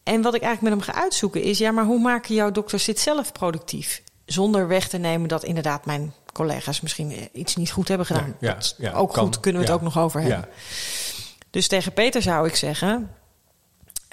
En 0.03 0.23
wat 0.23 0.35
ik 0.35 0.43
eigenlijk 0.43 0.75
met 0.77 0.85
hem 0.87 0.95
ga 0.95 1.03
uitzoeken 1.03 1.43
is: 1.43 1.59
ja, 1.59 1.71
maar 1.71 1.85
hoe 1.85 2.01
maken 2.01 2.35
jouw 2.35 2.51
dokters 2.51 2.85
dit 2.85 3.01
zelf 3.01 3.33
productief? 3.33 4.03
Zonder 4.27 4.69
weg 4.69 4.89
te 4.89 4.99
nemen 4.99 5.29
dat 5.29 5.45
inderdaad 5.45 5.87
mijn 5.87 6.15
collega's 6.33 6.81
misschien 6.81 7.11
eh, 7.13 7.23
iets 7.33 7.57
niet 7.57 7.71
goed 7.71 7.89
hebben 7.89 8.07
gedaan. 8.07 8.37
Ja, 8.41 8.49
ja, 8.49 8.55
Dat- 8.55 8.75
ja, 8.79 8.93
ook 8.93 9.13
kan. 9.13 9.25
goed, 9.25 9.41
kunnen 9.41 9.61
we 9.61 9.67
het 9.67 9.77
ook 9.77 9.83
nog 9.83 9.99
over 9.99 10.21
hebben. 10.21 10.49
Dus 11.51 11.69
tegen 11.69 11.93
Peter 11.93 12.23
zou 12.23 12.47
ik 12.49 12.57
zeggen: 12.57 13.11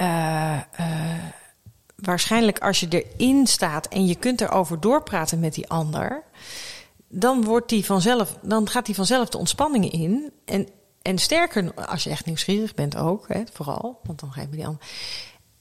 eh, 0.03 0.55
eh, 0.55 1.23
waarschijnlijk 1.95 2.59
als 2.59 2.79
je 2.79 2.87
erin 2.87 3.47
staat 3.47 3.87
en 3.87 4.05
je 4.05 4.15
kunt 4.15 4.41
erover 4.41 4.79
doorpraten 4.79 5.39
met 5.39 5.53
die 5.53 5.69
ander, 5.69 6.23
dan, 7.07 7.43
wordt 7.43 7.69
die 7.69 7.85
vanzelf, 7.85 8.37
dan 8.41 8.69
gaat 8.69 8.85
die 8.85 8.95
vanzelf 8.95 9.29
de 9.29 9.37
ontspanning 9.37 9.91
in. 9.91 10.31
En, 10.45 10.67
en 11.01 11.17
sterker, 11.17 11.73
als 11.73 12.03
je 12.03 12.09
echt 12.09 12.25
nieuwsgierig 12.25 12.73
bent 12.73 12.95
ook, 12.95 13.27
hè, 13.27 13.43
vooral, 13.51 13.99
want 14.03 14.19
dan 14.19 14.31
geven 14.31 14.51
die 14.51 14.65
ander. 14.65 14.85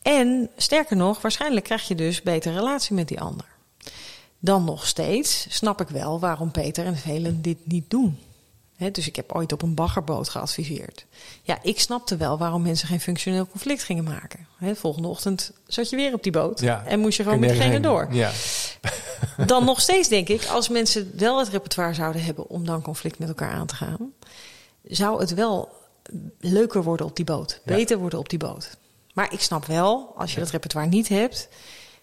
En 0.02 0.50
sterker 0.56 0.96
nog, 0.96 1.20
waarschijnlijk 1.20 1.64
krijg 1.64 1.88
je 1.88 1.94
dus 1.94 2.22
betere 2.22 2.54
relatie 2.54 2.94
met 2.94 3.08
die 3.08 3.20
ander. 3.20 3.46
Dan 4.38 4.64
nog 4.64 4.86
steeds 4.86 5.46
snap 5.48 5.80
ik 5.80 5.88
wel 5.88 6.20
waarom 6.20 6.50
Peter 6.50 6.86
en 6.86 6.96
velen 6.96 7.42
dit 7.42 7.58
niet 7.64 7.90
doen. 7.90 8.18
Dus 8.90 9.06
ik 9.06 9.16
heb 9.16 9.32
ooit 9.32 9.52
op 9.52 9.62
een 9.62 9.74
baggerboot 9.74 10.28
geadviseerd. 10.28 11.06
Ja, 11.42 11.58
ik 11.62 11.80
snapte 11.80 12.16
wel 12.16 12.38
waarom 12.38 12.62
mensen 12.62 12.88
geen 12.88 13.00
functioneel 13.00 13.46
conflict 13.46 13.82
gingen 13.82 14.04
maken. 14.04 14.46
Volgende 14.74 15.08
ochtend 15.08 15.52
zat 15.66 15.90
je 15.90 15.96
weer 15.96 16.12
op 16.12 16.22
die 16.22 16.32
boot 16.32 16.60
Ja. 16.60 16.84
en 16.86 17.00
moest 17.00 17.16
je 17.16 17.22
gewoon 17.22 17.40
met 17.40 17.48
degene 17.48 17.80
door. 17.80 18.08
Ja. 18.10 18.30
Dan 19.46 19.64
nog 19.64 19.80
steeds 19.80 20.08
denk 20.08 20.28
ik, 20.28 20.44
als 20.46 20.68
mensen 20.68 21.12
wel 21.16 21.38
het 21.38 21.48
repertoire 21.48 21.94
zouden 21.94 22.24
hebben 22.24 22.48
om 22.48 22.66
dan 22.66 22.82
conflict 22.82 23.18
met 23.18 23.28
elkaar 23.28 23.52
aan 23.52 23.66
te 23.66 23.74
gaan, 23.74 24.12
zou 24.84 25.20
het 25.20 25.34
wel 25.34 25.68
leuker 26.40 26.82
worden 26.82 27.06
op 27.06 27.16
die 27.16 27.24
boot. 27.24 27.60
Ja. 27.64 27.74
Beter 27.74 27.98
worden 27.98 28.18
op 28.18 28.28
die 28.28 28.38
boot. 28.38 28.76
Maar 29.14 29.32
ik 29.32 29.40
snap 29.40 29.66
wel, 29.66 30.12
als 30.16 30.34
je 30.34 30.40
dat 30.40 30.50
repertoire 30.50 30.88
niet 30.88 31.08
hebt, 31.08 31.48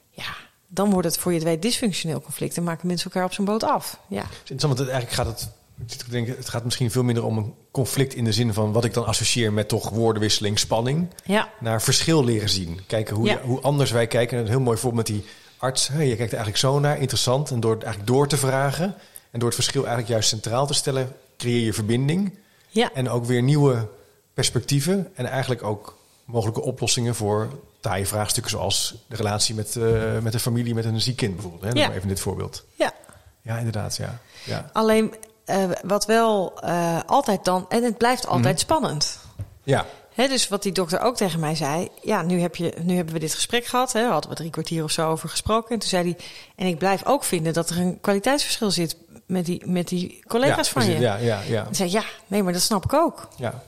ja, 0.09 0.35
dan 0.67 0.89
wordt 0.91 1.07
het 1.07 1.17
voor 1.17 1.31
je 1.31 1.37
het 1.37 1.47
weet 1.47 1.61
dysfunctioneel 1.61 2.21
conflict 2.21 2.57
en 2.57 2.63
maken 2.63 2.87
mensen 2.87 3.11
elkaar 3.11 3.25
op 3.25 3.33
zo'n 3.33 3.45
boot 3.45 3.63
af. 3.63 3.99
Ja. 4.07 4.21
Het 4.21 4.29
is 4.31 4.37
interessant, 4.49 4.77
want 4.77 4.79
het, 4.79 4.89
eigenlijk 4.89 5.15
gaat 5.29 5.39
het... 5.39 5.49
Ik 5.87 6.09
denken, 6.09 6.35
het 6.37 6.49
gaat 6.49 6.63
misschien 6.63 6.91
veel 6.91 7.03
minder 7.03 7.23
om 7.25 7.37
een 7.37 7.53
conflict 7.71 8.13
in 8.13 8.23
de 8.23 8.31
zin 8.31 8.53
van 8.53 8.71
wat 8.71 8.83
ik 8.85 8.93
dan 8.93 9.05
associeer 9.05 9.53
met 9.53 9.67
toch 9.67 9.89
woordenwisseling, 9.89 10.59
spanning. 10.59 11.07
Ja. 11.25 11.49
Naar 11.59 11.81
verschil 11.81 12.23
leren 12.23 12.49
zien. 12.49 12.79
Kijken 12.87 13.15
hoe, 13.15 13.25
Ja. 13.25 13.41
hoe 13.41 13.61
anders 13.61 13.91
wij 13.91 14.07
kijken. 14.07 14.37
Een 14.39 14.47
heel 14.47 14.59
mooi 14.59 14.77
voorbeeld 14.77 15.07
met 15.07 15.15
die 15.17 15.25
arts. 15.57 15.87
Hey, 15.87 16.01
je 16.07 16.15
kijkt 16.15 16.31
er 16.31 16.37
eigenlijk 16.37 16.57
zo 16.57 16.79
naar, 16.79 16.97
interessant. 16.99 17.51
En 17.51 17.59
door 17.59 17.73
het 17.73 17.83
eigenlijk 17.83 18.13
door 18.13 18.27
te 18.27 18.37
vragen 18.37 18.95
en 19.31 19.39
door 19.39 19.47
het 19.47 19.55
verschil 19.57 19.81
eigenlijk 19.81 20.11
juist 20.11 20.29
centraal 20.29 20.67
te 20.67 20.73
stellen, 20.73 21.15
creëer 21.37 21.65
je 21.65 21.73
verbinding. 21.73 22.33
Ja. 22.69 22.89
En 22.93 23.09
ook 23.09 23.25
weer 23.25 23.41
nieuwe 23.41 23.87
perspectieven. 24.33 25.07
En 25.15 25.25
eigenlijk 25.25 25.63
ook 25.63 25.97
mogelijke 26.25 26.61
oplossingen 26.61 27.15
voor 27.15 27.49
taaie 27.79 28.05
vraagstukken 28.07 28.51
zoals 28.51 28.95
de 29.07 29.15
relatie 29.15 29.55
met, 29.55 29.75
eh, 29.75 30.19
met 30.21 30.33
een 30.33 30.39
familie 30.39 30.73
met 30.73 30.85
een 30.85 31.01
ziek 31.01 31.15
kind 31.17 31.33
bijvoorbeeld. 31.33 31.63
Hè? 31.63 31.69
Noem 31.69 31.77
Ja. 31.79 31.87
maar 31.87 31.95
even 31.95 32.07
dit 32.07 32.19
voorbeeld. 32.19 32.65
ja. 32.75 32.93
Ja, 33.41 33.57
inderdaad. 33.57 33.95
Ja. 33.97 34.19
Ja. 34.45 34.69
Alleen 34.73 35.13
eh, 35.49 35.63
wat 35.83 36.05
wel 36.05 36.59
eh, 36.61 36.99
altijd 37.05 37.45
dan, 37.45 37.65
en 37.69 37.83
het 37.83 37.97
blijft 37.97 38.27
altijd 38.27 38.53
Mhm. 38.55 38.63
spannend. 38.63 39.19
ja. 39.63 39.85
Dus 40.15 40.47
wat 40.47 40.63
die 40.63 40.71
dokter 40.71 40.99
ook 41.01 41.15
tegen 41.15 41.39
mij 41.39 41.55
zei. 41.55 41.89
Ja, 42.01 42.21
nu, 42.21 42.41
heb 42.41 42.55
je, 42.55 42.73
nu 42.81 42.95
hebben 42.95 43.13
we 43.13 43.19
dit 43.19 43.33
gesprek 43.33 43.65
gehad. 43.65 43.91
Hè, 43.93 44.03
hadden 44.05 44.29
we 44.29 44.35
drie 44.35 44.49
kwartier 44.49 44.83
of 44.83 44.91
zo 44.91 45.09
over 45.09 45.29
gesproken. 45.29 45.69
En 45.69 45.79
toen 45.79 45.89
zei 45.89 46.03
hij. 46.03 46.25
En 46.55 46.65
ik 46.67 46.77
blijf 46.77 47.05
ook 47.05 47.23
vinden 47.23 47.53
dat 47.53 47.69
er 47.69 47.77
een 47.79 47.97
kwaliteitsverschil 48.01 48.71
zit 48.71 48.95
met 49.25 49.45
die, 49.45 49.61
met 49.67 49.87
die 49.87 50.23
collega's 50.27 50.67
ja, 50.67 50.73
van 50.73 50.85
je. 50.91 50.99
Ja, 50.99 51.15
ja, 51.15 51.39
ja. 51.47 51.67
Zei 51.71 51.91
ja, 51.91 52.03
nee, 52.27 52.43
maar 52.43 52.53
dat 52.53 52.61
snap 52.61 52.83
ik 52.85 52.93
ook. 52.93 53.27
ja. 53.35 53.61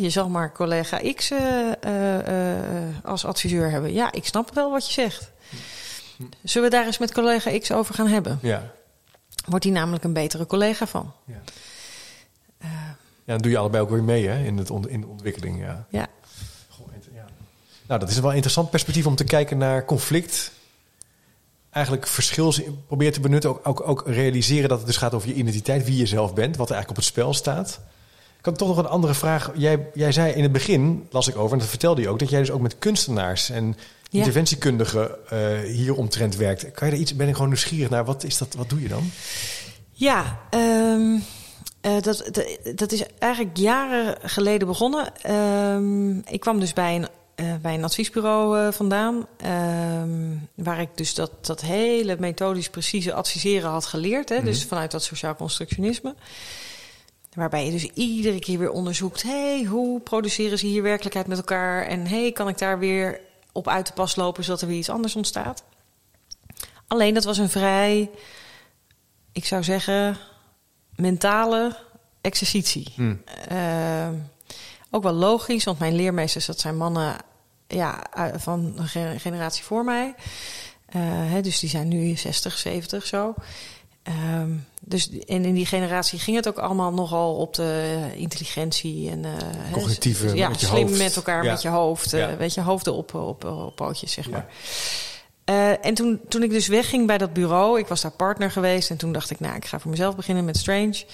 Je 0.00 0.10
zal 0.10 0.28
maar 0.28 0.52
collega 0.52 1.00
X 1.14 1.30
eh, 1.30 1.40
als 3.04 3.24
adviseur 3.24 3.70
hebben. 3.70 3.92
Ja, 3.92 4.12
ik 4.12 4.26
snap 4.26 4.54
wel 4.54 4.70
wat 4.70 4.86
je 4.86 4.92
zegt. 4.92 5.30
Zullen 6.42 6.70
we 6.70 6.76
daar 6.76 6.86
eens 6.86 6.98
met 6.98 7.12
collega 7.12 7.58
X 7.58 7.72
over 7.72 7.94
gaan 7.94 8.06
hebben? 8.08 8.38
Ja. 8.42 8.70
Wordt 9.50 9.64
hij 9.64 9.74
namelijk 9.74 10.04
een 10.04 10.12
betere 10.12 10.46
collega 10.46 10.86
van? 10.86 11.12
Ja. 11.24 11.40
Eh, 12.58 12.70
Ja, 13.24 13.36
dan 13.36 13.38
doe 13.38 13.50
je 13.50 13.58
allebei 13.58 13.82
ook 13.82 13.90
weer 13.90 14.02
mee 14.02 14.26
hè, 14.28 14.44
in, 14.44 14.58
het 14.58 14.70
in 14.86 15.00
de 15.00 15.06
ontwikkeling. 15.06 15.60
Ja. 15.60 15.86
ja. 15.90 16.08
Nou, 17.86 18.00
dat 18.00 18.10
is 18.10 18.18
wel 18.18 18.28
een 18.28 18.34
interessant 18.34 18.70
perspectief 18.70 19.06
om 19.06 19.14
te 19.16 19.24
kijken 19.24 19.58
naar 19.58 19.84
conflict. 19.84 20.52
Eigenlijk 21.70 22.06
verschil 22.06 22.54
probeer 22.86 23.12
te 23.12 23.20
benutten. 23.20 23.50
Ook, 23.50 23.66
ook, 23.68 23.88
ook 23.88 24.02
realiseren 24.06 24.68
dat 24.68 24.78
het 24.78 24.86
dus 24.86 24.96
gaat 24.96 25.14
over 25.14 25.28
je 25.28 25.34
identiteit, 25.34 25.84
wie 25.84 25.96
je 25.96 26.06
zelf 26.06 26.34
bent, 26.34 26.56
wat 26.56 26.68
er 26.68 26.74
eigenlijk 26.74 26.90
op 26.90 26.96
het 26.96 27.04
spel 27.04 27.34
staat. 27.34 27.80
Ik 28.38 28.44
had 28.44 28.58
toch 28.58 28.68
nog 28.68 28.76
een 28.76 28.86
andere 28.86 29.14
vraag. 29.14 29.50
Jij, 29.54 29.90
jij 29.94 30.12
zei 30.12 30.32
in 30.32 30.42
het 30.42 30.52
begin, 30.52 31.06
las 31.10 31.28
ik 31.28 31.36
over, 31.36 31.52
en 31.52 31.58
dat 31.58 31.68
vertelde 31.68 32.00
je 32.00 32.08
ook, 32.08 32.18
dat 32.18 32.30
jij 32.30 32.40
dus 32.40 32.50
ook 32.50 32.60
met 32.60 32.78
kunstenaars 32.78 33.50
en 33.50 33.76
Ja. 34.10 34.18
interventiekundigen 34.18 35.28
eh 35.28 35.58
hier 35.58 35.94
omtrent 35.94 36.36
werkt. 36.36 36.70
Kan 36.72 36.88
je 36.88 36.94
er 36.94 37.00
iets, 37.00 37.16
ben 37.16 37.28
ik 37.28 37.32
gewoon 37.34 37.48
nieuwsgierig 37.48 37.90
naar, 37.90 38.04
wat, 38.04 38.24
is 38.24 38.38
dat, 38.38 38.54
wat 38.54 38.68
doe 38.68 38.82
je 38.82 38.88
dan? 38.88 39.10
Ja, 39.92 40.40
ehm, 40.50 41.18
eh, 41.80 42.00
dat, 42.00 42.28
dat, 42.32 42.58
dat 42.74 42.92
is 42.92 43.02
eigenlijk 43.18 43.56
jaren 43.56 44.16
geleden 44.22 44.68
begonnen. 44.68 45.12
Ehm, 45.22 46.18
ik 46.18 46.40
kwam 46.40 46.60
dus 46.60 46.72
bij 46.72 46.96
een, 46.96 47.08
eh, 47.34 47.54
bij 47.62 47.74
een 47.74 47.84
adviesbureau 47.84 48.58
eh, 48.58 48.72
vandaan. 48.72 49.26
ehm, 49.36 50.36
waar 50.54 50.80
ik 50.80 50.88
dus 50.94 51.14
dat, 51.14 51.46
dat 51.46 51.60
hele 51.60 52.16
methodisch 52.18 52.70
precieze 52.70 53.12
adviseren 53.12 53.70
had 53.70 53.86
geleerd. 53.86 54.28
Hè, 54.28 54.42
Dus 54.42 54.64
vanuit 54.64 54.90
dat 54.90 55.02
sociaal 55.02 55.34
constructionisme. 55.34 56.14
Waarbij 57.34 57.64
je 57.64 57.70
dus 57.70 57.90
iedere 57.94 58.38
keer 58.38 58.58
weer 58.58 58.70
onderzoekt: 58.70 59.22
hey, 59.22 59.64
hoe 59.64 60.00
produceren 60.00 60.58
ze 60.58 60.66
hier 60.66 60.82
werkelijkheid 60.82 61.26
met 61.26 61.38
elkaar? 61.38 61.86
En 61.86 62.06
hey, 62.06 62.32
kan 62.32 62.48
ik 62.48 62.58
daar 62.58 62.78
weer 62.78 63.20
op 63.52 63.68
uit 63.68 63.86
de 63.86 63.92
pas 63.92 64.16
lopen 64.16 64.44
zodat 64.44 64.60
er 64.60 64.66
weer 64.68 64.78
iets 64.78 64.90
anders 64.90 65.16
ontstaat? 65.16 65.64
Alleen 66.86 67.14
dat 67.14 67.24
was 67.24 67.38
een 67.38 67.50
vrij, 67.50 68.10
ik 69.32 69.44
zou 69.44 69.62
zeggen, 69.62 70.16
mentale 70.94 71.76
exercitie. 72.20 72.94
Eh, 73.48 74.08
ook 74.90 75.02
wel 75.02 75.12
logisch, 75.12 75.64
want 75.64 75.78
mijn 75.78 75.94
leermeesters, 75.94 76.46
dat 76.46 76.60
zijn 76.60 76.76
mannen 76.76 77.16
ja, 77.66 78.10
uit- 78.12 78.42
van 78.42 78.72
een 78.76 78.88
ge- 78.88 79.14
generatie 79.18 79.64
voor 79.64 79.84
mij. 79.84 80.14
Eh, 80.86 81.00
hè, 81.04 81.40
dus 81.40 81.58
die 81.60 81.68
zijn 81.70 81.88
nu 81.88 82.16
60, 82.16 82.58
70 82.58 83.06
zo. 83.06 83.34
Ehm, 84.02 84.50
dus 84.80 85.10
en 85.10 85.44
in 85.44 85.54
die 85.54 85.66
generatie 85.66 86.18
ging 86.18 86.36
het 86.36 86.48
ook 86.48 86.58
allemaal 86.58 86.92
nogal 86.92 87.36
op 87.36 87.54
de 87.54 87.96
intelligentie 88.14 89.10
en 89.10 89.24
hè, 89.24 89.36
Cognitieve, 89.72 90.36
ja, 90.36 90.48
met 90.48 90.60
je 90.60 90.66
slim 90.66 90.86
hoofd. 90.86 90.98
met 90.98 91.16
elkaar, 91.16 91.44
Ja. 91.44 91.50
met 91.50 91.62
je 91.62 91.68
hoofd, 91.68 92.12
eh, 92.12 92.34
weet 92.38 92.54
je, 92.54 92.60
hoofden 92.60 92.94
op, 92.94 93.14
op, 93.14 93.44
op 93.44 93.76
pootjes, 93.76 94.12
zeg 94.12 94.30
maar. 94.30 94.46
Eh, 95.44 95.84
en 95.86 95.94
toen, 95.94 96.20
toen 96.28 96.42
ik 96.42 96.50
dus 96.50 96.66
wegging 96.66 97.06
bij 97.06 97.18
dat 97.18 97.32
bureau, 97.32 97.78
ik 97.78 97.86
was 97.86 98.00
daar 98.00 98.10
partner 98.10 98.50
geweest 98.50 98.90
en 98.90 98.96
toen 98.96 99.12
dacht 99.12 99.30
ik, 99.30 99.40
nou, 99.40 99.56
ik 99.56 99.64
ga 99.64 99.78
voor 99.80 99.90
mezelf 99.90 100.16
beginnen 100.16 100.44
met 100.44 100.56
Strange. 100.56 101.04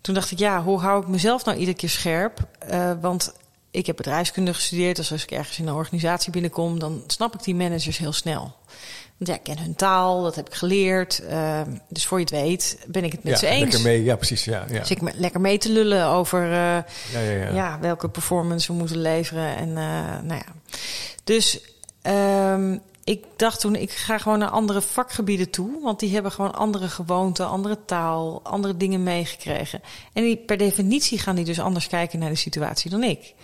Toen 0.00 0.14
dacht 0.14 0.30
ik, 0.30 0.38
ja, 0.38 0.62
hoe 0.62 0.80
hou 0.80 1.02
ik 1.02 1.08
mezelf 1.08 1.44
nou 1.44 1.58
iedere 1.58 1.76
keer 1.76 1.88
scherp? 1.88 2.38
Want 3.00 3.32
ik 3.72 3.86
heb 3.86 3.96
bedrijfskunde 3.96 4.54
gestudeerd, 4.54 4.96
dus 4.96 5.12
als 5.12 5.22
ik 5.22 5.30
ergens 5.30 5.58
in 5.58 5.66
een 5.66 5.74
organisatie 5.74 6.32
binnenkom, 6.32 6.78
dan 6.78 7.02
snap 7.06 7.34
ik 7.34 7.42
die 7.42 7.54
managers 7.54 7.98
heel 7.98 8.12
snel. 8.12 8.54
Want 9.16 9.30
ja, 9.30 9.34
ik 9.34 9.42
ken 9.42 9.58
hun 9.64 9.74
taal, 9.74 10.22
dat 10.22 10.34
heb 10.34 10.46
ik 10.46 10.54
geleerd. 10.54 11.18
Eh, 11.26 11.60
dus 11.88 12.06
voor 12.06 12.18
je 12.18 12.24
het 12.24 12.32
weet, 12.34 12.78
ben 12.86 13.04
ik 13.04 13.12
het 13.12 13.24
met 13.24 13.32
ja, 13.32 13.38
ze 13.38 13.46
eens. 13.46 13.60
lekker 13.60 13.80
mee. 13.80 14.02
Ja, 14.04 14.16
precies. 14.16 14.44
Ja, 14.44 14.64
ja. 14.70 14.78
Dus 14.78 14.90
ik 14.90 15.00
me- 15.00 15.12
lekker 15.14 15.40
mee 15.40 15.58
te 15.58 15.68
lullen 15.70 16.06
over 16.06 16.42
eh, 16.42 16.50
ja, 16.52 16.84
ja, 17.12 17.30
ja. 17.30 17.54
ja. 17.54 17.78
welke 17.80 18.08
performance 18.08 18.72
we 18.72 18.78
moeten 18.78 18.96
leveren. 19.00 19.56
En 19.56 19.68
eh, 19.68 20.20
nou 20.22 20.34
ja. 20.34 20.76
Dus 21.24 21.60
ehm, 22.02 22.78
ik 23.04 23.24
dacht 23.36 23.60
toen, 23.60 23.76
ik 23.76 23.90
ga 23.90 24.18
gewoon 24.18 24.38
naar 24.38 24.48
andere 24.48 24.80
vakgebieden 24.80 25.50
toe. 25.50 25.80
Want 25.82 26.00
die 26.00 26.12
hebben 26.12 26.32
gewoon 26.32 26.54
andere 26.54 26.88
gewoonten, 26.88 27.48
andere 27.48 27.78
taal, 27.84 28.40
andere 28.42 28.76
dingen 28.76 29.02
meegekregen. 29.02 29.80
En 30.12 30.22
die, 30.22 30.36
per 30.36 30.56
definitie 30.56 31.18
gaan 31.18 31.36
die 31.36 31.44
dus 31.44 31.60
anders 31.60 31.86
kijken 31.86 32.18
naar 32.18 32.30
de 32.30 32.34
situatie 32.34 32.90
dan 32.90 33.02
ik. 33.02 33.34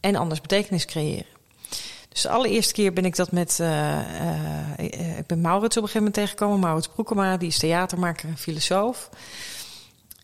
En 0.00 0.16
anders 0.16 0.40
betekenis 0.40 0.84
creëren. 0.84 1.32
Dus 2.08 2.22
de 2.22 2.28
allereerste 2.28 2.72
keer 2.72 2.92
ben 2.92 3.04
ik 3.04 3.16
dat 3.16 3.32
met... 3.32 3.60
eh, 3.60 3.98
eh, 4.78 5.18
ik 5.18 5.26
ben 5.26 5.40
Maurits 5.40 5.76
op 5.76 5.82
een 5.82 5.88
gegeven 5.88 5.96
moment 5.98 6.14
tegengekomen. 6.14 6.60
Maurits 6.60 6.88
Broekema, 6.88 7.36
die 7.36 7.48
is 7.48 7.58
theatermaker 7.58 8.28
en 8.28 8.38
filosoof. 8.38 9.10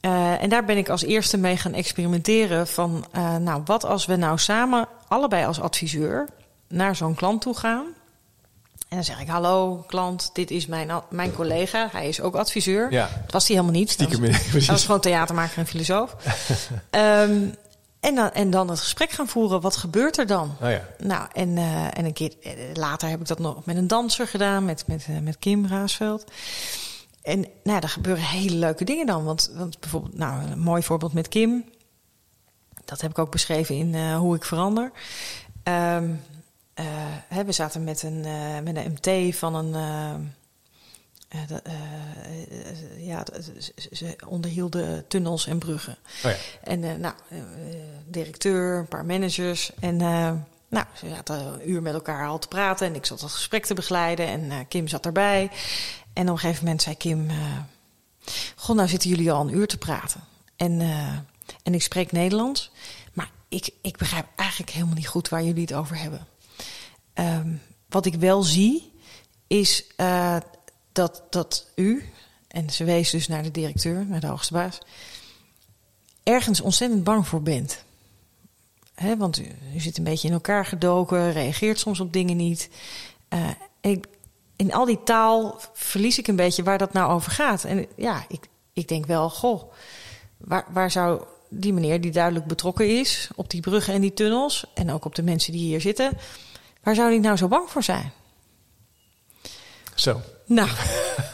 Eh, 0.01 0.43
en 0.43 0.49
daar 0.49 0.65
ben 0.65 0.77
ik 0.77 0.89
als 0.89 1.03
eerste 1.03 1.37
mee 1.37 1.57
gaan 1.57 1.75
experimenteren 1.75 2.67
van... 2.67 3.05
nou, 3.41 3.63
wat 3.65 3.85
als 3.85 4.07
we 4.07 4.17
nou 4.17 4.39
samen, 4.39 4.89
allebei 5.09 5.45
als 5.45 5.61
adviseur... 5.61 6.29
naar 6.69 6.97
zo'n 6.97 7.15
klant 7.15 7.41
toe 7.41 7.57
gaan... 7.57 7.87
En 8.91 8.97
dan 8.97 9.05
zeg 9.05 9.21
ik, 9.21 9.29
hallo 9.29 9.85
klant, 9.87 10.31
dit 10.33 10.51
is 10.51 10.67
mijn, 10.67 10.91
mijn 11.11 11.33
collega. 11.33 11.89
Hij 11.93 12.09
is 12.09 12.21
ook 12.21 12.35
adviseur. 12.35 12.93
Ja. 12.93 13.09
Dat 13.23 13.33
was 13.33 13.47
hij 13.49 13.57
helemaal 13.57 13.79
niet. 13.81 13.99
Dat 13.99 14.09
Stiekem 14.09 14.27
was- 14.33 14.43
in- 14.43 14.49
precies. 14.51 14.67
hij 14.67 14.75
was 14.77 14.85
gewoon 14.85 15.01
theatermaker 15.01 15.59
en 15.59 15.67
filosoof. 15.67 16.17
Ehm, 16.91 17.49
en, 18.01 18.15
dan, 18.15 18.31
en 18.33 18.51
dan 18.51 18.69
het 18.71 18.81
gesprek 18.81 19.11
gaan 19.11 19.29
voeren. 19.29 19.61
Wat 19.61 19.77
gebeurt 19.77 20.19
er 20.19 20.27
dan? 20.27 20.57
Oh 20.63 20.71
ja. 20.71 20.83
Nou, 20.99 21.29
en, 21.33 21.57
eh, 21.59 21.99
en 21.99 22.05
een 22.05 22.13
keer 22.13 22.33
eh, 22.43 22.53
later 22.75 23.09
heb 23.09 23.21
ik 23.21 23.27
dat 23.27 23.39
nog 23.39 23.65
met 23.65 23.77
een 23.77 23.87
danser 23.87 24.27
gedaan, 24.27 24.65
met, 24.65 24.85
met, 24.87 25.07
eh, 25.09 25.19
met 25.19 25.39
Kim 25.39 25.67
Raasveld. 25.67 26.25
En 27.23 27.41
nou, 27.41 27.51
ja, 27.63 27.81
er 27.81 27.89
gebeuren 27.89 28.23
hele 28.25 28.57
leuke 28.57 28.85
dingen 28.85 29.07
dan. 29.07 29.25
Want, 29.25 29.51
want 29.55 29.81
bijvoorbeeld, 29.81 30.17
nou, 30.19 30.43
een 30.51 30.59
mooi 30.59 30.83
voorbeeld 30.83 31.13
met 31.13 31.29
Kim. 31.29 31.65
Dat 32.85 33.01
heb 33.01 33.11
ik 33.11 33.19
ook 33.19 33.31
beschreven 33.31 33.75
in 33.75 34.13
Hoe 34.15 34.35
ik 34.37 34.45
verander. 34.45 34.91
Ehm, 35.63 36.11
eh, 36.81 36.87
hè, 37.29 37.45
we 37.45 37.53
zaten 37.53 37.85
met 37.85 38.03
een, 38.03 38.25
eh, 38.25 38.59
met 38.65 38.77
een 38.77 38.97
MT 39.01 39.37
van 39.37 39.55
een. 39.55 39.75
eh, 39.75 40.15
ja, 42.99 43.25
ze- 43.91 44.17
onderhielden 44.27 45.07
tunnels 45.09 45.47
en 45.47 45.59
bruggen. 45.59 45.97
Oh 46.25 46.31
ja. 46.31 46.37
En 46.65 47.01
nou, 47.01 47.15
directeur, 48.07 48.79
een 48.79 48.89
paar 48.89 49.05
managers. 49.05 49.71
En 49.81 49.97
nou, 50.69 50.85
ze 50.95 51.09
zaten 51.09 51.37
een 51.47 51.71
uur 51.71 51.83
met 51.83 51.95
elkaar 51.95 52.29
al 52.29 52.39
te 52.39 52.49
praten. 52.49 52.87
En 52.87 52.95
ik 52.95 53.07
zat 53.07 53.21
dat 53.21 53.31
gesprek 53.31 53.67
te 53.67 53.75
begeleiden. 53.75 54.27
En 54.27 54.69
Kim 54.69 54.89
zat 54.89 55.07
erbij. 55.07 55.51
En 56.13 56.23
op 56.29 56.35
een 56.35 56.39
gegeven 56.39 56.65
moment 56.65 56.83
zei 56.83 56.97
Kim... 56.97 57.29
Goh, 58.57 58.77
nou 58.77 58.89
zitten 58.89 59.11
jullie 59.11 59.33
al 59.33 59.41
een 59.49 59.55
uur 59.55 59.67
te 59.69 59.79
praten. 59.79 60.21
En, 60.57 60.81
en 61.63 61.75
ik 61.75 61.83
spreek 61.83 62.13
Nederlands. 62.13 62.71
Maar 63.13 63.31
ik, 63.49 63.71
ik 63.83 63.97
begrijp 63.97 64.27
eigenlijk 64.37 64.71
helemaal 64.71 64.95
niet 64.95 65.09
goed 65.09 65.29
waar 65.29 65.43
jullie 65.43 65.61
het 65.63 65.73
over 65.75 65.99
hebben. 65.99 66.27
Ehm, 67.21 67.49
wat 67.89 68.07
ik 68.07 68.15
wel 68.15 68.43
zie, 68.43 68.93
is 69.47 69.85
eh, 69.97 70.37
dat, 70.93 71.23
dat 71.31 71.67
u... 71.75 72.13
En 72.49 72.71
ze 72.71 72.85
wees 72.85 73.11
dus 73.11 73.29
naar 73.29 73.43
de 73.43 73.51
directeur, 73.51 74.07
naar 74.07 74.21
de 74.21 74.27
hoogste 74.27 74.53
baas 74.53 74.79
ergens 76.23 76.61
ontzettend 76.61 77.05
bang 77.05 77.29
voor 77.29 77.43
bent. 77.43 77.85
Want 79.19 79.39
u, 79.39 79.47
u 79.75 79.81
zit 79.81 79.99
een 79.99 80.05
beetje 80.05 80.29
in 80.29 80.35
elkaar 80.35 80.67
gedoken, 80.67 81.33
reageert 81.33 81.79
soms 81.79 82.01
op 82.01 82.13
dingen 82.13 82.37
niet. 82.37 82.69
Eh, 83.29 83.49
ik, 83.81 84.07
in 84.57 84.73
al 84.73 84.85
die 84.85 85.03
taal 85.05 85.61
verlies 85.73 86.19
ik 86.19 86.27
een 86.27 86.37
beetje 86.37 86.63
waar 86.63 86.79
dat 86.79 86.93
nou 86.93 87.13
over 87.13 87.33
gaat. 87.33 87.65
En 87.65 87.87
ja, 87.97 88.25
ik, 88.29 88.49
ik 88.73 88.89
denk 88.89 89.07
wel, 89.07 89.31
goh, 89.31 89.73
waar, 90.37 90.67
waar 90.73 90.91
zou 90.91 91.23
die 91.49 91.73
meneer 91.73 92.01
die 92.01 92.11
duidelijk 92.11 92.47
betrokken 92.47 92.99
is 92.99 93.31
op 93.35 93.51
die 93.51 93.61
bruggen 93.61 93.95
en 93.95 94.01
die 94.01 94.15
tunnels, 94.15 94.65
en 94.75 94.91
ook 94.91 95.05
op 95.05 95.15
de 95.15 95.23
mensen 95.23 95.53
die 95.53 95.61
hier 95.61 95.81
zitten, 95.81 96.13
waar 96.83 96.95
zou 96.95 97.11
die 97.11 97.21
nou 97.21 97.37
zo 97.37 97.49
bang 97.49 97.71
voor 97.71 97.83
zijn? 97.83 98.13
Zo. 99.95 100.21
Nou, 100.47 100.69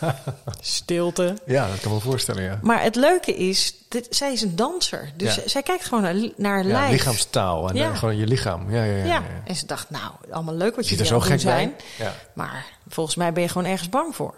stilte. 0.61 1.37
Ja, 1.47 1.69
dat 1.69 1.81
kan 1.81 1.93
me 1.93 2.01
voorstellen, 2.01 2.43
ja. 2.43 2.59
Maar 2.63 2.83
het 2.83 2.95
leuke 2.97 3.37
is, 3.37 3.75
dit, 3.89 4.07
zij 4.11 4.33
is 4.33 4.43
een 4.43 4.57
danser. 4.57 5.13
Dus 5.17 5.35
Ja. 5.35 5.43
zij 5.49 5.63
kijkt 5.63 5.85
gewoon 5.85 6.03
naar, 6.03 6.15
naar 6.37 6.63
ja 6.67 6.73
lijf. 6.73 6.91
lichaamstaal 6.91 7.69
en 7.69 7.75
Ja. 7.77 7.91
eh, 7.91 7.99
gewoon 7.99 8.17
je 8.17 8.27
lichaam. 8.27 8.71
Ja, 8.71 8.85
ja, 8.85 8.93
ja. 8.97 8.97
Ja. 8.97 9.05
ja, 9.05 9.13
ja. 9.15 9.23
en 9.45 9.57
ze 9.57 9.67
dacht, 9.67 9.91
nou, 9.91 10.13
allemaal 10.31 10.55
leuk 10.55 10.77
wat 10.77 10.85
jullie 10.89 11.03
er 11.03 11.09
zo 11.11 11.21
gek 11.21 11.29
bij. 11.29 11.39
zijn. 11.39 11.75
Ja. 11.99 12.15
Maar 12.35 12.67
volgens 12.89 13.17
mij 13.17 13.33
ben 13.33 13.43
je 13.43 13.49
gewoon 13.49 13.67
ergens 13.71 13.89
bang 13.89 14.17
voor. 14.17 14.35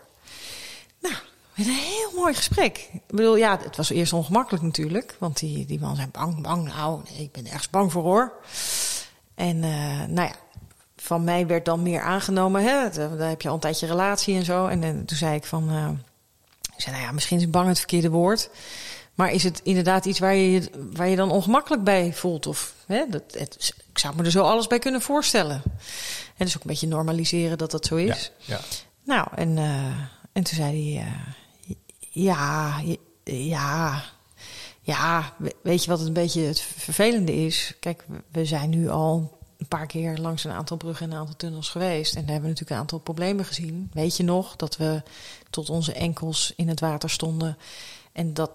Nou, 1.00 1.14
met 1.54 1.66
een 1.66 1.72
heel 1.72 2.10
mooi 2.14 2.34
gesprek. 2.34 2.88
Ik 2.92 3.00
bedoel, 3.06 3.36
ja, 3.36 3.58
het 3.62 3.76
was 3.76 3.90
eerst 3.90 4.12
ongemakkelijk 4.12 4.64
natuurlijk. 4.64 5.16
Want 5.18 5.38
die, 5.38 5.66
die 5.66 5.80
man 5.80 5.96
zei, 5.96 6.06
bang, 6.12 6.42
bang. 6.42 6.74
Nou, 6.74 7.00
nee, 7.10 7.22
ik 7.22 7.32
ben 7.32 7.46
ergens 7.46 7.70
bang 7.70 7.92
voor 7.92 8.02
hoor. 8.02 8.32
En 9.34 9.62
eh, 9.64 9.70
nou 10.08 10.28
ja, 10.28 10.34
van 11.02 11.24
mij 11.24 11.46
werd 11.46 11.64
dan 11.64 11.82
meer 11.82 12.00
aangenomen. 12.00 12.62
Hè? 12.62 12.90
Daar 13.16 13.28
heb 13.28 13.42
je 13.42 13.48
al 13.48 13.54
een 13.54 13.60
tijdje 13.60 13.86
relatie 13.86 14.36
en 14.36 14.44
zo. 14.44 14.66
En, 14.66 14.82
eh, 14.82 14.90
toen 14.90 15.16
zei 15.16 15.34
ik 15.34 15.44
van... 15.44 15.68
eh, 15.70 15.88
ik 16.76 16.80
zei, 16.82 16.94
nou 16.96 17.06
ja, 17.08 17.12
misschien 17.12 17.38
is 17.38 17.50
bang 17.50 17.68
het 17.68 17.78
verkeerde 17.78 18.10
woord. 18.10 18.50
Maar 19.14 19.32
is 19.32 19.42
het 19.44 19.60
inderdaad 19.64 20.04
iets 20.04 20.18
waar 20.18 20.34
je 20.34 20.70
waar 20.92 21.08
je 21.08 21.16
dan 21.16 21.30
ongemakkelijk 21.30 21.84
bij 21.84 22.12
voelt? 22.14 22.46
Of, 22.46 22.74
hè, 22.86 23.04
dat, 23.10 23.22
het, 23.32 23.74
ik 23.90 23.98
zou 23.98 24.16
me 24.16 24.22
er 24.24 24.30
zo 24.30 24.42
alles 24.42 24.66
bij 24.66 24.78
kunnen 24.78 25.00
voorstellen. 25.02 25.62
En 26.36 26.44
dus 26.44 26.56
ook 26.56 26.62
een 26.62 26.70
beetje 26.70 26.86
normaliseren 26.86 27.58
dat 27.58 27.70
dat 27.70 27.86
zo 27.86 27.96
is. 27.96 28.32
ja. 28.38 28.60
Nou, 29.04 29.26
en, 29.34 29.58
eh, 29.58 29.84
en 30.32 30.42
toen 30.42 30.56
zei 30.56 30.94
hij... 30.94 31.06
ja, 32.10 32.80
ja, 33.24 34.02
Ja, 34.82 35.32
we- 35.38 35.54
weet 35.62 35.84
je 35.84 35.90
wat 35.90 36.00
een 36.00 36.12
beetje 36.12 36.40
het 36.42 36.60
vervelende 36.60 37.34
is? 37.34 37.74
Kijk, 37.80 38.04
we 38.32 38.44
zijn 38.44 38.70
nu 38.70 38.88
al 38.88 39.37
een 39.58 39.68
paar 39.68 39.86
keer 39.86 40.18
langs 40.18 40.44
een 40.44 40.50
aantal 40.50 40.76
bruggen 40.76 41.06
en 41.06 41.12
een 41.12 41.18
aantal 41.18 41.36
tunnels 41.36 41.68
geweest. 41.68 42.14
En 42.14 42.20
daar 42.20 42.30
hebben 42.32 42.42
we 42.42 42.48
natuurlijk 42.48 42.70
een 42.70 42.82
aantal 42.82 42.98
problemen 42.98 43.44
gezien. 43.44 43.90
Weet 43.92 44.16
je 44.16 44.22
nog 44.22 44.56
dat 44.56 44.76
we 44.76 45.02
tot 45.50 45.70
onze 45.70 45.92
enkels 45.92 46.52
in 46.56 46.68
het 46.68 46.80
water 46.80 47.10
stonden 47.10 47.56
en 48.12 48.34
dat 48.34 48.50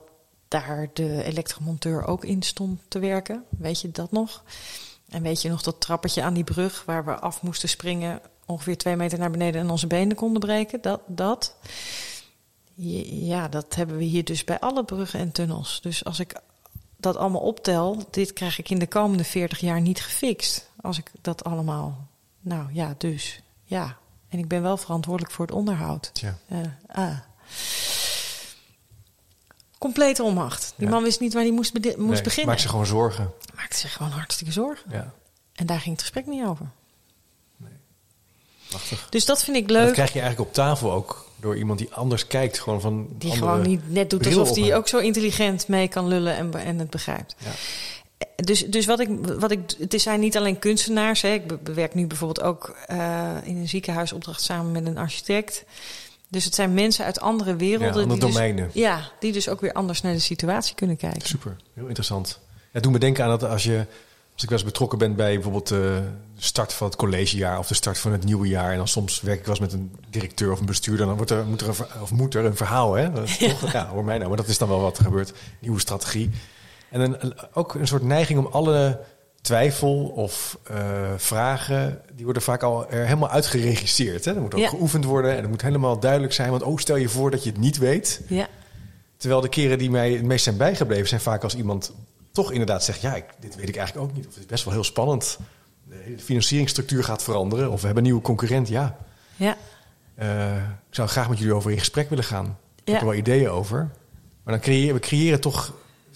daar 0.48 0.90
de 0.94 1.24
elektromonteur 1.24 2.08
ook 2.08 2.26
in 2.26 2.42
stond 2.42 2.80
te 2.88 3.00
werken? 3.00 3.44
Weet 3.50 3.82
je 3.82 3.92
dat 3.92 4.12
nog? 4.12 4.44
En 5.10 5.22
weet 5.22 5.42
je 5.42 5.50
nog 5.50 5.62
dat 5.62 5.82
trappetje 5.82 6.24
aan 6.24 6.34
die 6.34 6.44
brug 6.44 6.84
waar 6.86 7.06
we 7.06 7.20
af 7.20 7.42
moesten 7.42 7.70
springen, 7.70 8.22
ongeveer 8.46 8.78
twee 8.78 8.96
meter 8.96 9.20
naar 9.20 9.32
beneden 9.32 9.62
en 9.62 9.70
onze 9.70 9.88
benen 9.88 10.16
konden 10.16 10.42
breken? 10.42 10.82
Dat, 10.82 11.02
dat. 11.08 11.56
Ja, 12.76 13.48
dat 13.48 13.76
hebben 13.76 13.98
we 13.98 14.04
hier 14.04 14.24
dus 14.24 14.44
bij 14.44 14.60
alle 14.60 14.84
bruggen 14.84 15.20
en 15.20 15.32
tunnels. 15.32 15.82
Dus 15.82 16.06
als 16.06 16.20
ik 16.20 16.42
dat 16.98 17.16
allemaal 17.16 17.42
optel, 17.42 18.04
dit 18.12 18.34
krijg 18.34 18.60
ik 18.60 18.70
in 18.70 18.80
de 18.80 18.88
komende 18.88 19.24
40 19.24 19.60
jaar 19.60 19.82
niet 19.82 20.02
gefixt. 20.02 20.72
Als 20.84 20.98
ik 20.98 21.12
dat 21.22 21.44
allemaal. 21.44 22.08
Nou 22.40 22.74
ja, 22.74 22.96
dus. 22.98 23.42
Ja. 23.64 23.98
En 24.30 24.40
ik 24.40 24.48
ben 24.48 24.62
wel 24.62 24.78
verantwoordelijk 24.78 25.34
voor 25.34 25.46
het 25.46 25.56
onderhoud. 25.56 26.10
Tja. 26.14 26.38
Eh, 26.48 26.58
ah. 26.88 27.18
Complete 29.78 30.24
onmacht. 30.24 30.74
Die 30.76 30.88
Ja. 30.88 30.94
man 30.94 31.04
wist 31.04 31.20
niet 31.20 31.34
waar 31.34 31.44
hij 31.44 31.52
moest, 31.52 31.74
moest 31.74 31.98
Nee, 31.98 32.22
beginnen. 32.22 32.46
Maak 32.52 32.60
zich 32.60 32.70
gewoon 32.70 32.86
zorgen. 32.86 33.32
Maakte 33.56 33.78
zich 33.78 33.94
gewoon 33.94 34.12
hartstikke 34.12 34.54
zorgen. 34.54 34.92
Ja, 34.92 35.14
En 35.54 35.66
daar 35.66 35.80
ging 35.80 35.92
het 35.92 36.02
gesprek 36.02 36.26
niet 36.26 36.46
over. 36.46 36.66
prachtig. 38.70 39.08
Dus 39.10 39.26
dat 39.26 39.44
vind 39.44 39.58
ik 39.58 39.68
Dat 39.68 39.78
leuk. 39.78 39.94
krijg 39.94 40.14
je 40.14 40.20
eigenlijk 40.20 40.50
op 40.50 40.56
tafel 40.56 40.92
ook 40.92 41.30
door 41.40 41.58
iemand 41.58 41.80
die 41.80 41.94
anders 41.94 42.28
kijkt. 42.28 42.60
Gewoon 42.60 42.82
van 42.82 43.08
Die 43.18 43.32
gewoon 43.32 43.62
niet 43.62 43.92
net 43.92 44.10
doet 44.10 44.26
alsof 44.26 44.56
hij 44.56 44.76
ook 44.76 44.88
zo 44.88 44.98
intelligent 44.98 45.68
mee 45.68 45.88
kan 45.88 46.08
lullen 46.08 46.36
en, 46.36 46.54
en 46.54 46.80
het 46.80 46.90
begrijpt. 46.90 47.36
Ja. 47.38 47.52
Dus, 48.36 48.66
dus 48.66 48.86
wat 48.86 49.00
ik, 49.00 49.10
wat 49.40 49.52
ik, 49.52 49.60
het 49.80 50.02
zijn 50.02 50.20
niet 50.20 50.38
alleen 50.38 50.60
kunstenaars. 50.60 51.22
Hè. 51.22 51.34
Ik 51.34 51.48
be- 51.48 51.58
bewerk 51.58 51.94
nu 51.94 52.08
bijvoorbeeld 52.08 52.48
ook 52.48 52.76
eh, 52.86 53.32
in 53.44 53.58
een 53.58 53.70
ziekenhuisopdracht 53.70 54.42
samen 54.42 54.72
met 54.72 54.86
een 54.86 54.98
architect. 54.98 55.66
Dus 56.28 56.46
het 56.46 56.56
zijn 56.56 56.74
mensen 56.74 57.06
uit 57.06 57.20
andere 57.20 57.56
werelden. 57.56 57.88
Ja, 57.88 57.94
andere 57.94 58.10
die 58.10 58.20
dus- 58.26 58.34
domeinen. 58.34 58.70
ja, 58.74 59.12
die 59.20 59.32
dus 59.32 59.50
ook 59.50 59.62
weer 59.62 59.74
anders 59.74 60.02
naar 60.02 60.14
de 60.14 60.20
situatie 60.20 60.76
kunnen 60.76 60.98
kijken. 60.98 61.28
Super, 61.28 61.56
heel 61.74 61.86
interessant. 61.86 62.40
Ja, 62.72 62.80
doe 62.80 62.92
me 62.92 63.00
denken 63.00 63.24
aan 63.24 63.30
dat 63.30 63.44
als 63.44 63.64
je, 63.64 63.86
als 64.34 64.44
ik 64.44 64.50
wel 64.50 64.58
eens 64.58 64.68
betrokken 64.68 64.98
ben 64.98 65.16
bij 65.16 65.34
bijvoorbeeld 65.34 65.72
eh, 65.72 65.78
de 65.78 66.04
start 66.38 66.74
van 66.74 66.88
het 66.88 66.96
collegejaar 66.96 67.58
of 67.60 67.68
de 67.68 67.74
start 67.74 67.98
van 68.00 68.12
het 68.12 68.24
nieuwe 68.24 68.48
jaar. 68.48 68.72
En 68.72 68.78
dan 68.78 68.88
soms 68.88 69.22
werk 69.22 69.40
ik 69.40 69.46
wel 69.46 69.56
eens 69.56 69.64
met 69.64 69.74
een 69.74 69.96
directeur 70.10 70.52
of 70.52 70.60
een 70.60 70.66
bestuurder. 70.66 71.06
Dan 71.06 71.16
wordt 71.16 71.32
er, 71.32 71.46
moet 71.46 71.62
er 71.62 71.68
een, 71.68 72.02
of 72.02 72.12
moet 72.12 72.36
er 72.36 72.46
een 72.46 72.56
verhaal, 72.56 72.94
hè? 72.94 73.10
Ja, 73.72 73.88
hoor 73.88 74.04
mij 74.06 74.18
nou. 74.18 74.28
Maar 74.28 74.38
dat 74.38 74.48
is 74.48 74.58
dan 74.58 74.68
wel 74.68 74.82
wat 74.82 74.98
er 74.98 75.04
gebeurt. 75.04 75.34
Nieuwe 75.60 75.80
strategie. 75.80 76.30
En 76.94 77.02
een, 77.26 77.34
ook 77.54 77.74
een 77.74 77.88
soort 77.88 78.04
neiging 78.04 78.40
om 78.40 78.46
alle 78.46 79.00
twijfel 79.42 80.06
of 80.16 80.58
eh, 80.64 81.12
vragen, 81.18 82.02
die 82.14 82.24
worden 82.26 82.44
vaak 82.44 82.64
al 82.64 82.90
er 82.90 83.04
helemaal 83.04 83.30
uitgeregisseerd. 83.30 84.26
Hè? 84.26 84.36
Er 84.36 84.42
moet 84.42 84.54
ook 84.54 84.60
Ja. 84.60 84.70
geoefend 84.70 85.06
worden 85.06 85.32
en 85.32 85.38
het 85.42 85.50
moet 85.50 85.62
helemaal 85.62 86.00
duidelijk 86.00 86.34
zijn. 86.34 86.50
Want 86.50 86.64
oh, 86.64 86.78
stel 86.78 86.96
je 86.96 87.10
voor 87.10 87.32
dat 87.32 87.44
je 87.44 87.50
het 87.50 87.60
niet 87.60 87.78
weet. 87.78 88.22
Ja, 88.28 88.48
Terwijl 89.18 89.42
de 89.42 89.50
keren 89.50 89.78
die 89.78 89.90
mij 89.90 90.12
het 90.12 90.24
meest 90.24 90.44
zijn 90.44 90.58
bijgebleven 90.58 91.08
zijn 91.08 91.22
vaak 91.22 91.44
als 91.44 91.56
iemand 91.56 91.94
toch 92.32 92.52
inderdaad 92.52 92.84
zegt: 92.84 93.02
Ja, 93.02 93.16
ik, 93.16 93.26
dit 93.40 93.56
weet 93.56 93.70
ik 93.70 93.76
eigenlijk 93.76 94.10
ook 94.10 94.16
niet. 94.16 94.28
Of 94.28 94.32
het 94.34 94.44
is 94.44 94.50
best 94.50 94.64
wel 94.64 94.74
heel 94.74 94.84
spannend. 94.84 95.38
De 95.88 96.16
financieringsstructuur 96.24 97.04
gaat 97.04 97.24
veranderen. 97.24 97.72
Of 97.72 97.80
we 97.80 97.86
hebben 97.86 97.98
een 98.04 98.10
nieuwe 98.10 98.22
concurrent. 98.26 98.68
Ja, 98.68 98.98
ja, 99.36 99.58
eh, 100.16 100.56
ik 100.56 100.62
zou 100.96 101.08
graag 101.08 101.30
met 101.30 101.38
jullie 101.38 101.54
over 101.54 101.72
in 101.72 101.80
gesprek 101.80 102.10
willen 102.10 102.24
gaan. 102.24 102.46
Ik 102.46 102.82
Ja. 102.88 102.92
heb 102.92 103.02
er 103.02 103.08
wel 103.08 103.18
ideeën 103.18 103.50
over. 103.50 103.78
Maar 104.44 104.54
dan 104.54 104.60
creëren 104.64 104.94
we 104.96 105.00
creëren 105.02 105.40
toch. 105.42 105.74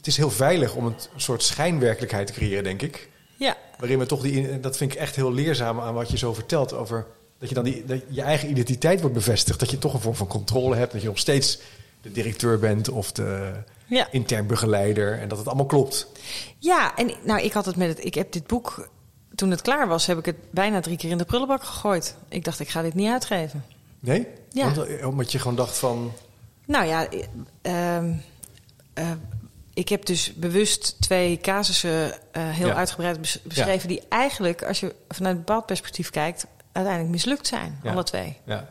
Het 0.07 0.15
is 0.15 0.21
heel 0.21 0.35
veilig 0.35 0.75
om 0.75 0.85
een 0.85 0.95
soort 1.15 1.43
schijnwerkelijkheid 1.43 2.27
te 2.27 2.33
creëren, 2.33 2.63
denk 2.63 2.81
ik. 2.81 3.09
ja, 3.37 3.57
Waarin 3.79 3.99
we 3.99 4.05
toch 4.05 4.21
die. 4.21 4.59
Dat 4.59 4.77
vind 4.77 4.93
ik 4.93 4.99
echt 4.99 5.15
heel 5.15 5.33
leerzaam 5.33 5.79
aan 5.79 5.93
wat 5.93 6.11
je 6.11 6.17
zo 6.17 6.33
vertelt 6.33 6.73
over. 6.73 7.05
Dat 7.39 7.49
je 7.49 7.55
dan 7.55 7.63
die, 7.63 7.85
dat 7.85 8.01
je 8.09 8.21
eigen 8.21 8.49
identiteit 8.49 8.99
wordt 8.99 9.15
bevestigd. 9.15 9.59
Dat 9.59 9.71
je 9.71 9.77
toch 9.77 9.93
een 9.93 9.99
vorm 9.99 10.15
van 10.15 10.27
controle 10.27 10.75
hebt. 10.75 10.91
Dat 10.91 11.01
je 11.01 11.07
nog 11.07 11.17
steeds 11.17 11.59
de 12.01 12.11
directeur 12.11 12.59
bent 12.59 12.89
of 12.89 13.11
de 13.11 13.53
ja. 13.85 14.07
intern 14.11 14.47
begeleider. 14.47 15.19
En 15.19 15.27
dat 15.27 15.37
het 15.37 15.47
allemaal 15.47 15.65
klopt. 15.65 16.07
Ja, 16.57 16.95
en 16.95 17.11
nou, 17.23 17.41
ik 17.41 17.53
had 17.53 17.65
het 17.65 17.75
met 17.75 17.87
het. 17.87 18.05
Ik 18.05 18.13
heb 18.13 18.31
dit 18.31 18.47
boek. 18.47 18.89
Toen 19.35 19.51
het 19.51 19.61
klaar 19.61 19.87
was, 19.87 20.05
heb 20.05 20.17
ik 20.17 20.25
het 20.25 20.51
bijna 20.51 20.79
drie 20.79 20.97
keer 20.97 21.09
in 21.09 21.17
de 21.17 21.25
prullenbak 21.25 21.63
gegooid. 21.63 22.15
Ik 22.29 22.43
dacht, 22.43 22.59
ik 22.59 22.69
ga 22.69 22.81
dit 22.81 22.93
niet 22.93 23.09
uitgeven. 23.09 23.65
Nee? 23.99 24.27
Ja. 24.51 24.73
Eh, 24.75 25.07
omdat 25.07 25.31
je 25.31 25.39
gewoon 25.39 25.55
dacht 25.55 25.77
van... 25.77 26.11
Nou 26.65 26.85
ja, 26.85 27.07
eh, 27.61 29.11
ik 29.77 29.89
heb 29.89 30.05
dus 30.05 30.33
bewust 30.33 30.95
twee 31.01 31.37
casussen 31.37 32.13
eh, 32.31 32.49
heel 32.49 32.67
Ja. 32.67 32.73
uitgebreid 32.73 33.21
bes- 33.21 33.41
beschreven... 33.43 33.87
die 33.87 34.01
eigenlijk, 34.09 34.63
als 34.63 34.79
je 34.79 34.95
vanuit 35.09 35.35
een 35.35 35.43
bepaald 35.43 35.65
perspectief 35.65 36.09
kijkt... 36.09 36.45
uiteindelijk 36.71 37.13
mislukt 37.13 37.47
zijn, 37.47 37.79
Ja. 37.83 37.91
alle 37.91 38.03
twee. 38.03 38.37
Ja. 38.45 38.69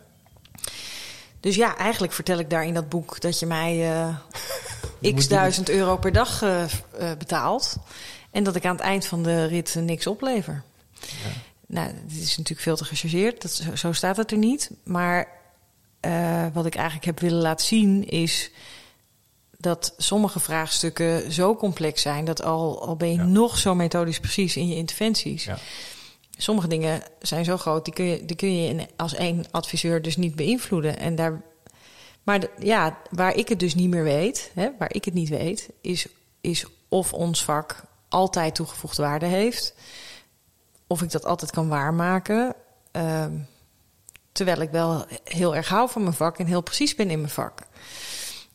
Dus 1.41 1.55
ja, 1.55 1.77
eigenlijk 1.77 2.13
vertel 2.13 2.39
ik 2.39 2.51
daar 2.51 2.65
in 2.65 2.75
dat 2.75 2.89
boek... 2.89 3.21
dat 3.21 3.39
je 3.39 3.47
mij 3.47 3.93
eh, 3.93 4.17
x 5.17 5.29
duizend 5.29 5.69
euro 5.69 5.97
per 5.97 6.13
dag 6.13 6.43
eh, 6.43 6.65
betaalt... 7.19 7.77
en 8.31 8.45
dat 8.45 8.57
ik 8.57 8.65
aan 8.65 8.77
het 8.77 8.85
eind 8.85 9.07
van 9.07 9.23
de 9.23 9.45
rit 9.45 9.75
niks 9.75 10.07
oplever. 10.07 10.63
Nou, 11.67 11.91
dit 12.07 12.23
is 12.23 12.37
natuurlijk 12.37 12.61
veel 12.61 12.77
te 12.77 12.85
gechargeerd. 12.85 13.43
Dat, 13.43 13.53
zo, 13.53 13.75
zo 13.75 13.93
staat 13.93 14.17
het 14.17 14.31
er 14.31 14.39
niet. 14.39 14.71
Maar 14.85 15.29
wat 16.53 16.67
ik 16.67 16.75
eigenlijk 16.75 17.07
heb 17.07 17.21
willen 17.21 17.41
laten 17.43 17.67
zien 17.67 18.09
is 18.09 18.51
dat 19.67 19.95
sommige 19.97 20.41
vraagstukken 20.41 21.33
zo 21.33 21.57
complex 21.57 22.03
zijn 22.03 22.25
dat 22.25 22.43
al, 22.43 22.87
al 22.87 22.97
ben 22.97 23.09
je 23.11 23.17
Ja. 23.17 23.25
nog 23.25 23.59
zo 23.59 23.75
methodisch 23.75 24.21
precies 24.21 24.57
in 24.57 24.69
je 24.69 24.75
interventies. 24.75 25.45
Ja. 25.45 25.59
Sommige 26.39 26.69
dingen 26.69 27.03
zijn 27.21 27.45
zo 27.45 27.57
groot, 27.57 27.85
die 27.85 27.95
kun 27.95 28.05
je, 28.05 28.25
die 28.25 28.37
kun 28.37 28.57
je 28.63 28.87
als 28.97 29.15
één 29.15 29.45
adviseur 29.51 30.03
dus 30.03 30.17
niet 30.17 30.35
beïnvloeden. 30.35 30.99
En 30.99 31.15
daar, 31.15 31.43
maar 32.23 32.41
de- 32.41 32.51
ja, 32.59 32.99
waar 33.11 33.35
ik 33.35 33.49
het 33.49 33.61
dus 33.61 33.75
niet 33.75 33.91
meer 33.91 34.03
weet, 34.05 34.51
hè, 34.55 34.69
waar 34.79 34.95
ik 34.95 35.05
het 35.05 35.15
niet 35.15 35.29
weet, 35.29 35.69
is, 35.81 36.07
is 36.41 36.65
of 36.89 37.13
ons 37.13 37.45
vak 37.45 37.83
altijd 38.09 38.55
toegevoegde 38.55 39.03
waarde 39.03 39.27
heeft. 39.27 39.75
Of 40.87 41.03
ik 41.03 41.11
dat 41.11 41.25
altijd 41.25 41.51
kan 41.51 41.69
waarmaken. 41.69 42.55
ehm, 42.93 43.33
terwijl 44.33 44.61
ik 44.61 44.71
wel 44.71 45.05
heel 45.25 45.57
erg 45.57 45.69
hou 45.69 45.91
van 45.91 46.03
mijn 46.03 46.15
vak 46.15 46.39
en 46.39 46.47
heel 46.47 46.61
precies 46.61 46.95
ben 46.95 47.11
in 47.11 47.19
mijn 47.21 47.33
vak. 47.33 47.61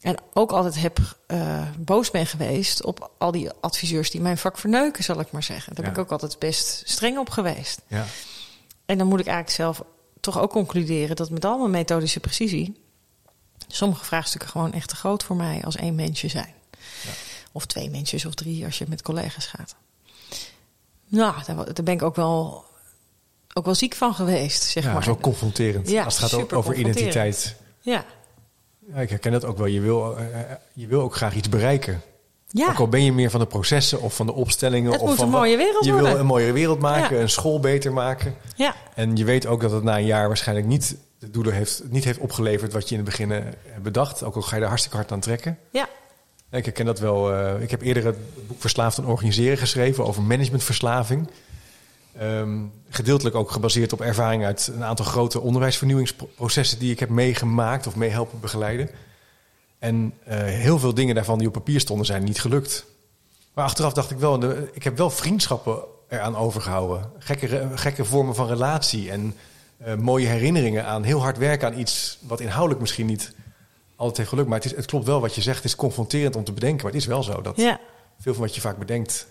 En 0.02 0.18
ook 0.34 0.52
altijd 0.52 0.80
heb 0.80 1.00
eh, 1.28 1.68
boos 1.80 2.12
ben 2.12 2.26
geweest 2.26 2.84
op 2.84 3.12
al 3.18 3.32
die 3.32 3.50
adviseurs 3.60 4.12
die 4.12 4.22
mijn 4.22 4.38
vak 4.38 4.58
verneuken, 4.58 5.04
zal 5.04 5.20
ik 5.20 5.32
maar 5.32 5.44
zeggen. 5.44 5.76
Daar 5.76 5.84
ben 5.84 5.94
Ja. 5.94 6.00
ik 6.00 6.06
ook 6.06 6.12
altijd 6.12 6.40
best 6.40 6.82
streng 6.86 7.18
op 7.18 7.30
geweest. 7.30 7.82
Ja. 7.88 8.06
En 8.86 8.98
dan 8.98 9.08
moet 9.08 9.20
ik 9.20 9.26
eigenlijk 9.26 9.56
zelf 9.56 9.84
toch 10.20 10.40
ook 10.40 10.52
concluderen 10.52 11.16
dat 11.16 11.30
met 11.30 11.46
al 11.46 11.58
mijn 11.58 11.72
methodische 11.72 12.20
precisie 12.20 12.82
sommige 13.68 14.06
vraagstukken 14.06 14.50
gewoon 14.50 14.74
echt 14.74 14.90
te 14.90 14.96
groot 14.96 15.24
voor 15.24 15.36
mij 15.36 15.62
als 15.64 15.76
één 15.76 15.96
mensje 15.96 16.28
zijn. 16.28 16.54
Of 17.52 17.66
twee 17.66 17.90
mensjes 17.90 18.26
of 18.26 18.34
drie 18.34 18.66
als 18.66 18.78
je 18.78 18.86
met 18.88 19.02
collega's 19.02 19.46
gaat. 19.46 19.76
Nou, 21.08 21.36
daar, 21.46 21.56
daar 21.74 21.84
ben 21.84 21.94
ik 21.94 22.02
ook 22.02 22.16
wel, 22.16 22.66
ook 23.54 23.66
wel 23.66 23.76
ziek 23.76 23.96
van 23.96 24.14
geweest, 24.16 24.64
zeg 24.64 24.84
ja, 24.84 24.94
maar. 24.94 25.04
zo 25.04 25.16
confronterend. 25.16 25.90
Ja, 25.90 26.04
Als 26.04 26.20
het 26.20 26.32
gaat 26.32 26.54
over 26.54 26.76
identiteit. 26.76 27.56
Ja, 27.82 28.06
Ja, 28.94 29.00
ik 29.02 29.10
herken 29.10 29.32
dat 29.32 29.46
ook 29.46 29.58
wel. 29.58 29.68
Je 29.68 29.80
wil, 29.82 30.18
eh, 30.18 30.26
eh, 30.26 30.42
je 30.74 30.88
wil 30.88 31.02
ook 31.02 31.16
graag 31.16 31.36
iets 31.36 31.50
bereiken. 31.50 32.02
ja. 32.48 32.70
Ook 32.70 32.80
al 32.80 32.88
ben 32.88 33.04
je 33.04 33.12
meer 33.14 33.30
van 33.30 33.40
de 33.40 33.46
processen 33.46 34.02
of 34.02 34.16
van 34.16 34.26
de 34.26 34.34
opstellingen. 34.34 34.92
Het 34.92 35.02
of 35.02 35.08
moet 35.08 35.18
van 35.18 35.26
een 35.26 35.32
mooie 35.32 35.58
wereld 35.58 35.86
Je 35.86 35.92
worden. 35.92 36.12
wil 36.12 36.20
een 36.20 36.26
mooiere 36.26 36.54
wereld 36.54 36.80
maken, 36.80 37.16
Ja. 37.16 37.22
een 37.22 37.30
school 37.30 37.60
beter 37.60 37.94
maken. 37.94 38.36
ja. 38.56 38.76
En 38.96 39.16
je 39.16 39.26
weet 39.26 39.46
ook 39.46 39.62
dat 39.62 39.72
het 39.72 39.84
na 39.84 39.98
een 39.98 40.06
jaar 40.06 40.28
waarschijnlijk 40.28 40.68
niet 40.68 40.96
de 41.20 41.30
doelen 41.32 41.54
heeft, 41.54 41.84
niet 41.90 42.04
heeft 42.04 42.20
opgeleverd 42.20 42.74
wat 42.74 42.84
je 42.90 42.96
in 42.96 43.02
het 43.02 43.10
begin 43.10 43.32
eh, 43.32 43.40
hebt 43.68 43.84
bedacht. 43.84 44.24
Ook 44.24 44.36
al 44.36 44.42
ga 44.42 44.56
je 44.56 44.62
er 44.62 44.68
hartstikke 44.68 44.98
hard 44.98 45.12
aan 45.12 45.20
trekken. 45.20 45.58
ja. 45.72 45.88
Ik 46.52 46.66
herken 46.66 46.86
dat 46.86 47.00
wel. 47.00 47.34
eh, 47.34 47.62
ik 47.62 47.72
heb 47.72 47.82
eerder 47.82 48.06
het 48.06 48.48
boek 48.48 48.62
Verslaafd 48.62 49.00
aan 49.00 49.06
Organiseren 49.06 49.58
geschreven 49.58 50.06
over 50.06 50.22
managementverslaving. 50.22 51.28
Ehm, 52.18 52.60
gedeeltelijk 52.90 53.36
ook 53.36 53.52
gebaseerd 53.52 53.94
op 53.94 54.02
ervaring 54.02 54.46
uit 54.46 54.72
een 54.76 54.84
aantal 54.84 55.06
grote 55.06 55.40
onderwijsvernieuwingsprocessen 55.40 56.80
die 56.80 56.92
ik 56.92 57.00
heb 57.00 57.10
meegemaakt 57.10 57.88
of 57.88 57.96
mee 57.96 58.10
helpen 58.10 58.40
begeleiden. 58.40 58.90
En 59.80 60.14
eh, 60.24 60.38
heel 60.38 60.80
veel 60.80 60.94
dingen 60.94 61.16
daarvan 61.16 61.38
die 61.38 61.48
op 61.48 61.54
papier 61.54 61.80
stonden 61.80 62.06
zijn 62.06 62.24
niet 62.24 62.42
gelukt. 62.42 62.86
Maar 63.54 63.66
achteraf 63.66 63.94
dacht 63.94 64.12
ik 64.12 64.18
wel, 64.18 64.44
ik 64.74 64.84
heb 64.84 64.98
wel 64.98 65.10
vriendschappen 65.10 65.80
eraan 66.10 66.36
overgehouden. 66.36 67.12
Gekke, 67.20 67.70
gekke 67.76 68.06
vormen 68.06 68.36
van 68.36 68.48
relatie 68.48 69.12
en 69.12 69.36
eh, 69.78 69.96
mooie 69.96 70.28
herinneringen 70.28 70.86
aan 70.86 71.04
heel 71.04 71.22
hard 71.22 71.38
werken 71.38 71.68
aan 71.68 71.80
iets 71.80 72.18
wat 72.22 72.40
inhoudelijk 72.40 72.82
misschien 72.82 73.06
niet 73.06 73.34
altijd 73.96 74.18
heeft 74.18 74.30
gelukt. 74.30 74.48
Maar 74.48 74.58
het, 74.58 74.72
is, 74.72 74.76
het 74.76 74.86
klopt 74.86 75.06
wel 75.06 75.22
wat 75.22 75.36
je 75.36 75.42
zegt. 75.42 75.58
Het 75.58 75.66
is 75.66 75.76
confronterend 75.76 76.36
om 76.36 76.44
te 76.44 76.52
bedenken. 76.52 76.84
Maar 76.84 76.92
het 76.92 77.02
is 77.02 77.08
wel 77.08 77.24
zo 77.24 77.42
dat 77.42 77.58
Ja, 77.58 77.80
veel 78.20 78.34
van 78.34 78.44
wat 78.44 78.56
je 78.56 78.62
vaak 78.62 78.78
bedenkt... 78.78 79.28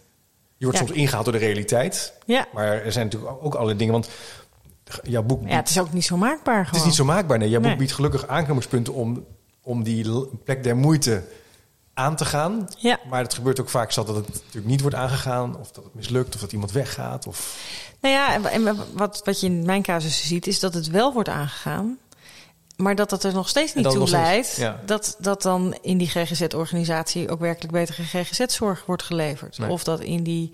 Je 0.60 0.66
wordt 0.66 0.78
Ja. 0.80 0.86
soms 0.86 0.98
ingehaald 0.98 1.24
door 1.24 1.32
de 1.34 1.38
realiteit. 1.40 2.12
ja. 2.26 2.46
Maar 2.52 2.66
er 2.84 2.92
zijn 2.92 3.04
natuurlijk 3.04 3.32
ook 3.44 3.54
allerlei 3.54 3.78
dingen. 3.78 3.92
Want 3.92 4.08
jouw 5.02 5.22
boek 5.22 5.48
ja, 5.48 5.56
het 5.56 5.68
is 5.68 5.78
ook 5.80 5.92
niet 5.92 6.04
zo 6.04 6.16
maakbaar 6.16 6.66
het 6.66 6.76
is 6.76 6.84
niet 6.84 6.94
zo 6.94 7.04
maakbaar. 7.04 7.38
Nee, 7.38 7.48
jouw 7.48 7.60
Nee. 7.60 7.70
boek 7.70 7.78
biedt 7.78 7.92
gelukkig 7.92 8.26
aanknopingspunten 8.26 8.94
om, 8.94 9.24
om 9.62 9.82
die 9.82 10.26
plek 10.44 10.62
der 10.64 10.76
moeite 10.76 11.22
aan 11.94 12.16
te 12.16 12.24
gaan. 12.24 12.68
Ja. 12.78 12.98
Maar 13.08 13.22
het 13.22 13.34
gebeurt 13.34 13.60
ook 13.60 13.68
vaak 13.68 13.92
zat 13.92 14.06
dat 14.06 14.16
het 14.16 14.28
natuurlijk 14.28 14.66
niet 14.66 14.80
wordt 14.80 14.96
aangegaan, 14.96 15.56
of 15.58 15.70
dat 15.70 15.84
het 15.84 15.94
mislukt, 15.94 16.34
of 16.34 16.40
dat 16.40 16.52
iemand 16.52 16.72
weggaat. 16.72 17.26
Of... 17.26 17.56
Nou 18.00 18.14
ja, 18.14 18.34
en- 18.34 18.44
en 18.66 18.76
wat, 18.94 19.20
wat 19.24 19.40
je 19.40 19.46
in 19.46 19.64
mijn 19.66 19.82
casus 19.82 20.26
ziet, 20.26 20.46
is 20.46 20.60
dat 20.60 20.74
het 20.74 20.86
wel 20.88 21.12
wordt 21.12 21.28
aangegaan. 21.28 21.98
Maar 22.80 22.94
dat 22.94 23.10
dat 23.10 23.24
er 23.24 23.32
nog 23.32 23.48
steeds 23.48 23.74
niet 23.74 23.84
toe 23.84 24.06
steeds, 24.06 24.10
leidt 24.10 24.56
ja. 24.56 24.80
dat, 24.86 25.16
dat 25.18 25.42
dan 25.42 25.78
in 25.80 25.98
die 25.98 26.08
GGZ-organisatie 26.08 27.30
ook 27.30 27.40
werkelijk 27.40 27.72
betere 27.72 28.02
GGZ-zorg 28.02 28.86
wordt 28.86 29.02
geleverd. 29.02 29.58
Nee. 29.58 29.70
Of 29.70 29.84
dat 29.84 30.00
in 30.00 30.22
die 30.22 30.52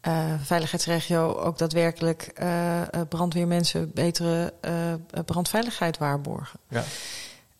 eh, 0.00 0.34
veiligheidsregio 0.42 1.34
ook 1.34 1.58
daadwerkelijk 1.58 2.30
eh, 2.34 2.82
brandweermensen 3.08 3.90
betere 3.94 4.52
brandveiligheid 5.24 5.98
waarborgen. 5.98 6.60
Ja, 6.68 6.84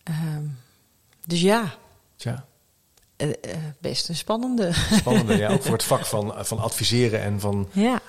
Ehm, 0.09 0.43
dus 1.25 1.41
ja, 1.41 1.73
tja. 2.15 2.45
best 3.79 4.09
een 4.09 4.15
spannende. 4.15 4.71
Spannende, 4.91 5.37
ja. 5.37 5.49
Ook 5.49 5.61
voor 5.63 5.73
het 5.79 5.83
vak 5.83 6.05
van, 6.05 6.33
van 6.37 6.59
adviseren 6.59 7.21
en 7.21 7.39
van 7.39 7.69
ja, 7.71 8.01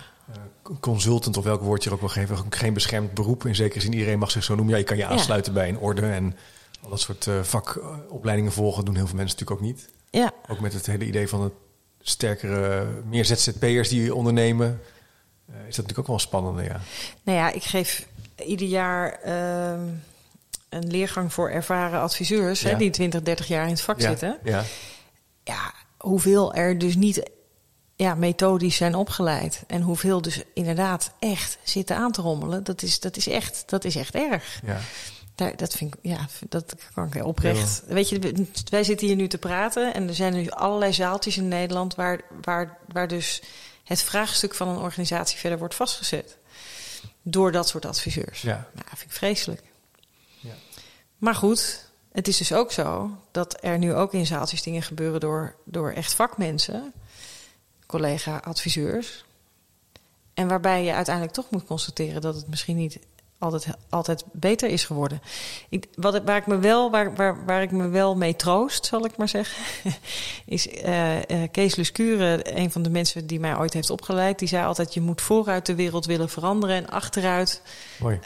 consultant, 0.80 1.36
of 1.36 1.44
welk 1.44 1.62
woord 1.62 1.82
je 1.82 1.88
er 1.88 1.94
ook 1.94 2.00
wil 2.00 2.08
geven. 2.08 2.36
Geen 2.50 2.74
beschermd 2.74 3.14
beroep. 3.14 3.46
In 3.46 3.54
zekere 3.54 3.80
zin, 3.80 3.92
iedereen 3.92 4.18
mag 4.18 4.30
zich 4.30 4.44
zo 4.44 4.54
noemen. 4.54 4.72
Ja, 4.72 4.78
je 4.80 4.86
kan 4.86 4.96
je 4.96 5.06
aansluiten 5.06 5.52
bij 5.52 5.68
een 5.68 5.78
orde 5.78 6.06
en 6.06 6.36
al 6.82 6.90
dat 6.90 7.00
soort 7.00 7.26
eh, 7.26 7.42
vakopleidingen 7.42 8.52
volgen. 8.52 8.84
doen 8.84 8.96
heel 8.96 9.06
veel 9.06 9.16
mensen 9.16 9.38
natuurlijk 9.38 9.60
ook 9.60 9.74
niet. 9.74 9.88
ja, 10.10 10.32
Ook 10.48 10.60
met 10.60 10.72
het 10.72 10.86
hele 10.86 11.04
idee 11.04 11.28
van 11.28 11.42
het 11.42 11.52
sterkere, 12.00 12.86
meer 13.04 13.24
ZZP'ers 13.24 13.88
die 13.88 14.14
ondernemen. 14.14 14.80
eh, 15.46 15.54
is 15.54 15.76
dat 15.76 15.86
natuurlijk 15.86 15.98
ook 15.98 16.06
wel 16.06 16.14
een 16.14 16.20
spannende, 16.20 16.62
ja. 16.62 16.80
Nou 17.22 17.38
ja, 17.38 17.50
ik 17.50 17.62
geef 17.62 18.06
ieder 18.46 18.66
jaar 18.68 19.12
ehm, 19.12 19.86
een 20.68 20.86
leergang 20.90 21.32
voor 21.32 21.50
ervaren 21.50 22.00
adviseurs 22.00 22.62
hè, 22.62 22.76
die 22.76 22.90
20, 22.90 23.22
30 23.22 23.46
jaar 23.48 23.64
in 23.64 23.70
het 23.70 23.80
vak 23.80 24.00
ja, 24.00 24.08
zitten. 24.08 24.38
Ja, 24.44 24.64
Ja, 25.44 25.72
hoeveel 25.98 26.54
er 26.54 26.78
dus 26.78 26.96
niet 26.96 27.30
ja, 28.00 28.14
methodisch 28.14 28.76
zijn 28.76 28.94
opgeleid 28.94 29.62
en 29.66 29.82
hoeveel 29.82 30.22
dus 30.22 30.42
inderdaad 30.54 31.12
echt 31.18 31.58
zitten 31.62 31.96
aan 31.96 32.12
te 32.12 32.22
rommelen, 32.22 32.64
dat 32.64 32.82
is, 32.82 33.00
dat 33.00 33.16
is, 33.16 33.28
echt, 33.28 33.62
dat 33.66 33.84
is 33.84 33.96
echt 33.96 34.14
erg. 34.14 34.60
ja. 34.64 34.78
Daar, 35.34 35.56
dat 35.56 35.74
vind 35.74 35.94
ik, 35.94 36.00
ja, 36.02 36.26
dat 36.48 36.74
kan 36.94 37.12
ik 37.12 37.24
oprecht. 37.24 37.82
Weet 37.86 38.08
je, 38.08 38.46
wij 38.70 38.84
zitten 38.84 39.06
hier 39.06 39.16
nu 39.16 39.28
te 39.28 39.38
praten 39.38 39.94
en 39.94 40.08
er 40.08 40.14
zijn 40.14 40.32
nu 40.32 40.50
allerlei 40.50 40.92
zaaltjes 40.92 41.36
in 41.36 41.48
Nederland 41.48 41.94
waar, 41.94 42.20
waar, 42.42 42.78
waar 42.92 43.08
dus 43.08 43.42
het 43.84 44.02
vraagstuk 44.02 44.54
van 44.54 44.68
een 44.68 44.78
organisatie 44.78 45.38
verder 45.38 45.58
wordt 45.58 45.74
vastgezet. 45.74 46.36
Door 47.22 47.52
dat 47.52 47.68
soort 47.68 47.86
adviseurs. 47.86 48.42
Ja. 48.42 48.68
Nou, 48.72 48.86
dat 48.88 48.98
vind 48.98 49.10
ik 49.10 49.16
vreselijk. 49.16 49.62
Ja. 50.38 50.54
Maar 51.18 51.34
goed, 51.34 51.90
het 52.12 52.28
is 52.28 52.36
dus 52.36 52.52
ook 52.52 52.72
zo 52.72 53.10
dat 53.30 53.64
er 53.64 53.78
nu 53.78 53.94
ook 53.94 54.12
in 54.12 54.26
zaaltjes 54.26 54.62
dingen 54.62 54.82
gebeuren 54.82 55.20
door, 55.20 55.54
door 55.64 55.90
echt 55.92 56.14
vakmensen, 56.14 56.92
collega-adviseurs. 57.90 59.24
En 60.34 60.48
waarbij 60.48 60.84
je 60.84 60.94
uiteindelijk 60.94 61.34
toch 61.34 61.50
moet 61.50 61.64
constateren 61.64 62.20
dat 62.20 62.34
het 62.34 62.48
misschien 62.48 62.76
niet 62.76 62.98
altijd, 63.38 63.66
altijd 63.88 64.24
beter 64.32 64.68
is 64.68 64.84
geworden. 64.84 65.22
Ik, 65.68 65.86
wat, 65.94 66.22
waar, 66.24 66.36
ik 66.36 66.46
me 66.46 66.58
wel, 66.58 66.90
waar, 66.90 67.14
waar, 67.14 67.44
waar 67.44 67.62
ik 67.62 67.70
me 67.70 67.88
wel 67.88 68.16
mee 68.16 68.36
troost, 68.36 68.86
zal 68.86 69.04
ik 69.04 69.16
maar 69.16 69.28
zeggen, 69.28 69.64
is 70.46 70.68
eh, 70.68 71.16
eh, 71.16 71.50
Kees 71.50 71.76
Luscure, 71.76 72.56
een 72.58 72.70
van 72.70 72.82
de 72.82 72.90
mensen 72.90 73.26
die 73.26 73.40
mij 73.40 73.56
ooit 73.56 73.72
heeft 73.72 73.90
opgeleid, 73.90 74.38
die 74.38 74.48
zei 74.48 74.64
altijd: 74.66 74.94
je 74.94 75.00
moet 75.00 75.20
vooruit 75.20 75.66
de 75.66 75.74
wereld 75.74 76.06
willen 76.06 76.28
veranderen 76.28 76.76
en 76.76 76.88
achteruit. 76.88 77.62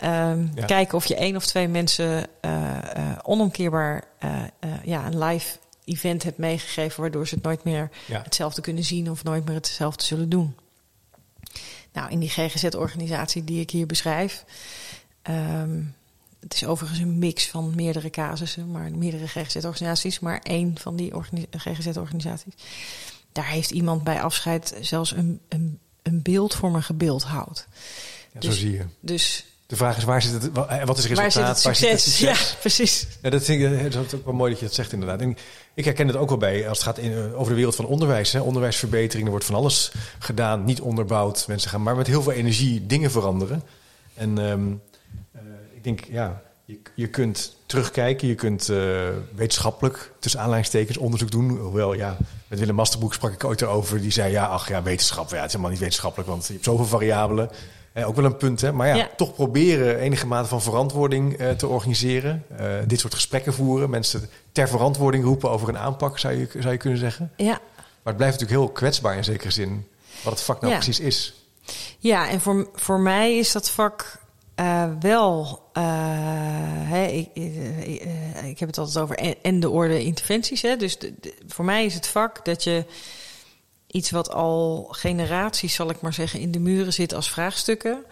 Ehm, 0.01 0.47
Ja. 0.55 0.65
Kijken 0.67 0.97
of 0.97 1.07
je 1.07 1.17
één 1.17 1.37
of 1.37 1.47
twee 1.47 1.69
mensen 1.69 2.27
eh, 2.41 2.79
onomkeerbaar 3.23 4.05
ja, 4.85 5.07
een 5.07 5.25
live 5.25 5.59
event 5.85 6.23
hebt 6.23 6.39
meegegeven, 6.39 7.01
waardoor 7.01 7.29
ze 7.29 7.35
het 7.35 7.45
nooit 7.45 7.65
meer 7.65 7.91
Ja. 8.07 8.21
hetzelfde 8.23 8.61
kunnen 8.61 8.85
zien 8.85 9.11
of 9.11 9.25
nooit 9.25 9.45
meer 9.45 9.55
hetzelfde 9.55 10.05
zullen 10.05 10.29
doen. 10.29 10.57
Nou, 11.93 12.11
in 12.11 12.19
die 12.19 12.29
GGZ-organisatie 12.29 13.45
die 13.45 13.61
ik 13.61 13.71
hier 13.71 13.87
beschrijf, 13.87 14.45
ehm, 15.23 15.83
het 16.41 16.55
is 16.55 16.65
overigens 16.65 17.01
een 17.01 17.19
mix 17.19 17.47
van 17.47 17.73
meerdere 17.75 18.11
casussen, 18.11 18.71
maar 18.71 18.91
meerdere 18.93 19.27
GGZ-organisaties, 19.29 20.19
maar 20.21 20.39
één 20.43 20.79
van 20.79 20.97
die 20.97 21.15
organi- 21.15 21.47
GGZ-organisaties. 21.51 22.55
Daar 23.33 23.49
heeft 23.49 23.71
iemand 23.71 24.05
bij 24.05 24.21
afscheid 24.23 24.75
zelfs 24.81 25.11
een, 25.13 25.41
een, 25.49 25.79
een 26.03 26.23
beeld 26.23 26.55
voor 26.55 26.71
me 26.71 26.83
gebeeldhouwd. 26.83 27.67
Ja, 28.33 28.41
Dus- 28.41 28.55
zo 28.55 28.61
zie 28.61 28.73
je. 28.73 28.85
Dus 29.01 29.45
De 29.67 29.77
vraag 29.77 29.97
is, 29.97 30.05
waar 30.05 30.23
zit 30.23 30.33
het, 30.33 30.53
eh, 30.53 30.85
wat 30.85 30.99
is 30.99 31.05
het 31.05 31.15
waar 31.15 31.25
resultaat? 31.25 31.61
zit 31.61 31.91
het 31.91 32.01
succes? 32.01 32.19
Ja, 32.19 32.35
precies. 32.61 33.07
Ja, 33.23 33.31
dat 33.31 33.45
vind 33.45 33.63
ik 33.63 33.93
dat 33.93 34.07
is 34.07 34.15
ook 34.15 34.25
wel 34.25 34.35
mooi 34.35 34.51
dat 34.51 34.61
je 34.61 34.67
dat 34.67 34.75
zegt 34.75 34.93
inderdaad. 34.93 35.21
En 35.21 35.37
ik 35.75 35.85
herken 35.85 36.07
het 36.07 36.17
ook 36.17 36.29
wel 36.29 36.39
bij 36.39 36.69
als 36.69 36.79
het 36.79 36.87
gaat 36.87 36.99
in, 36.99 37.13
eh, 37.13 37.39
over 37.39 37.49
de 37.49 37.55
wereld 37.55 37.77
van 37.77 37.87
onderwijs. 37.87 38.33
Hè. 38.33 38.41
Onderwijsverbetering, 38.41 39.25
er 39.25 39.31
wordt 39.31 39.45
van 39.45 39.55
alles 39.55 39.93
gedaan, 40.19 40.65
niet 40.65 40.81
onderbouwd. 40.81 41.45
Mensen 41.49 41.71
gaan 41.71 41.83
maar 41.83 41.97
met 41.97 42.07
heel 42.07 42.23
veel 42.23 42.33
energie 42.33 42.87
dingen 42.87 43.11
veranderen. 43.11 43.63
En 44.15 44.39
ehm, 44.39 44.73
eh, 45.33 45.41
ik 45.75 45.85
denk, 45.85 46.05
ja, 46.05 46.43
je, 46.65 46.79
je 46.95 47.07
kunt 47.07 47.57
terugkijken, 47.67 48.29
je 48.29 48.35
kunt 48.35 48.69
eh, 48.69 49.09
wetenschappelijk, 49.35 50.13
tussen 50.19 50.41
aanleidingstekens, 50.41 50.97
onderzoek 50.97 51.31
doen. 51.31 51.59
Hoewel, 51.59 51.95
ja, 51.95 52.17
met 52.49 52.59
Willem 52.59 52.75
Masterbroek 52.75 53.15
sprak 53.15 53.33
ik 53.33 53.45
ooit 53.45 53.63
erover. 53.63 54.01
Die 54.01 54.13
zei, 54.13 54.33
ja, 54.33 54.47
ach 54.47 54.69
ja, 54.69 54.83
wetenschap, 54.83 55.31
ja, 55.31 55.37
het 55.37 55.45
is 55.45 55.51
helemaal 55.51 55.71
niet 55.71 55.81
wetenschappelijk, 55.81 56.31
want 56.31 56.47
je 56.47 56.53
hebt 56.53 56.65
zoveel 56.65 56.87
variabelen. 56.87 57.51
Eh, 57.95 58.09
ook 58.09 58.17
wel 58.17 58.25
een 58.25 58.37
punt, 58.37 58.61
hè? 58.61 58.73
Maar 58.73 58.87
ja, 58.89 58.95
Ja. 58.95 59.09
toch 59.17 59.35
proberen 59.35 59.99
enige 59.99 60.27
mate 60.27 60.49
van 60.49 60.63
verantwoording 60.63 61.37
eh, 61.37 61.51
te 61.51 61.67
organiseren. 61.67 62.45
Eh, 62.57 62.67
dit 62.87 63.01
soort 63.01 63.15
gesprekken 63.15 63.55
voeren. 63.55 63.91
Mensen 63.91 64.29
ter 64.53 64.69
verantwoording 64.69 65.25
roepen 65.25 65.51
over 65.51 65.69
een 65.69 65.79
aanpak, 65.79 66.19
zou 66.19 66.35
je, 66.35 66.49
zou 66.59 66.73
je 66.73 66.79
kunnen 66.79 66.99
zeggen. 66.99 67.33
Ja. 67.37 67.45
Maar 68.03 68.13
het 68.13 68.17
blijft 68.17 68.41
natuurlijk 68.41 68.61
heel 68.67 68.75
kwetsbaar 68.77 69.17
in 69.17 69.25
zekere 69.25 69.51
zin. 69.51 69.87
Wat 70.23 70.33
het 70.33 70.43
vak 70.43 70.61
nou 70.61 70.73
Ja. 70.73 70.79
precies 70.79 71.01
is. 71.01 71.35
Ja, 71.99 72.29
en 72.29 72.41
voor, 72.41 72.69
voor 72.75 73.01
mij 73.01 73.39
is 73.39 73.53
dat 73.53 73.71
vak 73.71 74.19
eh, 74.55 74.85
wel. 75.01 75.63
eh, 75.73 77.17
ik, 77.17 77.29
ik 78.45 78.59
heb 78.59 78.69
het 78.69 78.79
altijd 78.79 78.99
over 78.99 79.17
en, 79.17 79.35
en 79.43 79.61
de 79.61 79.71
orde 79.71 80.05
interventies. 80.05 80.63
Hè, 80.63 80.77
dus 80.77 80.99
de- 80.99 81.15
de- 81.21 81.35
voor 81.49 81.65
mij 81.65 81.85
is 81.85 81.95
het 81.95 82.07
vak 82.07 82.45
dat 82.45 82.65
je 82.65 82.85
iets 83.95 84.11
wat 84.11 84.31
al 84.33 84.89
generaties, 84.91 85.75
zal 85.75 85.91
ik 85.91 86.01
maar 86.01 86.13
zeggen, 86.13 86.41
in 86.41 86.51
de 86.53 86.59
muren 86.59 86.93
zit 86.93 87.15
als 87.15 87.31
vraagstukken. 87.31 88.05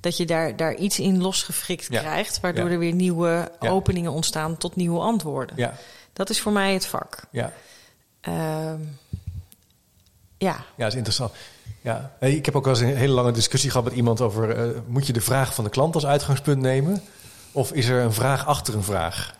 Dat 0.00 0.16
je 0.16 0.26
daar, 0.26 0.56
daar 0.56 0.74
iets 0.74 0.98
in 0.98 1.20
losgefrikt 1.22 1.86
Ja. 1.90 2.00
krijgt, 2.00 2.40
waardoor 2.40 2.66
Ja. 2.66 2.70
er 2.72 2.78
weer 2.78 2.92
nieuwe 2.92 3.50
Ja. 3.60 3.68
openingen 3.70 4.12
ontstaan 4.12 4.56
tot 4.56 4.76
nieuwe 4.76 5.00
antwoorden. 5.00 5.56
Ja, 5.56 5.74
Dat 6.12 6.30
is 6.30 6.40
voor 6.40 6.52
mij 6.52 6.72
het 6.72 6.86
vak. 6.86 7.22
ja. 7.30 7.52
Ehm, 8.20 8.80
ja, 10.38 10.56
Ja, 10.56 10.64
dat 10.76 10.86
is 10.88 10.94
interessant. 10.94 11.32
Ja. 11.80 12.12
Ik 12.20 12.44
heb 12.44 12.56
ook 12.56 12.64
wel 12.64 12.72
eens 12.74 12.82
een 12.82 12.96
hele 12.96 13.12
lange 13.14 13.32
discussie 13.32 13.70
gehad 13.70 13.84
met 13.86 13.94
iemand 13.96 14.20
over... 14.20 14.50
eh, 14.50 14.80
moet 14.86 15.06
je 15.06 15.12
de 15.12 15.20
vraag 15.20 15.54
van 15.54 15.64
de 15.64 15.70
klant 15.70 15.94
als 15.94 16.06
uitgangspunt 16.06 16.60
nemen? 16.62 17.02
Of 17.52 17.72
is 17.72 17.86
er 17.88 18.02
een 18.02 18.12
vraag 18.12 18.46
achter 18.46 18.74
een 18.74 18.82
vraag? 18.82 19.35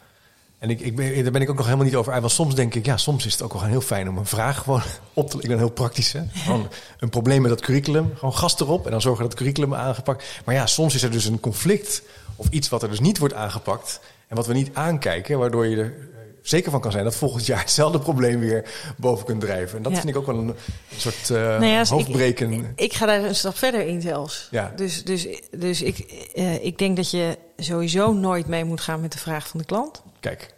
En 0.59 0.71
ik, 0.71 0.81
ik 0.81 0.97
ben, 0.97 1.23
daar 1.23 1.33
ben 1.33 1.43
ik 1.43 1.51
ook 1.51 1.57
nog 1.57 1.65
helemaal 1.65 1.87
niet 1.87 1.95
over 1.95 2.13
uit. 2.13 2.21
Want 2.21 2.33
soms 2.33 2.55
denk 2.55 2.75
ik, 2.75 2.87
ja, 2.87 2.97
soms 2.97 3.27
is 3.27 3.33
het 3.33 3.43
ook 3.43 3.53
wel 3.53 3.63
heel 3.65 3.81
fijn 3.81 4.09
om 4.09 4.19
een 4.19 4.27
vraag 4.27 4.59
gewoon 4.63 4.83
op 5.15 5.31
te... 5.31 5.39
Ik 5.41 5.49
ben 5.49 5.59
heel 5.59 5.71
praktisch, 5.71 6.13
hè. 6.13 6.21
Gewoon 6.33 6.69
een 7.01 7.09
probleem 7.09 7.41
met 7.43 7.51
dat 7.51 7.61
curriculum. 7.61 8.13
Gewoon 8.15 8.35
gas 8.37 8.61
erop 8.61 8.85
en 8.85 8.91
dan 8.91 9.01
zorgen 9.01 9.23
dat 9.23 9.31
het 9.31 9.41
curriculum 9.41 9.75
aangepakt. 9.75 10.25
Maar 10.45 10.55
ja, 10.55 10.67
soms 10.67 10.95
is 10.95 11.03
er 11.03 11.11
dus 11.11 11.25
een 11.25 11.41
conflict 11.41 12.03
of 12.37 12.47
iets 12.51 12.69
wat 12.69 12.83
er 12.83 12.89
dus 12.91 13.01
niet 13.01 13.19
wordt 13.19 13.35
aangepakt... 13.35 14.01
en 14.29 14.37
wat 14.37 14.47
we 14.47 14.53
niet 14.53 14.71
aankijken, 14.73 15.39
waardoor 15.39 15.67
je 15.67 15.77
er 15.77 15.85
eh, 15.85 16.19
zeker 16.43 16.71
van 16.71 16.81
kan 16.81 16.93
zijn... 16.93 17.05
dat 17.05 17.17
volgend 17.17 17.47
jaar 17.51 17.61
hetzelfde 17.61 17.99
probleem 17.99 18.41
weer 18.41 18.65
boven 18.97 19.25
kunt 19.27 19.41
drijven. 19.41 19.77
En 19.77 19.83
dat 19.83 19.93
Ja. 19.93 19.99
vind 19.99 20.11
ik 20.11 20.17
ook 20.17 20.27
wel 20.27 20.39
een, 20.39 20.55
soort 20.97 21.31
eh 21.31 21.37
Nou 21.37 21.65
ja, 21.65 21.79
dus 21.79 21.89
ik- 21.91 21.95
hoofdbreken. 21.95 22.53
Ik, 22.53 22.65
ik 22.77 22.93
ga 22.93 23.07
daar 23.07 23.25
een 23.25 23.35
stap 23.35 23.57
verder 23.59 23.87
in 23.87 24.01
zelfs. 24.01 24.49
Ja. 24.51 24.73
Dus, 24.77 25.05
dus, 25.05 25.27
dus 25.57 25.83
ik, 25.83 25.99
eh, 26.35 26.65
ik 26.65 26.79
denk 26.79 26.97
dat 26.97 27.11
je 27.11 27.39
sowieso 27.57 28.13
nooit 28.13 28.47
mee 28.47 28.65
moet 28.65 28.81
gaan 28.81 29.01
met 29.01 29.13
de 29.13 29.19
vraag 29.19 29.49
van 29.49 29.61
de 29.61 29.67
klant. 29.67 30.03
Kijk, 30.21 30.55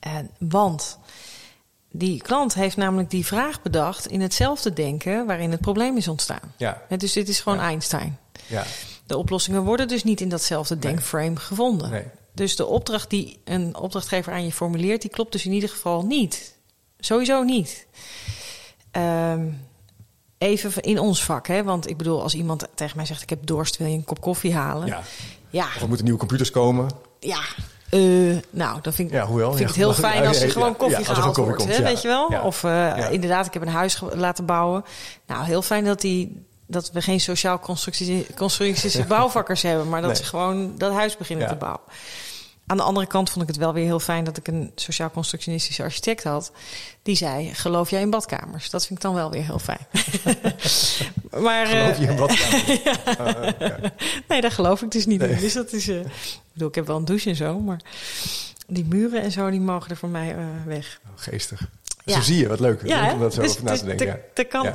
En, 0.00 0.30
want 0.38 0.98
die 1.90 2.22
klant 2.22 2.54
heeft 2.54 2.76
namelijk 2.76 3.10
die 3.10 3.26
vraag 3.26 3.62
bedacht 3.62 4.06
in 4.06 4.20
hetzelfde 4.20 4.72
denken 4.72 5.26
waarin 5.26 5.50
het 5.50 5.60
probleem 5.60 5.96
is 5.96 6.08
ontstaan. 6.08 6.52
ja, 6.56 6.82
Dus 6.98 7.12
dit 7.12 7.28
is 7.28 7.40
gewoon 7.40 7.58
Ja. 7.58 7.64
Einstein. 7.64 8.18
ja, 8.46 8.64
De 9.06 9.16
oplossingen 9.16 9.62
worden 9.62 9.88
dus 9.88 10.04
niet 10.04 10.20
in 10.20 10.28
datzelfde 10.28 10.74
Nee. 10.74 10.82
denkframe 10.82 11.36
gevonden. 11.36 11.90
nee. 11.90 12.04
Dus 12.34 12.56
de 12.56 12.66
opdracht 12.66 13.10
die 13.10 13.40
een 13.44 13.76
opdrachtgever 13.76 14.32
aan 14.32 14.44
je 14.44 14.52
formuleert, 14.52 15.00
die 15.02 15.10
klopt 15.10 15.32
dus 15.32 15.44
in 15.46 15.52
ieder 15.52 15.68
geval 15.68 16.02
niet. 16.06 16.54
Sowieso 16.98 17.42
niet. 17.42 17.86
Ehm, 18.90 19.46
even 20.38 20.82
in 20.82 20.98
ons 20.98 21.24
vak, 21.24 21.46
hè? 21.46 21.62
want 21.64 21.88
ik 21.88 21.96
bedoel, 21.96 22.22
als 22.22 22.34
iemand 22.34 22.66
tegen 22.74 22.96
mij 22.96 23.06
zegt: 23.06 23.22
Ik 23.22 23.30
heb 23.30 23.46
dorst, 23.46 23.76
wil 23.76 23.86
je 23.86 23.94
een 23.94 24.04
kop 24.04 24.20
koffie 24.20 24.54
halen? 24.54 24.86
ja. 24.86 25.02
Ja, 25.50 25.64
Of 25.64 25.80
er 25.80 25.86
moeten 25.86 26.04
nieuwe 26.04 26.18
computers 26.20 26.50
komen. 26.50 26.90
ja. 27.20 27.40
Eh, 27.90 28.00
nou, 28.50 28.78
dan 28.82 28.92
vind 28.92 29.08
ik, 29.08 29.14
Ja, 29.14 29.26
hoewel, 29.26 29.52
vind 29.52 29.60
ik 29.70 29.76
ja. 29.76 29.82
het 29.84 29.94
heel 29.96 30.02
fijn 30.10 30.26
als 30.26 30.40
er 30.40 30.46
ja, 30.46 30.52
gewoon 30.52 30.76
koffie 30.76 30.96
er 30.98 31.04
gehaald 31.04 31.18
gewoon 31.20 31.34
koffie 31.34 31.44
wordt. 31.44 31.62
komt, 31.62 31.76
hè, 31.76 31.82
ja. 31.82 31.88
Weet 31.92 32.02
je 32.02 32.08
wel? 32.08 32.42
Of 32.42 32.64
eh, 32.64 33.12
inderdaad, 33.12 33.46
ik 33.46 33.52
heb 33.52 33.62
een 33.62 33.68
huis 33.68 34.00
laten 34.14 34.44
bouwen. 34.44 34.84
Nou, 35.26 35.44
heel 35.44 35.62
fijn 35.62 35.84
dat, 35.84 36.00
die, 36.00 36.46
dat 36.66 36.90
we 36.92 37.02
geen 37.02 37.20
sociaal 37.20 37.58
constructie- 37.60 38.26
constructische 38.36 39.04
bouwvakkers 39.14 39.62
hebben, 39.62 39.88
maar 39.88 40.00
dat 40.00 40.10
Nee. 40.10 40.18
ze 40.20 40.24
gewoon 40.26 40.74
dat 40.78 40.92
huis 40.92 41.16
beginnen 41.16 41.48
te 41.48 41.54
bouwen. 41.54 41.80
Aan 42.70 42.76
de 42.76 42.82
andere 42.82 43.06
kant 43.06 43.30
vond 43.30 43.42
ik 43.42 43.48
het 43.48 43.56
wel 43.56 43.72
weer 43.72 43.84
heel 43.84 44.00
fijn 44.00 44.24
dat 44.24 44.36
ik 44.36 44.48
een 44.48 44.72
sociaal 44.74 45.10
constructionistische 45.10 45.82
architect 45.82 46.24
had. 46.24 46.52
Die 47.02 47.16
zei: 47.16 47.54
Geloof 47.54 47.90
jij 47.90 48.00
in 48.00 48.10
badkamers? 48.10 48.70
Dat 48.70 48.86
vind 48.86 48.98
ik 48.98 49.04
dan 49.04 49.14
wel 49.14 49.30
weer 49.30 49.44
heel 49.44 49.58
fijn. 49.58 49.86
maar, 51.44 51.66
geloof 51.66 51.98
je 51.98 52.06
in 52.06 52.16
badkamers? 52.16 52.82
ja. 53.58 53.78
Nee, 54.28 54.40
daar 54.40 54.50
geloof 54.50 54.82
ik 54.82 54.90
dus 54.90 55.06
niet 55.06 55.22
in. 55.22 55.38
Dus 55.38 55.52
dat 55.52 55.72
is. 55.72 55.88
Uh, 55.88 56.00
ik 56.00 56.06
bedoel, 56.52 56.68
ik 56.68 56.74
heb 56.74 56.86
wel 56.86 56.96
een 56.96 57.04
douche 57.04 57.28
en 57.28 57.36
zo, 57.36 57.58
maar 57.58 57.80
die 58.66 58.84
muren 58.84 59.22
en 59.22 59.32
zo, 59.32 59.50
die 59.50 59.60
mogen 59.60 59.90
er 59.90 59.96
voor 59.96 60.08
mij 60.08 60.36
uh, 60.36 60.44
weg. 60.66 61.00
Oh, 61.04 61.10
geestig. 61.14 61.68
Ja. 62.04 62.14
Zo 62.14 62.20
zie 62.20 62.36
je, 62.36 62.48
wat 62.48 62.60
leuk. 62.60 62.86
Ja, 62.86 63.12
om 63.12 63.20
dat 63.20 63.34
zo 63.34 63.40
dus, 63.40 63.50
over 63.50 63.64
na 63.64 63.76
te 63.76 63.84
denken. 63.84 64.20
Dus, 64.34 64.44
ja. 64.44 64.44
kan, 64.44 64.74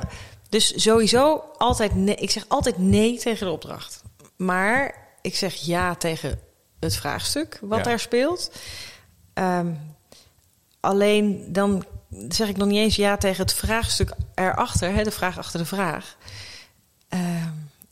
dus 0.50 0.82
sowieso 0.84 1.44
altijd 1.58 1.96
nee. 1.96 2.16
Ik 2.16 2.32
zeg 2.32 2.46
altijd 2.48 2.78
nee 2.78 3.18
tegen 3.20 3.46
de 3.46 3.52
opdracht. 3.52 4.04
Maar 4.36 4.96
ik 5.22 5.36
zeg 5.36 5.54
ja 5.54 5.96
tegen 5.96 6.40
het 6.86 6.96
vraagstuk 6.96 7.60
wat 7.62 7.84
daar 7.84 8.00
speelt. 8.00 8.52
Um, 9.34 9.80
alleen 10.80 11.46
dan 11.54 11.86
zeg 12.30 12.48
ik 12.48 12.58
nog 12.58 12.68
niet 12.68 12.78
eens 12.78 12.96
ja 12.96 13.18
tegen 13.18 13.42
het 13.42 13.54
vraagstuk 13.54 14.12
erachter, 14.36 14.94
hè, 14.94 15.04
de 15.04 15.12
vraag 15.12 15.38
achter 15.38 15.60
de 15.60 15.66
vraag. 15.66 16.16
Uh, 17.14 17.20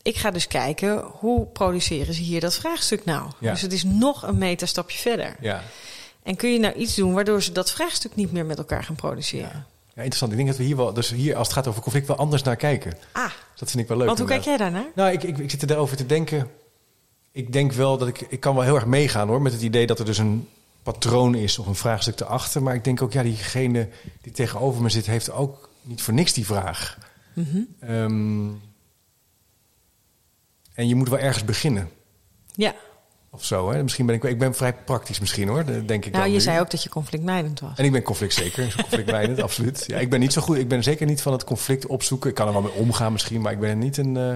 ik 0.02 0.16
ga 0.16 0.30
dus 0.30 0.46
kijken 0.46 1.02
hoe 1.02 1.46
produceren 1.46 2.14
ze 2.14 2.22
hier 2.22 2.40
dat 2.40 2.54
vraagstuk 2.54 3.04
nou. 3.04 3.30
Ja. 3.38 3.50
Dus 3.50 3.60
het 3.60 3.72
is 3.72 3.84
nog 3.84 4.22
een 4.22 4.38
metastapje 4.38 4.98
verder. 4.98 5.36
Ja. 5.40 5.62
En 6.22 6.36
kun 6.36 6.52
je 6.52 6.58
nou 6.58 6.74
iets 6.74 6.94
doen 6.94 7.14
waardoor 7.14 7.42
ze 7.42 7.52
dat 7.52 7.70
vraagstuk 7.70 8.14
niet 8.14 8.32
meer 8.32 8.46
met 8.46 8.58
elkaar 8.58 8.84
gaan 8.84 8.94
produceren? 8.94 9.48
Ja. 9.48 9.66
Ja, 9.94 10.02
interessant. 10.02 10.30
Ik 10.30 10.36
denk 10.36 10.48
dat 10.48 10.58
we 10.58 10.64
hier 10.64 10.76
wel, 10.76 10.92
dus 10.92 11.10
hier 11.10 11.36
als 11.36 11.46
het 11.46 11.56
gaat 11.56 11.66
over 11.66 11.82
conflict, 11.82 12.06
wel 12.06 12.16
anders 12.16 12.42
naar 12.42 12.56
kijken. 12.56 12.96
Ah. 13.12 13.30
Dat 13.56 13.70
vind 13.70 13.82
ik 13.82 13.88
wel 13.88 13.96
leuk. 13.96 14.06
Want 14.06 14.18
hoe 14.18 14.28
kijk 14.28 14.44
jij 14.44 14.56
daarnaar? 14.56 14.86
Nou, 14.94 15.12
ik, 15.12 15.22
ik, 15.22 15.38
ik 15.38 15.50
zit 15.50 15.70
erover 15.70 15.96
te 15.96 16.06
denken. 16.06 16.50
Ik 17.34 17.52
denk 17.52 17.72
wel 17.72 17.98
dat 17.98 18.08
ik, 18.08 18.20
ik 18.20 18.40
kan 18.40 18.54
wel 18.54 18.64
heel 18.64 18.74
erg 18.74 18.86
meegaan 18.86 19.28
hoor, 19.28 19.42
met 19.42 19.52
het 19.52 19.62
idee 19.62 19.86
dat 19.86 19.98
er 19.98 20.04
dus 20.04 20.18
een 20.18 20.48
patroon 20.82 21.34
is 21.34 21.58
of 21.58 21.66
een 21.66 21.74
vraagstuk 21.74 22.20
erachter. 22.20 22.62
Maar 22.62 22.74
ik 22.74 22.84
denk 22.84 23.02
ook, 23.02 23.12
ja, 23.12 23.22
diegene 23.22 23.88
die 24.20 24.32
tegenover 24.32 24.82
me 24.82 24.88
zit, 24.88 25.06
heeft 25.06 25.30
ook 25.30 25.68
niet 25.82 26.02
voor 26.02 26.14
niks 26.14 26.32
die 26.32 26.46
vraag. 26.46 26.98
Mm 27.32 27.68
um, 27.88 28.60
en 30.74 30.88
je 30.88 30.94
moet 30.94 31.08
wel 31.08 31.18
ergens 31.18 31.44
beginnen. 31.44 31.90
Ja. 32.54 32.74
Of 33.30 33.44
zo, 33.44 33.70
hè? 33.70 33.82
Misschien 33.82 34.06
ben 34.06 34.14
ik, 34.14 34.24
ik 34.24 34.38
ben 34.38 34.54
vrij 34.54 34.74
praktisch 34.74 35.20
misschien 35.20 35.48
hoor, 35.48 35.64
denk 35.86 36.04
ik. 36.04 36.12
Nou, 36.12 36.26
je 36.26 36.32
nu. 36.32 36.40
zei 36.40 36.60
ook 36.60 36.70
dat 36.70 36.82
je 36.82 36.88
conflictmijdend 36.88 37.60
was. 37.60 37.78
En 37.78 37.84
ik 37.84 37.92
ben 37.92 38.02
conflict 38.02 38.34
zeker, 38.34 38.74
conflictmijdend, 38.82 39.42
absoluut. 39.42 39.84
Ja, 39.86 39.98
ik 39.98 40.10
ben 40.10 40.20
niet 40.20 40.32
zo 40.32 40.40
goed, 40.40 40.56
ik 40.56 40.68
ben 40.68 40.82
zeker 40.82 41.06
niet 41.06 41.22
van 41.22 41.32
het 41.32 41.44
conflict 41.44 41.86
opzoeken. 41.86 42.30
Ik 42.30 42.36
kan 42.36 42.46
er 42.46 42.52
wel 42.52 42.62
mee 42.62 42.72
omgaan 42.72 43.12
misschien, 43.12 43.40
maar 43.40 43.52
ik 43.52 43.60
ben 43.60 43.78
niet 43.78 43.96
een... 43.96 44.14
Uh, 44.14 44.28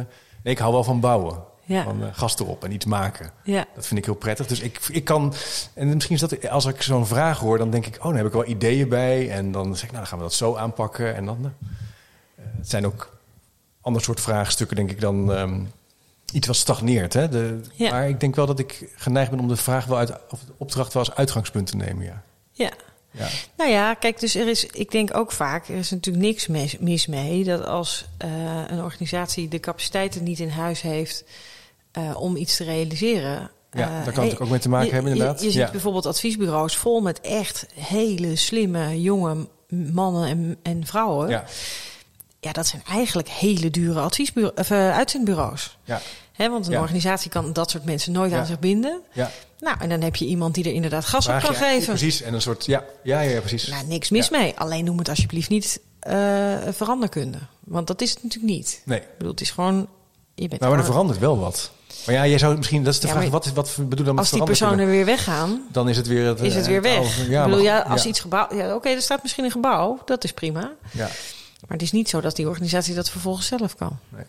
nee, 0.42 0.54
ik 0.54 0.58
hou 0.58 0.72
wel 0.72 0.84
van 0.84 1.00
bouwen. 1.00 1.56
Ja. 1.68 1.82
Van 1.82 2.02
uh, 2.02 2.08
gas 2.12 2.38
erop 2.38 2.64
en 2.64 2.72
iets 2.72 2.84
maken. 2.84 3.30
Ja. 3.42 3.66
Dat 3.74 3.86
vind 3.86 3.98
ik 3.98 4.04
heel 4.04 4.14
prettig. 4.14 4.46
Dus 4.46 4.60
ik, 4.60 4.80
ik 4.90 5.04
kan... 5.04 5.34
En 5.74 5.94
misschien 5.94 6.14
is 6.14 6.20
dat... 6.20 6.48
Als 6.48 6.64
ik 6.64 6.82
zo'n 6.82 7.06
vraag 7.06 7.38
hoor, 7.38 7.58
dan 7.58 7.70
denk 7.70 7.86
ik... 7.86 7.96
Oh, 7.96 8.02
dan 8.02 8.16
heb 8.16 8.26
ik 8.26 8.32
wel 8.32 8.46
ideeën 8.46 8.88
bij. 8.88 9.30
En 9.30 9.52
dan 9.52 9.76
zeg 9.76 9.84
ik, 9.84 9.90
nou, 9.90 9.96
dan 9.96 10.06
gaan 10.06 10.18
we 10.18 10.24
dat 10.24 10.34
zo 10.34 10.56
aanpakken. 10.56 11.14
En 11.14 11.24
dan... 11.24 11.38
Uh, 11.40 12.44
het 12.56 12.68
zijn 12.70 12.86
ook 12.86 13.18
ander 13.80 14.02
soort 14.02 14.20
vraagstukken, 14.20 14.76
denk 14.76 14.90
ik, 14.90 15.00
dan... 15.00 15.30
Um, 15.30 15.70
iets 16.32 16.46
wat 16.46 16.56
stagneert. 16.56 17.12
Hè? 17.12 17.28
De, 17.28 17.60
ja. 17.74 17.90
Maar 17.90 18.08
ik 18.08 18.20
denk 18.20 18.34
wel 18.34 18.46
dat 18.46 18.58
ik 18.58 18.92
geneigd 18.96 19.30
ben 19.30 19.40
om 19.40 19.48
de 19.48 19.56
vraag 19.56 19.84
wel 19.84 19.98
uit, 19.98 20.12
of 20.30 20.40
de 20.40 20.52
opdracht 20.56 20.92
wel 20.92 21.04
als 21.04 21.14
uitgangspunt 21.14 21.66
te 21.66 21.76
nemen. 21.76 22.04
Ja. 22.04 22.22
Ja. 22.52 22.70
ja. 23.10 23.28
Nou 23.56 23.70
ja, 23.70 23.94
kijk, 23.94 24.20
dus 24.20 24.34
er 24.34 24.48
is, 24.48 24.66
ik 24.66 24.90
denk 24.90 25.16
ook 25.16 25.32
vaak, 25.32 25.68
er 25.68 25.74
is 25.74 25.90
natuurlijk 25.90 26.24
niks 26.24 26.46
mis, 26.46 26.78
mis 26.78 27.06
mee 27.06 27.44
dat 27.44 27.64
als 27.64 28.08
uh, 28.24 28.30
een 28.66 28.82
organisatie 28.82 29.48
de 29.48 29.60
capaciteiten 29.60 30.22
niet 30.22 30.38
in 30.38 30.48
huis 30.48 30.80
heeft 30.80 31.24
uh, 31.98 32.20
om 32.20 32.36
iets 32.36 32.56
te 32.56 32.64
realiseren. 32.64 33.50
Ja, 33.70 33.98
uh, 33.98 34.04
daar 34.04 34.12
kan 34.12 34.24
het 34.24 34.40
ook 34.40 34.48
mee 34.48 34.58
te 34.58 34.68
maken 34.68 34.86
je, 34.86 34.92
hebben, 34.92 35.12
inderdaad. 35.12 35.40
Je, 35.40 35.46
je 35.46 35.52
ziet 35.52 35.70
bijvoorbeeld 35.70 36.06
adviesbureaus 36.06 36.76
vol 36.76 37.00
met 37.00 37.20
echt 37.20 37.66
hele 37.74 38.36
slimme 38.36 39.02
jonge 39.02 39.48
mannen 39.68 40.28
en, 40.28 40.56
en 40.62 40.86
vrouwen. 40.86 41.28
Ja. 41.28 41.44
Ja, 42.40 42.52
dat 42.52 42.66
zijn 42.66 42.82
eigenlijk 42.88 43.28
hele 43.28 43.70
dure 43.70 44.00
adviesbureau, 44.00 44.54
of, 44.56 44.70
uh, 44.70 44.96
uitzendbureaus. 44.96 45.78
Ja. 45.84 46.00
He, 46.32 46.50
want 46.50 46.66
een 46.66 46.72
ja. 46.72 46.80
organisatie 46.80 47.30
kan 47.30 47.52
dat 47.52 47.70
soort 47.70 47.84
mensen 47.84 48.12
nooit 48.12 48.30
ja. 48.30 48.38
aan 48.38 48.46
zich 48.46 48.58
binden. 48.58 49.00
Ja. 49.12 49.30
Nou, 49.60 49.76
en 49.80 49.88
dan 49.88 50.00
heb 50.00 50.16
je 50.16 50.24
iemand 50.24 50.54
die 50.54 50.64
er 50.64 50.72
inderdaad 50.72 51.04
gas 51.04 51.24
Vraag 51.24 51.48
op 51.48 51.54
kan 51.54 51.58
je, 51.58 51.72
geven. 51.72 51.86
Precies, 51.86 52.22
en 52.22 52.34
een 52.34 52.40
soort, 52.42 52.66
ja, 52.66 52.84
ja, 53.02 53.20
ja, 53.20 53.40
precies. 53.40 53.66
Nou, 53.68 53.86
niks 53.86 54.10
mis 54.10 54.30
mee. 54.30 54.54
Alleen 54.56 54.84
noem 54.84 54.98
het 54.98 55.08
alsjeblieft 55.08 55.48
niet 55.48 55.80
uh, 56.08 56.12
veranderkunde. 56.70 57.38
Want 57.64 57.86
dat 57.86 58.00
is 58.00 58.10
het 58.10 58.22
natuurlijk 58.22 58.52
niet. 58.52 58.82
Nee. 58.84 58.98
Ik 58.98 59.06
bedoel, 59.16 59.32
het 59.32 59.40
is 59.40 59.50
gewoon... 59.50 59.88
Je 60.40 60.48
bent 60.48 60.60
nou, 60.60 60.72
maar 60.72 60.80
er 60.80 60.86
verandert 60.90 61.18
wel 61.18 61.38
wat. 61.38 61.70
Maar 62.06 62.14
ja, 62.14 62.26
jij 62.26 62.38
zou 62.38 62.56
misschien, 62.56 62.84
dat 62.84 62.94
is 62.94 63.00
de 63.00 63.06
Ja, 63.06 63.12
vraag, 63.12 63.28
wat, 63.28 63.44
is, 63.44 63.52
wat 63.52 63.74
bedoel 63.76 63.88
je 63.98 64.04
dan 64.04 64.14
met 64.14 64.18
Als 64.24 64.30
die 64.30 64.42
personen 64.44 64.86
weer 64.86 65.04
weggaan, 65.04 65.62
Dan 65.72 65.88
is 65.88 65.96
het 65.96 66.06
weer 66.06 66.26
het, 66.26 66.40
is 66.40 66.54
het 66.54 66.64
eh, 66.64 66.70
weer 66.70 66.82
weg. 66.82 66.96
oude- 66.96 67.30
ja, 67.30 67.38
ik 67.44 67.44
bedoel, 67.50 67.64
maar- 67.64 67.74
ja, 67.74 67.80
als 67.80 68.06
iets 68.06 68.20
gebouwd... 68.20 68.52
Ja, 68.54 68.74
Oké, 68.74 68.88
er 68.88 69.02
staat 69.02 69.22
misschien 69.22 69.44
een 69.44 69.50
gebouw. 69.50 69.98
Dat 70.04 70.24
is 70.24 70.32
prima. 70.32 70.72
Ja, 70.92 71.04
Maar 71.60 71.70
het 71.76 71.82
is 71.82 71.92
niet 71.92 72.08
zo 72.08 72.20
dat 72.20 72.36
die 72.36 72.48
organisatie 72.48 72.94
dat 72.94 73.10
vervolgens 73.10 73.46
zelf 73.46 73.76
kan. 73.76 73.98
nee. 74.08 74.24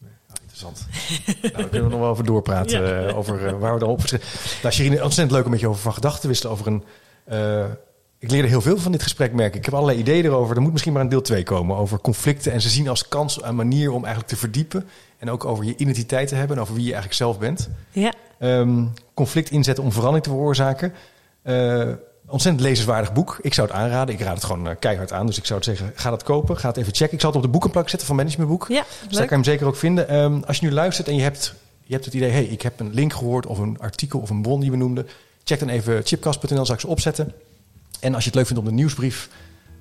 nee. 0.00 0.10
Nou, 0.28 0.40
interessant. 0.40 0.86
nou, 1.26 1.52
daar 1.54 1.68
kunnen 1.68 1.84
we 1.84 1.90
nog 1.90 2.00
wel 2.00 2.10
over 2.10 2.24
doorpraten. 2.24 2.80
Ja. 2.86 3.06
eh, 3.06 3.16
over 3.18 3.46
eh, 3.46 3.58
waar 3.58 3.72
we 3.74 3.78
dan 3.80 3.88
op 3.88 3.98
verschillen. 4.00 4.26
Nou, 4.62 4.74
Sherine, 4.74 4.94
ontzettend 5.02 5.30
leuk 5.30 5.44
om 5.44 5.50
met 5.50 5.60
je 5.60 5.68
over 5.68 5.80
van 5.80 5.94
gedachten 5.94 6.20
te 6.20 6.26
wisselen. 6.28 6.52
Over 6.52 6.66
een, 6.66 6.84
ik 8.24 8.30
leerde 8.30 8.48
heel 8.48 8.60
veel 8.60 8.78
van 8.78 8.92
dit 8.92 9.02
gesprek, 9.02 9.32
merk 9.32 9.52
ik. 9.52 9.58
Ik 9.58 9.64
heb 9.64 9.74
allerlei 9.74 9.98
ideeën 9.98 10.24
erover. 10.24 10.56
Er 10.56 10.62
moet 10.62 10.72
misschien 10.72 10.92
maar 10.92 11.02
een 11.02 11.08
deel 11.08 11.22
2 11.22 11.42
komen. 11.42 11.76
Over 11.76 12.00
conflicten 12.00 12.52
en 12.52 12.60
ze 12.60 12.68
zien 12.68 12.88
als 12.88 13.08
kans 13.08 13.40
en 13.40 13.54
manier 13.54 13.90
om 13.90 14.04
eigenlijk 14.04 14.28
te 14.28 14.36
verdiepen. 14.36 14.88
En 15.18 15.30
ook 15.30 15.44
over 15.44 15.64
je 15.64 15.76
identiteit 15.76 16.28
te 16.28 16.34
hebben 16.34 16.56
en 16.56 16.62
over 16.62 16.74
wie 16.74 16.84
je 16.84 16.92
eigenlijk 16.92 17.20
zelf 17.20 17.38
bent. 17.38 17.68
Ja, 17.90 18.12
Ehm, 18.38 18.84
conflict 19.14 19.50
inzetten 19.50 19.84
om 19.84 19.92
verandering 19.92 20.24
te 20.24 20.30
veroorzaken. 20.30 20.92
Eh, 21.42 21.88
ontzettend 22.26 22.64
lezenswaardig 22.64 23.12
boek. 23.12 23.38
Ik 23.40 23.54
zou 23.54 23.66
het 23.66 23.76
aanraden. 23.76 24.14
Ik 24.14 24.20
raad 24.20 24.34
het 24.34 24.44
gewoon 24.44 24.68
eh, 24.68 24.74
keihard 24.78 25.12
aan. 25.12 25.26
Dus 25.26 25.38
ik 25.38 25.44
zou 25.46 25.58
het 25.58 25.68
zeggen, 25.68 25.92
ga 25.94 26.10
dat 26.10 26.22
kopen. 26.22 26.56
Ga 26.56 26.68
het 26.68 26.76
even 26.76 26.94
checken. 26.94 27.14
Ik 27.14 27.20
zal 27.20 27.28
het 27.28 27.38
op 27.38 27.44
de 27.44 27.52
boekenplak 27.52 27.88
zetten 27.88 28.06
van 28.06 28.16
Managementboek. 28.16 28.66
ja 28.68 28.84
Dus 29.08 29.16
daar 29.16 29.26
kan 29.26 29.38
je 29.38 29.44
hem 29.44 29.44
zeker 29.44 29.66
ook 29.66 29.76
vinden. 29.76 30.08
Ehm, 30.08 30.40
als 30.46 30.58
je 30.58 30.66
nu 30.66 30.72
luistert 30.72 31.08
en 31.08 31.16
je 31.16 31.22
hebt, 31.22 31.54
je 31.82 31.92
hebt 31.92 32.04
het 32.04 32.14
idee... 32.14 32.30
hey, 32.30 32.44
ik 32.44 32.62
heb 32.62 32.80
een 32.80 32.94
link 32.94 33.12
gehoord 33.12 33.46
of 33.46 33.58
een 33.58 33.78
artikel 33.80 34.20
of 34.20 34.30
een 34.30 34.42
bron 34.42 34.60
die 34.60 34.70
we 34.70 34.76
noemden... 34.76 35.08
check 35.44 35.58
dan 35.58 35.68
even 35.68 36.02
chipcast.nl, 36.04 36.64
zal 36.64 36.74
ik 36.74 36.80
ze 36.80 36.86
opzetten. 36.86 37.32
En 38.04 38.14
als 38.14 38.22
je 38.24 38.28
het 38.28 38.38
leuk 38.38 38.46
vindt 38.46 38.62
om 38.62 38.68
de 38.68 38.74
nieuwsbrief 38.74 39.28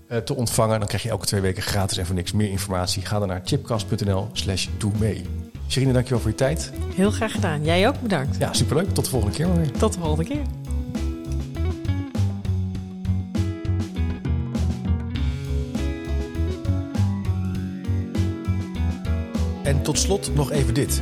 eh, 0.08 0.18
te 0.18 0.36
ontvangen... 0.36 0.80
dan 0.80 0.88
krijg 0.88 1.04
je 1.04 1.10
elke 1.10 1.26
twee 1.26 1.42
weken 1.42 1.64
gratis 1.64 1.98
en 1.98 2.06
voor 2.06 2.16
niks 2.16 2.32
meer 2.32 2.50
informatie. 2.50 3.06
Ga 3.06 3.20
dan 3.20 3.28
naar 3.28 3.42
chipcast.nl 3.44 4.30
slash 4.34 4.68
doe 4.78 4.92
mee. 5.00 5.26
Sherine, 5.68 5.94
dankjewel 5.94 6.20
voor 6.22 6.30
je 6.30 6.36
tijd. 6.36 6.72
Heel 6.96 7.12
graag 7.12 7.32
gedaan. 7.32 7.64
Jij 7.64 7.88
ook 7.88 8.02
bedankt. 8.02 8.38
Ja, 8.38 8.54
superleuk. 8.54 8.94
Tot 8.94 9.04
de 9.04 9.10
volgende 9.10 9.36
keer 9.36 9.48
maar 9.48 9.58
weer. 9.58 9.72
Tot 9.72 9.94
de 9.94 10.00
volgende 10.00 10.30
keer. 10.30 10.42
En 19.64 19.82
tot 19.82 20.00
slot 20.00 20.36
nog 20.36 20.52
even 20.52 20.74
dit. 20.74 21.02